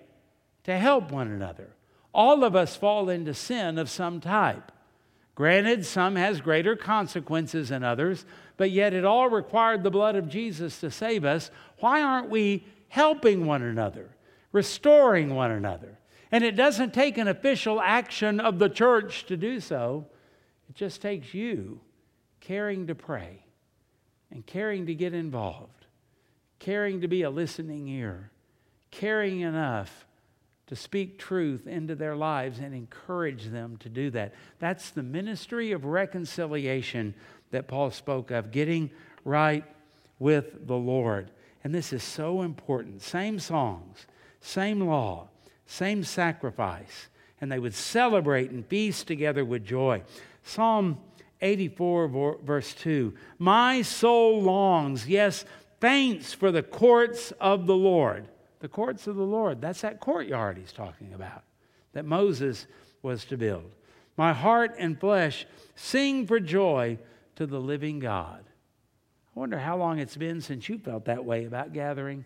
to 0.64 0.76
help 0.76 1.12
one 1.12 1.28
another. 1.28 1.70
All 2.12 2.42
of 2.42 2.56
us 2.56 2.74
fall 2.76 3.08
into 3.08 3.34
sin 3.34 3.78
of 3.78 3.88
some 3.88 4.20
type. 4.20 4.72
Granted, 5.34 5.86
some 5.86 6.16
has 6.16 6.40
greater 6.40 6.76
consequences 6.76 7.70
than 7.70 7.84
others, 7.84 8.26
but 8.56 8.70
yet 8.70 8.92
it 8.92 9.04
all 9.04 9.30
required 9.30 9.82
the 9.82 9.90
blood 9.90 10.16
of 10.16 10.28
Jesus 10.28 10.80
to 10.80 10.90
save 10.90 11.24
us. 11.24 11.50
Why 11.78 12.02
aren't 12.02 12.28
we 12.28 12.66
helping 12.88 13.46
one 13.46 13.62
another, 13.62 14.10
restoring 14.50 15.34
one 15.34 15.52
another? 15.52 15.98
And 16.32 16.42
it 16.42 16.56
doesn't 16.56 16.94
take 16.94 17.18
an 17.18 17.28
official 17.28 17.80
action 17.80 18.40
of 18.40 18.58
the 18.58 18.70
church 18.70 19.26
to 19.26 19.36
do 19.36 19.60
so. 19.60 20.06
It 20.70 20.74
just 20.74 21.02
takes 21.02 21.34
you 21.34 21.80
caring 22.40 22.86
to 22.86 22.94
pray 22.94 23.44
and 24.30 24.44
caring 24.46 24.86
to 24.86 24.94
get 24.94 25.12
involved, 25.12 25.86
caring 26.58 27.02
to 27.02 27.08
be 27.08 27.22
a 27.22 27.30
listening 27.30 27.86
ear, 27.86 28.30
caring 28.90 29.40
enough 29.40 30.06
to 30.68 30.74
speak 30.74 31.18
truth 31.18 31.66
into 31.66 31.94
their 31.94 32.16
lives 32.16 32.58
and 32.58 32.74
encourage 32.74 33.48
them 33.48 33.76
to 33.76 33.90
do 33.90 34.08
that. 34.10 34.32
That's 34.58 34.88
the 34.88 35.02
ministry 35.02 35.72
of 35.72 35.84
reconciliation 35.84 37.14
that 37.50 37.68
Paul 37.68 37.90
spoke 37.90 38.30
of, 38.30 38.50
getting 38.50 38.90
right 39.22 39.64
with 40.18 40.66
the 40.66 40.76
Lord. 40.76 41.30
And 41.62 41.74
this 41.74 41.92
is 41.92 42.02
so 42.02 42.40
important. 42.40 43.02
Same 43.02 43.38
songs, 43.38 44.06
same 44.40 44.80
law, 44.80 45.28
same 45.66 46.04
sacrifice, 46.04 47.08
and 47.40 47.50
they 47.50 47.58
would 47.58 47.74
celebrate 47.74 48.50
and 48.50 48.66
feast 48.66 49.06
together 49.06 49.44
with 49.44 49.64
joy. 49.64 50.02
Psalm 50.42 50.98
84, 51.40 52.38
verse 52.44 52.74
2 52.74 53.14
My 53.38 53.82
soul 53.82 54.42
longs, 54.42 55.08
yes, 55.08 55.44
faints 55.80 56.32
for 56.32 56.52
the 56.52 56.62
courts 56.62 57.32
of 57.40 57.66
the 57.66 57.76
Lord. 57.76 58.28
The 58.60 58.68
courts 58.68 59.06
of 59.08 59.16
the 59.16 59.22
Lord. 59.22 59.60
That's 59.60 59.80
that 59.80 59.98
courtyard 59.98 60.56
he's 60.56 60.72
talking 60.72 61.12
about 61.14 61.42
that 61.92 62.04
Moses 62.04 62.66
was 63.02 63.24
to 63.26 63.36
build. 63.36 63.72
My 64.16 64.32
heart 64.32 64.74
and 64.78 64.98
flesh 64.98 65.46
sing 65.74 66.26
for 66.26 66.40
joy 66.40 66.98
to 67.36 67.46
the 67.46 67.60
living 67.60 67.98
God. 67.98 68.44
I 69.34 69.40
wonder 69.40 69.58
how 69.58 69.76
long 69.76 69.98
it's 69.98 70.16
been 70.16 70.40
since 70.40 70.68
you 70.68 70.78
felt 70.78 71.06
that 71.06 71.24
way 71.24 71.44
about 71.44 71.72
gathering. 71.72 72.24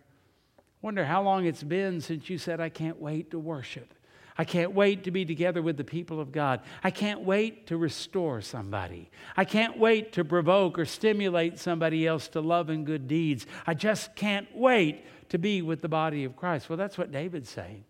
Wonder 0.83 1.05
how 1.05 1.23
long 1.23 1.47
it's 1.47 1.63
been 1.63 2.01
since 2.01 2.29
you 2.31 2.39
said, 2.39 2.61
I 2.61 2.69
can't 2.69 3.01
wait 3.01 3.31
to 3.31 3.39
worship. 3.39 3.95
I 4.39 4.45
can't 4.45 4.73
wait 4.73 5.05
to 5.05 5.11
be 5.11 5.25
together 5.25 5.63
with 5.63 5.79
the 5.79 5.85
people 5.85 6.21
of 6.21 6.31
God. 6.31 6.61
I 6.85 6.91
can't 6.91 7.23
wait 7.23 7.69
to 7.69 7.77
restore 7.77 8.43
somebody. 8.43 9.11
I 9.37 9.47
can't 9.47 9.79
wait 9.79 10.13
to 10.13 10.25
provoke 10.25 10.79
or 10.79 10.85
stimulate 10.85 11.59
somebody 11.59 12.07
else 12.07 12.29
to 12.29 12.41
love 12.41 12.69
and 12.69 12.85
good 12.85 13.09
deeds. 13.09 13.47
I 13.67 13.73
just 13.73 14.15
can't 14.15 14.47
wait 14.55 15.05
to 15.31 15.39
be 15.39 15.63
with 15.63 15.81
the 15.81 15.89
body 15.89 16.25
of 16.25 16.37
Christ. 16.37 16.69
Well, 16.69 16.77
that's 16.77 16.99
what 16.99 17.11
David's 17.11 17.49
saying. 17.49 17.85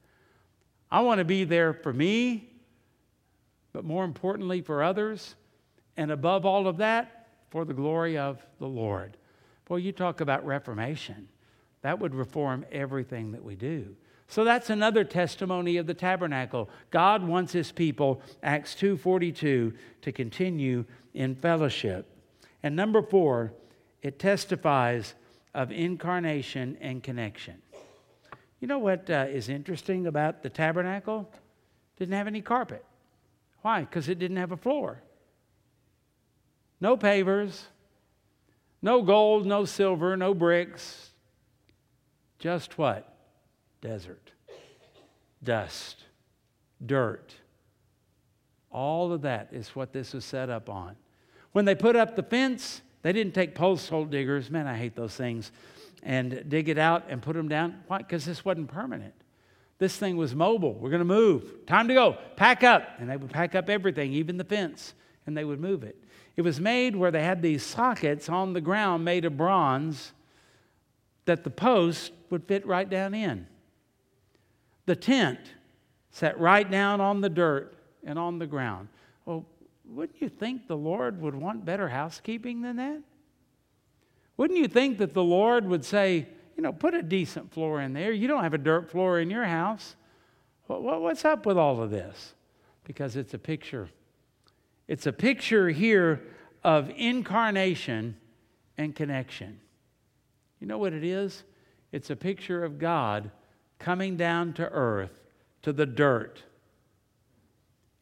I 0.89 1.01
want 1.01 1.19
to 1.19 1.25
be 1.25 1.43
there 1.43 1.75
for 1.75 1.93
me, 1.93 2.49
but 3.73 3.85
more 3.85 4.05
importantly, 4.05 4.61
for 4.61 4.85
others. 4.85 5.35
And 5.97 6.13
above 6.13 6.47
all 6.47 6.69
of 6.69 6.77
that, 6.77 7.29
for 7.51 7.65
the 7.65 7.75
glory 7.75 8.19
of 8.19 8.45
the 8.59 8.69
Lord. 8.69 9.17
Boy, 9.65 9.77
you 9.77 9.91
talk 9.91 10.21
about 10.21 10.47
reformation. 10.47 11.29
That 11.87 12.01
would 12.01 12.17
reform 12.17 12.67
everything 12.73 13.31
that 13.31 13.45
we 13.45 13.55
do. 13.55 13.95
So 14.27 14.43
that's 14.43 14.71
another 14.71 15.05
testimony 15.05 15.77
of 15.77 15.87
the 15.87 15.95
tabernacle. 15.95 16.69
God 16.91 17.23
wants 17.23 17.53
his 17.53 17.71
people, 17.71 18.21
Acts 18.43 18.75
2:42, 18.75 19.73
to 20.03 20.11
continue 20.11 20.85
in 21.15 21.37
fellowship. 21.37 22.11
And 22.61 22.75
number 22.75 23.03
4, 23.03 23.53
it 24.03 24.19
testifies 24.19 25.15
of 25.55 25.71
incarnation 25.71 26.77
and 26.81 27.05
connection. 27.05 27.63
You 28.59 28.67
know 28.67 28.81
what 28.81 29.09
uh, 29.09 29.27
is 29.29 29.49
interesting 29.49 30.09
about 30.09 30.43
the 30.43 30.51
tabernacle? 30.51 31.31
Didn't 32.01 32.15
have 32.15 32.27
any 32.27 32.43
carpet. 32.43 32.85
Why? 33.63 33.83
Because 33.83 34.09
it 34.09 34.19
didn't 34.19 34.39
have 34.39 34.51
a 34.51 34.57
floor. 34.57 35.05
No 36.81 36.97
pavers, 36.97 37.67
no 38.83 39.03
gold, 39.03 39.47
no 39.47 39.65
silver, 39.65 40.17
no 40.17 40.35
bricks. 40.35 41.13
Just 42.39 42.79
what? 42.79 43.17
desert, 43.87 44.33
dust, 45.43 46.03
dirt. 46.85 47.35
All 48.71 49.13
of 49.13 49.23
that 49.23 49.49
is 49.53 49.69
what 49.71 49.93
this 49.93 50.13
was 50.13 50.25
set 50.25 50.51
up 50.51 50.69
on. 50.69 50.97
When 51.53 51.65
they 51.65 51.75
put 51.75 51.97
up 51.97 52.17
the 52.17 52.23
fence, 52.23 52.83
they 53.03 53.13
didn't 53.13 53.35
take 53.35 53.55
post 53.55 53.89
hole 53.89 54.05
diggers. 54.05 54.51
Man, 54.51 54.67
I 54.67 54.77
hate 54.77 54.97
those 54.97 55.15
things. 55.15 55.53
And 56.03 56.45
dig 56.49 56.69
it 56.69 56.79
out 56.79 57.05
and 57.09 57.23
put 57.23 57.35
them 57.35 57.49
down. 57.49 57.83
Why? 57.87 57.99
Because 57.99 58.25
this 58.25 58.45
wasn't 58.45 58.69
permanent. 58.69 59.15
This 59.79 59.97
thing 59.97 60.17
was 60.17 60.35
mobile. 60.35 60.75
We're 60.75 60.91
going 60.91 61.01
to 61.01 61.05
move. 61.05 61.67
Time 61.67 61.89
to 61.89 61.95
go. 61.95 62.19
Pack 62.37 62.63
up. 62.63 62.89
And 62.99 63.09
they 63.09 63.17
would 63.17 63.31
pack 63.31 63.55
up 63.55 63.69
everything, 63.69 64.13
even 64.13 64.37
the 64.37 64.45
fence, 64.45 64.95
and 65.27 65.37
they 65.37 65.45
would 65.45 65.61
move 65.61 65.83
it. 65.83 65.97
It 66.37 66.43
was 66.43 66.61
made 66.61 66.95
where 66.95 67.11
they 67.11 67.23
had 67.23 67.41
these 67.41 67.65
sockets 67.65 68.29
on 68.29 68.53
the 68.53 68.61
ground 68.61 69.05
made 69.05 69.25
of 69.25 69.37
bronze 69.37 70.13
that 71.27 71.45
the 71.45 71.51
post 71.51 72.13
would 72.31 72.45
fit 72.45 72.67
right 72.67 72.89
down 72.89 73.15
in. 73.15 73.47
The 74.87 74.97
tent 74.97 75.41
sat 76.11 76.41
right 76.41 76.69
down 76.69 77.01
on 77.01 77.21
the 77.21 77.29
dirt 77.29 77.77
and 78.05 78.19
on 78.19 78.39
the 78.39 78.47
ground. 78.47 78.89
Well, 79.25 79.45
wouldn't 79.85 80.21
you 80.21 80.29
think 80.29 80.67
the 80.67 80.77
Lord 80.77 81.21
would 81.21 81.35
want 81.35 81.65
better 81.65 81.89
housekeeping 81.89 82.63
than 82.63 82.77
that? 82.77 83.03
Wouldn't 84.37 84.59
you 84.59 84.69
think 84.69 84.99
that 84.99 85.15
the 85.15 85.23
Lord 85.23 85.67
would 85.67 85.85
say, 85.85 86.27
you 86.57 86.63
know, 86.63 86.73
put 86.73 86.95
a 86.95 87.03
decent 87.03 87.53
floor 87.53 87.81
in 87.81 87.93
there? 87.93 88.13
You 88.13 88.29
don't 88.29 88.43
have 88.43 88.55
a 88.55 88.59
dirt 88.59 88.91
floor 88.91 89.21
in 89.21 89.31
your 89.31 89.45
house. 89.45 89.97
What's 90.67 91.25
up 91.25 91.47
with 91.47 91.59
all 91.59 91.83
of 91.83 91.91
this? 91.91 92.35
Because 92.85 93.17
it's 93.17 93.35
a 93.35 93.39
picture. 93.39 93.89
It's 94.89 95.07
a 95.07 95.13
picture 95.13 95.69
here 95.71 96.23
of 96.63 96.91
incarnation 96.97 98.17
and 98.79 98.95
connection. 98.95 99.61
You 100.61 100.67
know 100.67 100.79
what 100.79 100.93
it 100.93 101.05
is? 101.05 101.45
It's 101.93 102.11
a 102.11 102.17
picture 102.17 102.65
of 102.65 102.79
God 102.79 103.31
coming 103.79 104.17
down 104.17 104.53
to 104.55 104.69
earth, 104.69 105.21
to 105.63 105.73
the 105.73 105.87
dirt. 105.87 106.43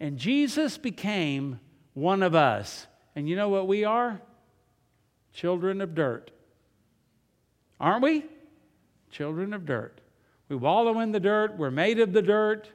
And 0.00 0.18
Jesus 0.18 0.78
became 0.78 1.60
one 1.94 2.22
of 2.22 2.34
us. 2.34 2.86
And 3.16 3.28
you 3.28 3.36
know 3.36 3.48
what 3.48 3.66
we 3.66 3.84
are? 3.84 4.20
Children 5.32 5.80
of 5.80 5.94
dirt. 5.94 6.30
Aren't 7.80 8.02
we? 8.02 8.24
Children 9.10 9.52
of 9.54 9.66
dirt. 9.66 10.00
We 10.48 10.56
wallow 10.56 11.00
in 11.00 11.12
the 11.12 11.20
dirt, 11.20 11.56
we're 11.56 11.70
made 11.70 11.98
of 11.98 12.12
the 12.12 12.22
dirt, 12.22 12.68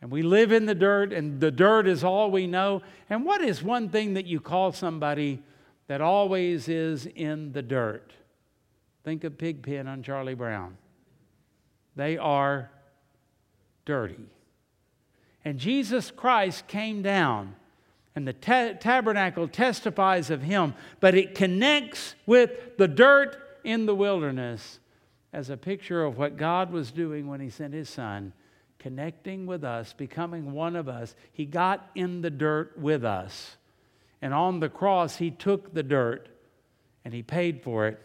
and 0.00 0.10
we 0.10 0.22
live 0.22 0.52
in 0.52 0.66
the 0.66 0.74
dirt, 0.74 1.12
and 1.12 1.40
the 1.40 1.50
dirt 1.50 1.86
is 1.86 2.04
all 2.04 2.30
we 2.30 2.46
know. 2.46 2.82
And 3.10 3.24
what 3.24 3.42
is 3.42 3.62
one 3.62 3.88
thing 3.88 4.14
that 4.14 4.26
you 4.26 4.40
call 4.40 4.72
somebody 4.72 5.42
that 5.88 6.00
always 6.00 6.68
is 6.68 7.06
in 7.06 7.52
the 7.52 7.62
dirt? 7.62 8.12
Think 9.06 9.22
of 9.22 9.38
Pigpen 9.38 9.86
on 9.86 10.02
Charlie 10.02 10.34
Brown. 10.34 10.76
They 11.94 12.18
are 12.18 12.72
dirty. 13.84 14.26
And 15.44 15.60
Jesus 15.60 16.10
Christ 16.10 16.66
came 16.66 17.02
down, 17.02 17.54
and 18.16 18.26
the 18.26 18.32
ta- 18.32 18.72
tabernacle 18.80 19.46
testifies 19.46 20.28
of 20.28 20.42
him, 20.42 20.74
but 20.98 21.14
it 21.14 21.36
connects 21.36 22.16
with 22.26 22.50
the 22.78 22.88
dirt 22.88 23.36
in 23.62 23.86
the 23.86 23.94
wilderness 23.94 24.80
as 25.32 25.50
a 25.50 25.56
picture 25.56 26.04
of 26.04 26.18
what 26.18 26.36
God 26.36 26.72
was 26.72 26.90
doing 26.90 27.28
when 27.28 27.38
he 27.38 27.48
sent 27.48 27.74
his 27.74 27.88
son, 27.88 28.32
connecting 28.80 29.46
with 29.46 29.62
us, 29.62 29.92
becoming 29.92 30.50
one 30.50 30.74
of 30.74 30.88
us. 30.88 31.14
He 31.32 31.44
got 31.44 31.90
in 31.94 32.22
the 32.22 32.30
dirt 32.30 32.76
with 32.76 33.04
us. 33.04 33.56
And 34.20 34.34
on 34.34 34.58
the 34.58 34.68
cross, 34.68 35.18
he 35.18 35.30
took 35.30 35.74
the 35.74 35.84
dirt 35.84 36.28
and 37.04 37.14
he 37.14 37.22
paid 37.22 37.62
for 37.62 37.86
it 37.86 38.02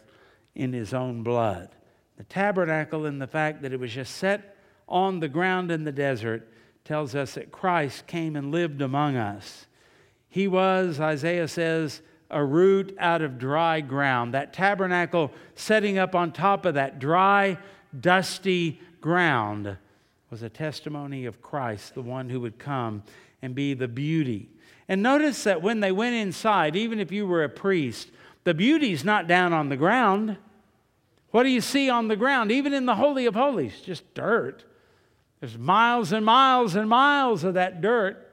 in 0.56 0.74
his 0.74 0.94
own 0.94 1.24
blood. 1.24 1.70
The 2.18 2.24
tabernacle 2.26 3.06
and 3.06 3.22
the 3.22 3.28
fact 3.28 3.62
that 3.62 3.74
it 3.74 3.80
was 3.80 3.94
just 3.94 4.16
set 4.16 4.56
on 4.88 5.20
the 5.20 5.30
ground 5.30 5.72
in 5.72 5.84
the 5.84 5.92
desert 5.92 6.48
tells 6.84 7.16
us 7.16 7.36
that 7.36 7.52
Christ 7.52 8.08
came 8.08 8.36
and 8.36 8.52
lived 8.52 8.82
among 8.82 9.16
us. 9.16 9.66
He 10.30 10.48
was, 10.48 11.00
Isaiah 11.00 11.48
says, 11.48 12.02
a 12.30 12.44
root 12.44 12.96
out 13.00 13.22
of 13.22 13.38
dry 13.38 13.82
ground. 13.82 14.34
That 14.34 14.54
tabernacle 14.54 15.32
setting 15.56 15.98
up 15.98 16.16
on 16.16 16.32
top 16.32 16.66
of 16.66 16.76
that 16.76 17.00
dry, 17.00 17.58
dusty 18.00 18.80
ground 19.02 19.78
was 20.30 20.42
a 20.42 20.50
testimony 20.50 21.26
of 21.26 21.42
Christ, 21.42 21.94
the 21.94 22.02
one 22.02 22.30
who 22.30 22.40
would 22.40 22.58
come 22.58 23.04
and 23.42 23.54
be 23.54 23.74
the 23.74 23.88
beauty. 23.88 24.50
And 24.88 25.04
notice 25.04 25.44
that 25.44 25.62
when 25.62 25.82
they 25.82 25.92
went 25.92 26.16
inside, 26.16 26.76
even 26.76 27.00
if 27.00 27.12
you 27.12 27.28
were 27.28 27.44
a 27.44 27.50
priest, 27.50 28.10
the 28.44 28.54
beauty's 28.54 29.04
not 29.04 29.28
down 29.28 29.54
on 29.54 29.70
the 29.70 29.78
ground. 29.78 30.38
What 31.32 31.44
do 31.44 31.50
you 31.50 31.62
see 31.62 31.90
on 31.90 32.08
the 32.08 32.16
ground, 32.16 32.52
even 32.52 32.74
in 32.74 32.86
the 32.86 32.96
Holy 32.96 33.26
of 33.26 33.36
Holies? 33.36 33.80
Just 33.82 34.14
dirt. 34.14 34.66
There's 35.40 35.58
miles 35.58 36.12
and 36.12 36.26
miles 36.26 36.76
and 36.76 36.90
miles 36.90 37.44
of 37.44 37.56
that 37.56 37.82
dirt. 37.82 38.28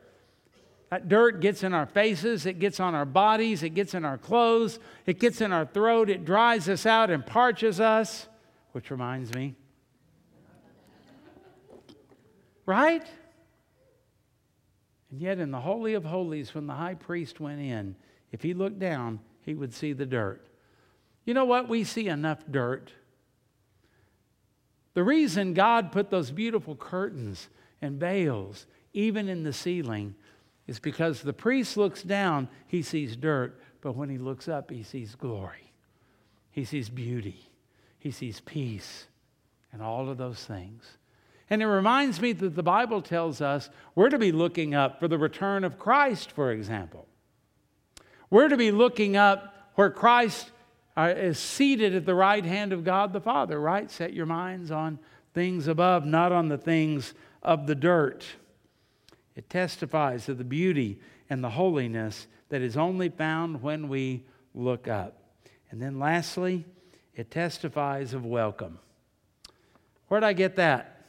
That 0.90 1.09
dirt 1.09 1.40
gets 1.40 1.62
in 1.62 1.74
our 1.74 1.86
faces, 1.86 2.46
it 2.46 2.59
gets 2.59 2.80
on 2.80 2.94
our 2.94 3.04
bodies, 3.04 3.62
it 3.62 3.70
gets 3.70 3.92
in 3.92 4.06
our 4.06 4.16
clothes, 4.16 4.78
it 5.04 5.18
gets 5.18 5.42
in 5.42 5.52
our 5.52 5.66
throat, 5.66 6.09
it 6.09 6.24
dries 6.24 6.68
us 6.68 6.86
out 6.86 7.11
and 7.11 7.24
parches 7.24 7.78
us, 7.78 8.26
which 8.72 8.90
reminds 8.90 9.34
me. 9.34 9.54
Right? 12.64 13.06
And 15.11 15.20
yet, 15.20 15.38
in 15.38 15.50
the 15.50 15.61
Holy 15.61 15.94
of 15.94 16.04
Holies, 16.04 16.54
when 16.54 16.66
the 16.66 16.74
high 16.74 16.94
priest 16.94 17.38
went 17.40 17.61
in, 17.61 17.96
if 18.32 18.42
he 18.42 18.54
looked 18.54 18.78
down, 18.78 19.20
he 19.49 19.55
would 19.55 19.72
see 19.72 19.94
the 19.94 20.05
dirt. 20.05 20.46
You 21.24 21.32
know 21.32 21.46
what? 21.46 21.70
We 21.70 21.82
see 21.82 22.09
enough 22.09 22.44
dirt. 22.51 22.92
The 24.92 25.03
reason 25.03 25.55
God 25.55 25.90
put 25.90 26.11
those 26.11 26.30
beautiful 26.30 26.76
curtains 26.76 27.49
and 27.80 27.99
veils, 27.99 28.66
even 28.92 29.26
in 29.26 29.44
the 29.44 29.55
ceiling, 29.55 30.14
is 30.66 30.78
because 30.78 31.22
the 31.22 31.32
priest 31.32 31.78
looks 31.78 32.03
down, 32.03 32.51
he 32.66 32.82
sees 32.82 33.16
dirt, 33.16 33.59
but 33.80 33.96
when 33.96 34.11
he 34.11 34.18
looks 34.18 34.49
up, 34.49 34.70
he 34.70 34.82
sees 34.82 35.14
glory. 35.14 35.72
He 36.51 36.66
sees 36.66 36.90
beauty. 36.90 37.49
He 37.99 38.11
sees 38.11 38.40
peace 38.40 39.07
and 39.72 39.80
all 39.80 40.11
of 40.11 40.18
those 40.18 40.44
things. 40.44 40.84
And 41.49 41.62
it 41.62 41.68
reminds 41.68 42.20
me 42.20 42.34
that 42.34 42.55
the 42.55 42.62
Bible 42.62 43.01
tells 43.01 43.40
us 43.40 43.70
we're 43.94 44.11
to 44.11 44.18
be 44.18 44.30
looking 44.30 44.74
up 44.74 45.01
for 45.01 45.09
the 45.09 45.16
return 45.16 45.64
of 45.64 45.78
Christ, 45.78 46.32
for 46.32 46.53
example. 46.53 47.07
We're 48.31 48.49
to 48.49 48.57
be 48.57 48.70
looking 48.70 49.16
up 49.16 49.55
where 49.74 49.91
Christ 49.91 50.51
uh, 50.97 51.14
is 51.16 51.39
seated 51.39 51.95
at 51.95 52.05
the 52.05 52.14
right 52.14 52.45
hand 52.45 52.72
of 52.72 52.85
God 52.85 53.12
the 53.12 53.20
Father, 53.20 53.61
right? 53.61 53.91
Set 53.91 54.12
your 54.12 54.26
minds 54.26 54.70
on 54.70 54.99
things 55.33 55.68
above, 55.68 56.05
not 56.05 56.33
on 56.33 56.49
the 56.49 56.59
things 56.59 57.14
of 57.43 57.66
the 57.66 57.74
dirt. 57.74 58.24
It 59.37 59.49
testifies 59.49 60.29
of 60.29 60.39
the 60.39 60.45
beauty 60.45 60.99
and 61.31 61.43
the 61.43 61.51
holiness 61.51 62.26
that 62.49 62.61
is 62.61 62.76
only 62.76 63.09
found 63.09 63.62
when 63.62 63.89
we 63.89 64.24
look 64.55 64.89
up. 64.89 65.22
And 65.70 65.81
then 65.81 65.99
lastly, 65.99 66.64
it 67.14 67.31
testifies 67.31 68.14
of 68.14 68.24
welcome. 68.24 68.79
Where'd 70.09 70.24
I 70.24 70.33
get 70.33 70.57
that? 70.57 71.05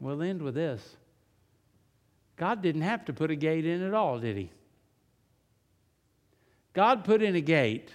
We'll 0.00 0.22
end 0.22 0.42
with 0.42 0.54
this. 0.54 0.96
God 2.36 2.62
didn't 2.62 2.82
have 2.82 3.04
to 3.06 3.12
put 3.12 3.30
a 3.30 3.36
gate 3.36 3.64
in 3.64 3.82
at 3.82 3.94
all, 3.94 4.18
did 4.18 4.36
he? 4.36 4.50
God 6.74 7.04
put 7.04 7.22
in 7.22 7.36
a 7.36 7.40
gate, 7.40 7.90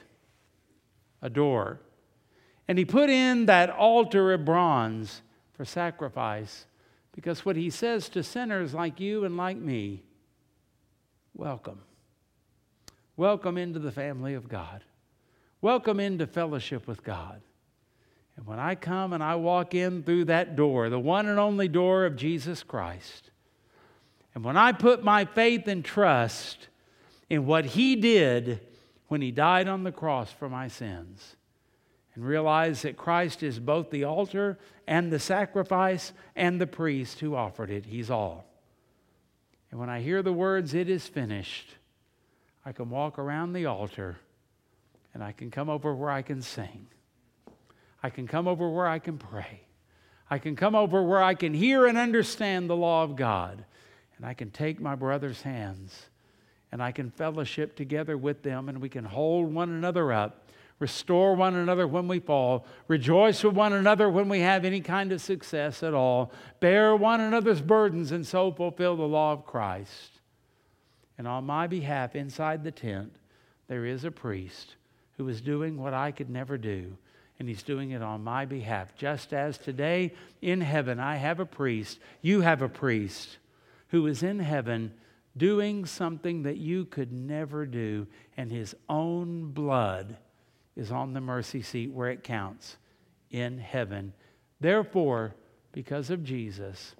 a 1.21 1.29
door, 1.29 1.81
and 2.67 2.77
he 2.77 2.85
put 2.85 3.09
in 3.09 3.45
that 3.47 3.69
altar 3.69 4.33
of 4.33 4.45
bronze 4.45 5.21
for 5.53 5.65
sacrifice 5.65 6.65
because 7.13 7.43
what 7.43 7.57
he 7.57 7.69
says 7.69 8.07
to 8.09 8.23
sinners 8.23 8.73
like 8.73 8.99
you 8.99 9.25
and 9.25 9.35
like 9.35 9.57
me, 9.57 10.03
welcome. 11.35 11.81
Welcome 13.17 13.57
into 13.57 13.79
the 13.79 13.91
family 13.91 14.33
of 14.33 14.47
God. 14.47 14.83
Welcome 15.61 15.99
into 15.99 16.25
fellowship 16.25 16.87
with 16.87 17.03
God. 17.03 17.41
And 18.37 18.47
when 18.47 18.59
I 18.59 18.75
come 18.75 19.11
and 19.11 19.21
I 19.21 19.35
walk 19.35 19.75
in 19.75 20.03
through 20.03 20.25
that 20.25 20.55
door, 20.55 20.89
the 20.89 20.97
one 20.97 21.27
and 21.27 21.37
only 21.37 21.67
door 21.67 22.05
of 22.05 22.15
Jesus 22.15 22.63
Christ, 22.63 23.31
and 24.33 24.45
when 24.45 24.55
I 24.55 24.71
put 24.71 25.03
my 25.03 25.25
faith 25.25 25.67
and 25.67 25.83
trust 25.83 26.69
in 27.29 27.45
what 27.45 27.65
He 27.65 27.97
did 27.97 28.61
when 29.09 29.21
He 29.21 29.31
died 29.31 29.67
on 29.67 29.83
the 29.83 29.91
cross 29.91 30.31
for 30.31 30.49
my 30.49 30.67
sins, 30.67 31.35
and 32.15 32.25
realize 32.25 32.81
that 32.81 32.97
Christ 32.97 33.43
is 33.43 33.59
both 33.59 33.91
the 33.91 34.05
altar 34.05 34.57
and 34.87 35.11
the 35.11 35.19
sacrifice 35.19 36.13
and 36.35 36.59
the 36.59 36.67
priest 36.67 37.19
who 37.19 37.35
offered 37.35 37.69
it, 37.69 37.85
He's 37.85 38.09
all. 38.09 38.45
And 39.71 39.79
when 39.79 39.89
I 39.89 40.01
hear 40.01 40.23
the 40.23 40.33
words, 40.33 40.73
it 40.73 40.89
is 40.89 41.07
finished, 41.07 41.75
I 42.65 42.71
can 42.71 42.89
walk 42.89 43.19
around 43.19 43.53
the 43.53 43.65
altar 43.65 44.17
and 45.13 45.23
I 45.23 45.31
can 45.31 45.51
come 45.51 45.69
over 45.69 45.93
where 45.93 46.11
I 46.11 46.21
can 46.21 46.41
sing. 46.41 46.87
I 48.01 48.09
can 48.09 48.27
come 48.27 48.47
over 48.47 48.69
where 48.69 48.87
I 48.87 48.99
can 48.99 49.17
pray. 49.17 49.61
I 50.29 50.37
can 50.37 50.55
come 50.55 50.75
over 50.75 51.03
where 51.03 51.21
I 51.21 51.33
can 51.33 51.53
hear 51.53 51.87
and 51.87 51.97
understand 51.97 52.69
the 52.69 52.75
law 52.75 53.03
of 53.03 53.15
God. 53.15 53.65
And 54.17 54.25
I 54.25 54.33
can 54.33 54.51
take 54.51 54.79
my 54.79 54.95
brother's 54.95 55.41
hands 55.41 56.09
and 56.71 56.81
I 56.81 56.91
can 56.91 57.09
fellowship 57.11 57.75
together 57.75 58.17
with 58.17 58.43
them 58.43 58.69
and 58.69 58.81
we 58.81 58.89
can 58.89 59.05
hold 59.05 59.53
one 59.53 59.69
another 59.69 60.11
up, 60.13 60.47
restore 60.79 61.35
one 61.35 61.55
another 61.55 61.87
when 61.87 62.07
we 62.07 62.19
fall, 62.19 62.65
rejoice 62.87 63.43
with 63.43 63.55
one 63.55 63.73
another 63.73 64.09
when 64.09 64.29
we 64.29 64.39
have 64.41 64.65
any 64.65 64.81
kind 64.81 65.11
of 65.11 65.21
success 65.21 65.83
at 65.83 65.93
all, 65.93 66.31
bear 66.59 66.95
one 66.95 67.21
another's 67.21 67.61
burdens, 67.61 68.11
and 68.11 68.25
so 68.25 68.51
fulfill 68.51 68.95
the 68.95 69.03
law 69.03 69.33
of 69.33 69.45
Christ. 69.45 70.19
And 71.17 71.27
on 71.27 71.45
my 71.45 71.67
behalf, 71.67 72.15
inside 72.15 72.63
the 72.63 72.71
tent, 72.71 73.13
there 73.67 73.85
is 73.85 74.05
a 74.05 74.11
priest 74.11 74.75
who 75.17 75.27
is 75.27 75.41
doing 75.41 75.77
what 75.77 75.93
I 75.93 76.11
could 76.11 76.29
never 76.29 76.57
do 76.57 76.95
and 77.39 77.47
he's 77.47 77.63
doing 77.63 77.91
it 77.91 78.01
on 78.01 78.23
my 78.23 78.45
behalf. 78.45 78.95
Just 78.95 79.33
as 79.33 79.57
today 79.57 80.13
in 80.41 80.59
heaven 80.59 80.99
I 80.99 81.15
have 81.15 81.39
a 81.39 81.45
priest, 81.45 81.99
you 82.21 82.41
have 82.41 82.61
a 82.61 82.69
priest 82.69 83.37
who 83.87 84.05
is 84.07 84.21
in 84.21 84.39
heaven 84.39 84.93
doing 85.37 85.85
something 85.85 86.43
that 86.43 86.57
you 86.57 86.85
could 86.85 87.11
never 87.11 87.65
do, 87.65 88.07
and 88.37 88.51
his 88.51 88.75
own 88.87 89.51
blood 89.51 90.17
is 90.75 90.91
on 90.91 91.13
the 91.13 91.21
mercy 91.21 91.61
seat 91.61 91.91
where 91.91 92.09
it 92.09 92.23
counts 92.23 92.77
in 93.29 93.57
heaven. 93.57 94.13
Therefore, 94.59 95.35
because 95.71 96.09
of 96.09 96.23
Jesus, 96.23 96.95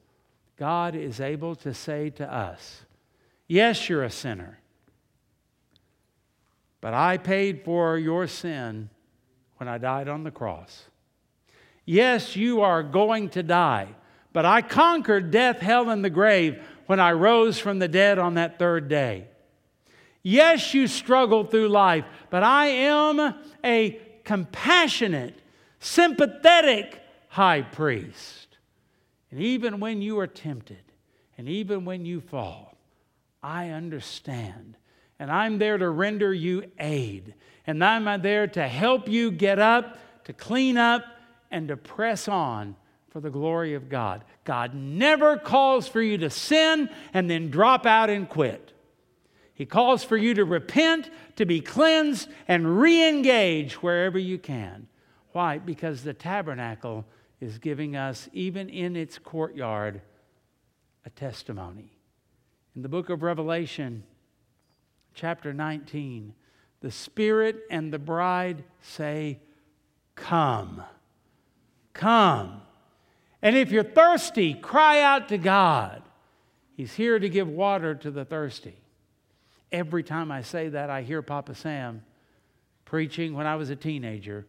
God 0.58 0.96
is 0.96 1.20
able 1.20 1.56
to 1.56 1.74
say 1.74 2.10
to 2.12 2.34
us, 2.34 2.86
Yes, 3.48 3.90
you're 3.90 4.04
a 4.04 4.12
sinner, 4.12 4.60
but 6.82 6.94
I 6.94 7.18
paid 7.18 7.64
for 7.66 7.98
your 7.98 8.28
sin 8.28 8.90
when 9.58 9.68
I 9.68 9.80
died 9.80 10.08
on 10.08 10.24
the 10.24 10.32
cross. 10.32 10.84
Yes, 11.84 12.36
you 12.36 12.62
are 12.62 12.84
going 12.84 13.30
to 13.30 13.42
die, 13.42 13.88
but 14.32 14.46
I 14.46 14.62
conquered 14.62 15.32
death, 15.32 15.60
hell, 15.60 15.90
and 15.90 16.06
the 16.06 16.12
grave 16.12 16.62
when 16.90 17.00
I 17.00 17.12
rose 17.12 17.60
from 17.60 17.78
the 17.78 17.88
dead 17.88 18.18
on 18.18 18.34
that 18.34 18.58
third 18.58 18.88
day. 18.88 19.28
Yes, 20.24 20.74
you 20.74 20.88
struggle 20.88 21.44
through 21.44 21.70
life, 21.70 22.04
but 22.32 22.42
I 22.42 22.66
am 22.66 23.36
a 23.64 24.02
compassionate, 24.24 25.40
sympathetic 25.80 27.00
high 27.28 27.62
priest. 27.62 28.58
And 29.30 29.40
even 29.40 29.80
when 29.80 30.02
you 30.02 30.18
are 30.18 30.26
tempted, 30.26 30.82
and 31.38 31.48
even 31.48 31.86
when 31.86 32.08
you 32.08 32.22
fall, 32.22 32.76
I 33.44 33.70
understand. 33.70 34.76
And 35.20 35.32
I'm 35.32 35.60
there 35.60 35.78
to 35.78 35.90
render 35.92 36.34
you 36.34 36.72
aid 36.80 37.36
and 37.68 37.84
I'm 37.84 38.20
there 38.24 38.48
to 38.48 38.68
help 38.68 39.08
you 39.08 39.30
get 39.30 39.60
up, 39.60 40.00
to 40.24 40.34
clean 40.34 40.76
up, 40.76 41.04
and 41.52 41.68
to 41.68 41.78
press 41.78 42.28
on 42.28 42.76
for 43.10 43.20
the 43.20 43.30
glory 43.30 43.74
of 43.74 43.90
God. 43.90 44.24
God 44.44 44.74
never 44.74 45.38
calls 45.38 45.88
for 45.88 46.02
you 46.02 46.18
to 46.20 46.30
sin 46.30 46.90
and 47.14 47.30
then 47.30 47.50
drop 47.50 47.86
out 47.86 48.10
and 48.10 48.30
quit. 48.30 48.74
He 49.54 49.66
calls 49.66 50.04
for 50.04 50.16
you 50.16 50.34
to 50.36 50.46
repent, 50.46 51.10
to 51.36 51.46
be 51.46 51.60
cleansed, 51.60 52.30
and 52.48 52.80
re 52.80 53.08
engage 53.08 53.82
wherever 53.82 54.18
you 54.18 54.38
can. 54.38 54.88
Why? 55.34 55.58
Because 55.58 56.04
the 56.04 56.14
tabernacle 56.14 57.06
is 57.42 57.58
giving 57.58 57.96
us, 57.96 58.30
even 58.32 58.70
in 58.70 58.96
its 58.96 59.18
courtyard, 59.18 60.02
a 61.06 61.10
testimony. 61.10 61.92
In 62.76 62.84
the 62.84 62.90
book 62.90 63.10
of 63.10 63.24
Revelation, 63.24 64.04
chapter 65.14 65.54
19, 65.54 66.34
the 66.82 66.92
Spirit 66.92 67.64
and 67.70 67.92
the 67.92 68.00
bride 68.00 68.64
say, 68.82 69.40
Come. 70.16 70.84
Come. 71.94 72.62
And 73.42 73.56
if 73.56 73.72
you're 73.72 73.84
thirsty, 73.84 74.54
cry 74.54 75.02
out 75.02 75.30
to 75.30 75.38
God. 75.38 76.02
He's 76.76 76.94
here 76.94 77.20
to 77.20 77.30
give 77.30 77.48
water 77.48 77.96
to 77.96 78.12
the 78.12 78.26
thirsty. 78.26 78.76
Every 79.72 80.04
time 80.04 80.32
I 80.32 80.42
say 80.42 80.70
that, 80.70 80.90
I 80.90 81.04
hear 81.04 81.22
Papa 81.22 81.56
Sam 81.56 82.04
preaching 82.86 83.34
when 83.34 83.46
I 83.46 83.56
was 83.56 83.70
a 83.70 83.76
teenager 83.76 84.48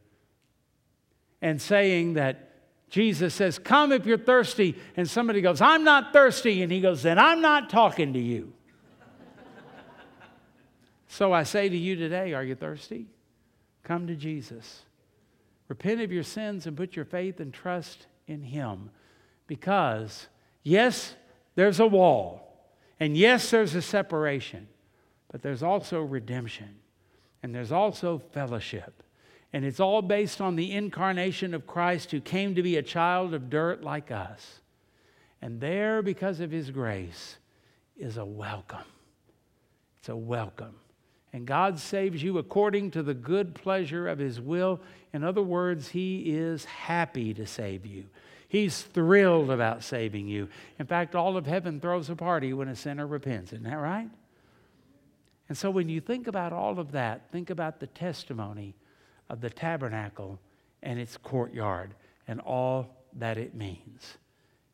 and 1.42 1.60
saying 1.60 2.14
that 2.14 2.50
Jesus 2.88 3.34
says, 3.34 3.58
Come 3.58 3.92
if 3.92 4.06
you're 4.06 4.18
thirsty. 4.18 4.76
And 4.96 5.08
somebody 5.08 5.40
goes, 5.40 5.60
I'm 5.60 5.84
not 5.84 6.12
thirsty. 6.12 6.62
And 6.62 6.72
he 6.72 6.80
goes, 6.80 7.02
Then 7.02 7.18
I'm 7.18 7.40
not 7.40 7.70
talking 7.70 8.12
to 8.14 8.20
you. 8.20 8.52
So 11.12 11.32
I 11.32 11.42
say 11.42 11.68
to 11.68 11.76
you 11.76 11.96
today, 11.96 12.34
are 12.34 12.44
you 12.44 12.54
thirsty? 12.54 13.08
Come 13.82 14.06
to 14.06 14.14
Jesus. 14.14 14.82
Repent 15.66 16.00
of 16.00 16.12
your 16.12 16.22
sins 16.22 16.68
and 16.68 16.76
put 16.76 16.94
your 16.94 17.04
faith 17.04 17.40
and 17.40 17.52
trust 17.52 18.06
in 18.30 18.42
Him. 18.42 18.90
Because, 19.46 20.28
yes, 20.62 21.14
there's 21.54 21.80
a 21.80 21.86
wall. 21.86 22.46
And 22.98 23.16
yes, 23.16 23.50
there's 23.50 23.74
a 23.74 23.82
separation. 23.82 24.68
But 25.30 25.42
there's 25.42 25.62
also 25.62 26.00
redemption. 26.00 26.76
And 27.42 27.54
there's 27.54 27.72
also 27.72 28.22
fellowship. 28.32 29.02
And 29.52 29.64
it's 29.64 29.80
all 29.80 30.02
based 30.02 30.40
on 30.40 30.56
the 30.56 30.72
incarnation 30.72 31.54
of 31.54 31.66
Christ 31.66 32.10
who 32.10 32.20
came 32.20 32.54
to 32.54 32.62
be 32.62 32.76
a 32.76 32.82
child 32.82 33.34
of 33.34 33.50
dirt 33.50 33.82
like 33.82 34.10
us. 34.10 34.60
And 35.42 35.60
there, 35.60 36.02
because 36.02 36.40
of 36.40 36.50
His 36.50 36.70
grace, 36.70 37.36
is 37.96 38.16
a 38.16 38.24
welcome. 38.24 38.78
It's 39.98 40.08
a 40.08 40.16
welcome 40.16 40.76
and 41.32 41.46
God 41.46 41.78
saves 41.78 42.22
you 42.22 42.38
according 42.38 42.90
to 42.92 43.02
the 43.02 43.14
good 43.14 43.54
pleasure 43.54 44.08
of 44.08 44.18
His 44.18 44.40
will. 44.40 44.80
In 45.12 45.22
other 45.22 45.42
words, 45.42 45.88
He 45.88 46.36
is 46.36 46.64
happy 46.64 47.32
to 47.34 47.46
save 47.46 47.86
you. 47.86 48.06
He's 48.48 48.82
thrilled 48.82 49.50
about 49.50 49.84
saving 49.84 50.26
you. 50.26 50.48
In 50.78 50.86
fact, 50.86 51.14
all 51.14 51.36
of 51.36 51.46
heaven 51.46 51.80
throws 51.80 52.10
a 52.10 52.16
party 52.16 52.52
when 52.52 52.68
a 52.68 52.74
sinner 52.74 53.06
repents. 53.06 53.52
Isn't 53.52 53.64
that 53.64 53.76
right? 53.76 54.10
And 55.48 55.56
so 55.56 55.70
when 55.70 55.88
you 55.88 56.00
think 56.00 56.26
about 56.26 56.52
all 56.52 56.78
of 56.80 56.92
that, 56.92 57.30
think 57.30 57.50
about 57.50 57.78
the 57.78 57.86
testimony 57.86 58.74
of 59.28 59.40
the 59.40 59.50
tabernacle 59.50 60.40
and 60.82 60.98
its 60.98 61.16
courtyard 61.16 61.94
and 62.26 62.40
all 62.40 62.88
that 63.14 63.38
it 63.38 63.54
means. 63.54 64.16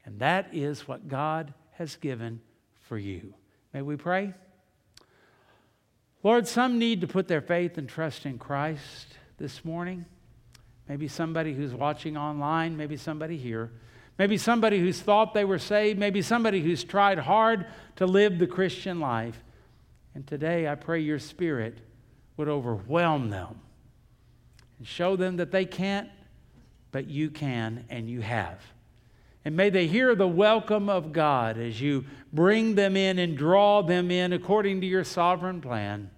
And 0.06 0.18
that 0.20 0.48
is 0.52 0.88
what 0.88 1.08
God 1.08 1.52
has 1.72 1.96
given 1.96 2.40
for 2.82 2.96
you. 2.96 3.34
May 3.74 3.82
we 3.82 3.96
pray? 3.96 4.32
Lord, 6.26 6.48
some 6.48 6.80
need 6.80 7.02
to 7.02 7.06
put 7.06 7.28
their 7.28 7.40
faith 7.40 7.78
and 7.78 7.88
trust 7.88 8.26
in 8.26 8.36
Christ 8.36 9.14
this 9.38 9.64
morning. 9.64 10.04
Maybe 10.88 11.06
somebody 11.06 11.54
who's 11.54 11.72
watching 11.72 12.16
online, 12.16 12.76
maybe 12.76 12.96
somebody 12.96 13.36
here. 13.36 13.70
Maybe 14.18 14.36
somebody 14.36 14.80
who's 14.80 15.00
thought 15.00 15.34
they 15.34 15.44
were 15.44 15.60
saved, 15.60 16.00
maybe 16.00 16.22
somebody 16.22 16.60
who's 16.60 16.82
tried 16.82 17.20
hard 17.20 17.66
to 17.94 18.06
live 18.06 18.40
the 18.40 18.48
Christian 18.48 18.98
life. 18.98 19.40
And 20.16 20.26
today 20.26 20.66
I 20.66 20.74
pray 20.74 20.98
your 20.98 21.20
spirit 21.20 21.78
would 22.36 22.48
overwhelm 22.48 23.30
them 23.30 23.60
and 24.78 24.86
show 24.88 25.14
them 25.14 25.36
that 25.36 25.52
they 25.52 25.64
can't, 25.64 26.08
but 26.90 27.06
you 27.06 27.30
can 27.30 27.84
and 27.88 28.10
you 28.10 28.20
have. 28.20 28.60
And 29.44 29.56
may 29.56 29.70
they 29.70 29.86
hear 29.86 30.16
the 30.16 30.26
welcome 30.26 30.88
of 30.88 31.12
God 31.12 31.56
as 31.56 31.80
you 31.80 32.04
bring 32.32 32.74
them 32.74 32.96
in 32.96 33.20
and 33.20 33.38
draw 33.38 33.80
them 33.80 34.10
in 34.10 34.32
according 34.32 34.80
to 34.80 34.88
your 34.88 35.04
sovereign 35.04 35.60
plan, 35.60 36.10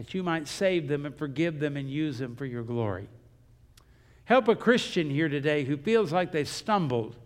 that 0.00 0.14
you 0.14 0.22
might 0.22 0.48
save 0.48 0.88
them 0.88 1.04
and 1.04 1.14
forgive 1.14 1.60
them 1.60 1.76
and 1.76 1.90
use 1.90 2.16
them 2.16 2.34
for 2.34 2.46
your 2.46 2.62
glory. 2.62 3.06
Help 4.24 4.48
a 4.48 4.56
Christian 4.56 5.10
here 5.10 5.28
today 5.28 5.62
who 5.62 5.76
feels 5.76 6.10
like 6.10 6.32
they've 6.32 6.48
stumbled, 6.48 7.16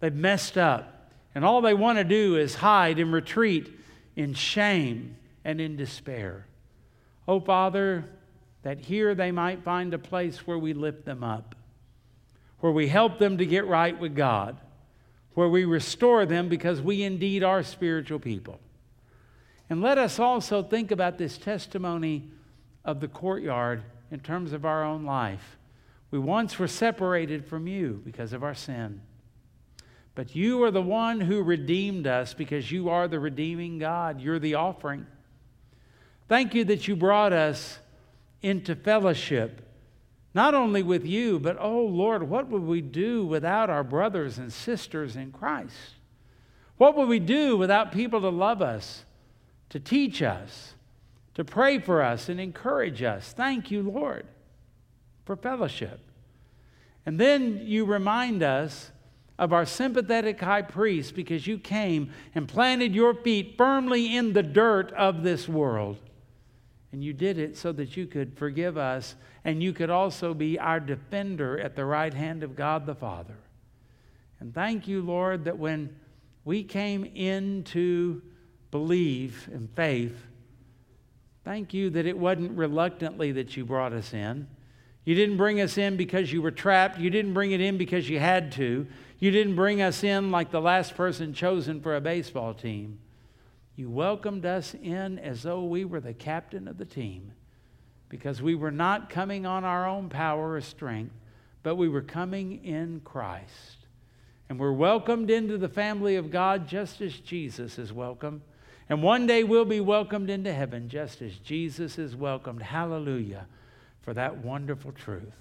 they've 0.00 0.12
messed 0.12 0.58
up, 0.58 1.12
and 1.36 1.44
all 1.44 1.60
they 1.60 1.72
want 1.72 1.98
to 1.98 2.04
do 2.04 2.34
is 2.34 2.56
hide 2.56 2.98
and 2.98 3.12
retreat 3.12 3.72
in 4.16 4.34
shame 4.34 5.18
and 5.44 5.60
in 5.60 5.76
despair. 5.76 6.46
Oh, 7.28 7.38
Father, 7.38 8.04
that 8.64 8.80
here 8.80 9.14
they 9.14 9.30
might 9.30 9.62
find 9.62 9.94
a 9.94 9.98
place 9.98 10.48
where 10.48 10.58
we 10.58 10.72
lift 10.72 11.04
them 11.04 11.22
up, 11.22 11.54
where 12.58 12.72
we 12.72 12.88
help 12.88 13.20
them 13.20 13.38
to 13.38 13.46
get 13.46 13.68
right 13.68 13.96
with 13.96 14.16
God, 14.16 14.58
where 15.34 15.48
we 15.48 15.64
restore 15.64 16.26
them 16.26 16.48
because 16.48 16.82
we 16.82 17.04
indeed 17.04 17.44
are 17.44 17.62
spiritual 17.62 18.18
people. 18.18 18.58
And 19.70 19.80
let 19.80 19.98
us 19.98 20.18
also 20.18 20.64
think 20.64 20.90
about 20.90 21.16
this 21.16 21.38
testimony 21.38 22.24
of 22.84 23.00
the 23.00 23.08
courtyard 23.08 23.84
in 24.10 24.18
terms 24.18 24.52
of 24.52 24.64
our 24.64 24.82
own 24.82 25.04
life. 25.04 25.56
We 26.10 26.18
once 26.18 26.58
were 26.58 26.66
separated 26.66 27.46
from 27.46 27.68
you 27.68 28.02
because 28.04 28.32
of 28.32 28.42
our 28.42 28.54
sin. 28.54 29.00
But 30.16 30.34
you 30.34 30.62
are 30.64 30.72
the 30.72 30.82
one 30.82 31.20
who 31.20 31.42
redeemed 31.42 32.08
us 32.08 32.34
because 32.34 32.72
you 32.72 32.88
are 32.88 33.06
the 33.06 33.20
redeeming 33.20 33.78
God. 33.78 34.20
You're 34.20 34.40
the 34.40 34.56
offering. 34.56 35.06
Thank 36.28 36.52
you 36.52 36.64
that 36.64 36.88
you 36.88 36.96
brought 36.96 37.32
us 37.32 37.78
into 38.42 38.74
fellowship, 38.74 39.62
not 40.34 40.52
only 40.52 40.82
with 40.82 41.06
you, 41.06 41.38
but 41.38 41.56
oh 41.60 41.82
Lord, 41.82 42.24
what 42.24 42.48
would 42.48 42.62
we 42.62 42.80
do 42.80 43.24
without 43.24 43.70
our 43.70 43.84
brothers 43.84 44.36
and 44.36 44.52
sisters 44.52 45.14
in 45.14 45.30
Christ? 45.30 45.94
What 46.76 46.96
would 46.96 47.08
we 47.08 47.20
do 47.20 47.56
without 47.56 47.92
people 47.92 48.20
to 48.22 48.30
love 48.30 48.62
us, 48.62 49.04
to 49.70 49.80
teach 49.80 50.22
us, 50.22 50.74
to 51.34 51.44
pray 51.44 51.78
for 51.78 52.02
us, 52.02 52.28
and 52.28 52.38
encourage 52.38 53.02
us? 53.02 53.32
Thank 53.32 53.70
you, 53.70 53.82
Lord 53.82 54.26
for 55.30 55.36
fellowship. 55.36 56.00
And 57.06 57.16
then 57.16 57.60
you 57.62 57.84
remind 57.84 58.42
us 58.42 58.90
of 59.38 59.52
our 59.52 59.64
sympathetic 59.64 60.40
high 60.40 60.62
priest 60.62 61.14
because 61.14 61.46
you 61.46 61.56
came 61.56 62.10
and 62.34 62.48
planted 62.48 62.96
your 62.96 63.14
feet 63.14 63.54
firmly 63.56 64.16
in 64.16 64.32
the 64.32 64.42
dirt 64.42 64.92
of 64.94 65.22
this 65.22 65.48
world. 65.48 65.98
And 66.90 67.04
you 67.04 67.12
did 67.12 67.38
it 67.38 67.56
so 67.56 67.70
that 67.70 67.96
you 67.96 68.08
could 68.08 68.36
forgive 68.36 68.76
us 68.76 69.14
and 69.44 69.62
you 69.62 69.72
could 69.72 69.88
also 69.88 70.34
be 70.34 70.58
our 70.58 70.80
defender 70.80 71.60
at 71.60 71.76
the 71.76 71.84
right 71.84 72.12
hand 72.12 72.42
of 72.42 72.56
God 72.56 72.84
the 72.84 72.96
Father. 72.96 73.36
And 74.40 74.52
thank 74.52 74.88
you, 74.88 75.00
Lord, 75.00 75.44
that 75.44 75.58
when 75.58 75.94
we 76.44 76.64
came 76.64 77.04
in 77.14 77.62
to 77.64 78.20
believe 78.70 79.48
in 79.52 79.68
faith, 79.68 80.16
thank 81.44 81.74
you 81.74 81.90
that 81.90 82.06
it 82.06 82.18
wasn't 82.18 82.56
reluctantly 82.56 83.32
that 83.32 83.56
you 83.56 83.64
brought 83.64 83.92
us 83.92 84.12
in 84.12 84.46
you 85.04 85.14
didn't 85.14 85.38
bring 85.38 85.60
us 85.60 85.78
in 85.78 85.96
because 85.96 86.32
you 86.32 86.42
were 86.42 86.50
trapped. 86.50 86.98
You 86.98 87.10
didn't 87.10 87.34
bring 87.34 87.52
it 87.52 87.60
in 87.60 87.78
because 87.78 88.08
you 88.08 88.18
had 88.18 88.52
to. 88.52 88.86
You 89.18 89.30
didn't 89.30 89.56
bring 89.56 89.82
us 89.82 90.04
in 90.04 90.30
like 90.30 90.50
the 90.50 90.60
last 90.60 90.94
person 90.94 91.32
chosen 91.32 91.80
for 91.80 91.96
a 91.96 92.00
baseball 92.00 92.54
team. 92.54 93.00
You 93.76 93.88
welcomed 93.88 94.44
us 94.44 94.74
in 94.74 95.18
as 95.18 95.42
though 95.42 95.64
we 95.64 95.84
were 95.84 96.00
the 96.00 96.12
captain 96.12 96.68
of 96.68 96.76
the 96.76 96.84
team 96.84 97.32
because 98.08 98.42
we 98.42 98.54
were 98.54 98.70
not 98.70 99.08
coming 99.08 99.46
on 99.46 99.64
our 99.64 99.86
own 99.86 100.10
power 100.10 100.52
or 100.52 100.60
strength, 100.60 101.14
but 101.62 101.76
we 101.76 101.88
were 101.88 102.02
coming 102.02 102.64
in 102.64 103.00
Christ. 103.04 103.86
And 104.48 104.58
we're 104.58 104.72
welcomed 104.72 105.30
into 105.30 105.56
the 105.56 105.68
family 105.68 106.16
of 106.16 106.30
God 106.30 106.68
just 106.68 107.00
as 107.00 107.18
Jesus 107.18 107.78
is 107.78 107.92
welcome. 107.92 108.42
And 108.90 109.04
one 109.04 109.28
day 109.28 109.44
we'll 109.44 109.64
be 109.64 109.80
welcomed 109.80 110.28
into 110.30 110.52
heaven 110.52 110.88
just 110.88 111.22
as 111.22 111.38
Jesus 111.38 111.96
is 111.96 112.16
welcomed. 112.16 112.60
Hallelujah 112.60 113.46
for 114.02 114.12
that 114.14 114.38
wonderful 114.38 114.90
truth. 114.90 115.32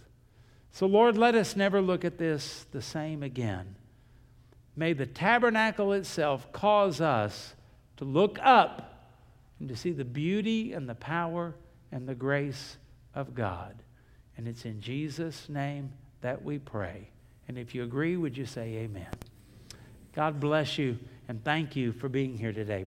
So, 0.71 0.85
Lord, 0.85 1.17
let 1.17 1.33
us 1.33 1.55
never 1.55 1.81
look 1.81 2.05
at 2.05 2.19
this 2.19 2.67
the 2.71 2.81
same 2.81 3.23
again. 3.23 3.75
May 4.75 4.93
the 4.93 5.07
tabernacle 5.07 5.93
itself 5.93 6.51
cause 6.51 7.01
us 7.01 7.55
to 7.97 8.05
look 8.05 8.37
up 8.39 9.09
and 9.59 9.67
to 9.67 9.75
see 9.75 9.91
the 9.91 10.05
beauty 10.05 10.73
and 10.73 10.87
the 10.87 10.95
power 10.95 11.55
and 11.91 12.07
the 12.07 12.13
grace 12.13 12.77
of 13.15 13.33
God. 13.33 13.81
And 14.37 14.47
it's 14.47 14.63
in 14.63 14.79
Jesus' 14.79 15.49
name 15.49 15.91
that 16.21 16.43
we 16.43 16.59
pray. 16.59 17.09
And 17.47 17.57
if 17.57 17.73
you 17.73 17.83
agree, 17.83 18.15
would 18.15 18.37
you 18.37 18.45
say 18.45 18.75
amen? 18.75 19.09
God 20.13 20.39
bless 20.39 20.77
you 20.77 20.99
and 21.27 21.43
thank 21.43 21.75
you 21.75 21.91
for 21.93 22.09
being 22.09 22.37
here 22.37 22.53
today. 22.53 22.85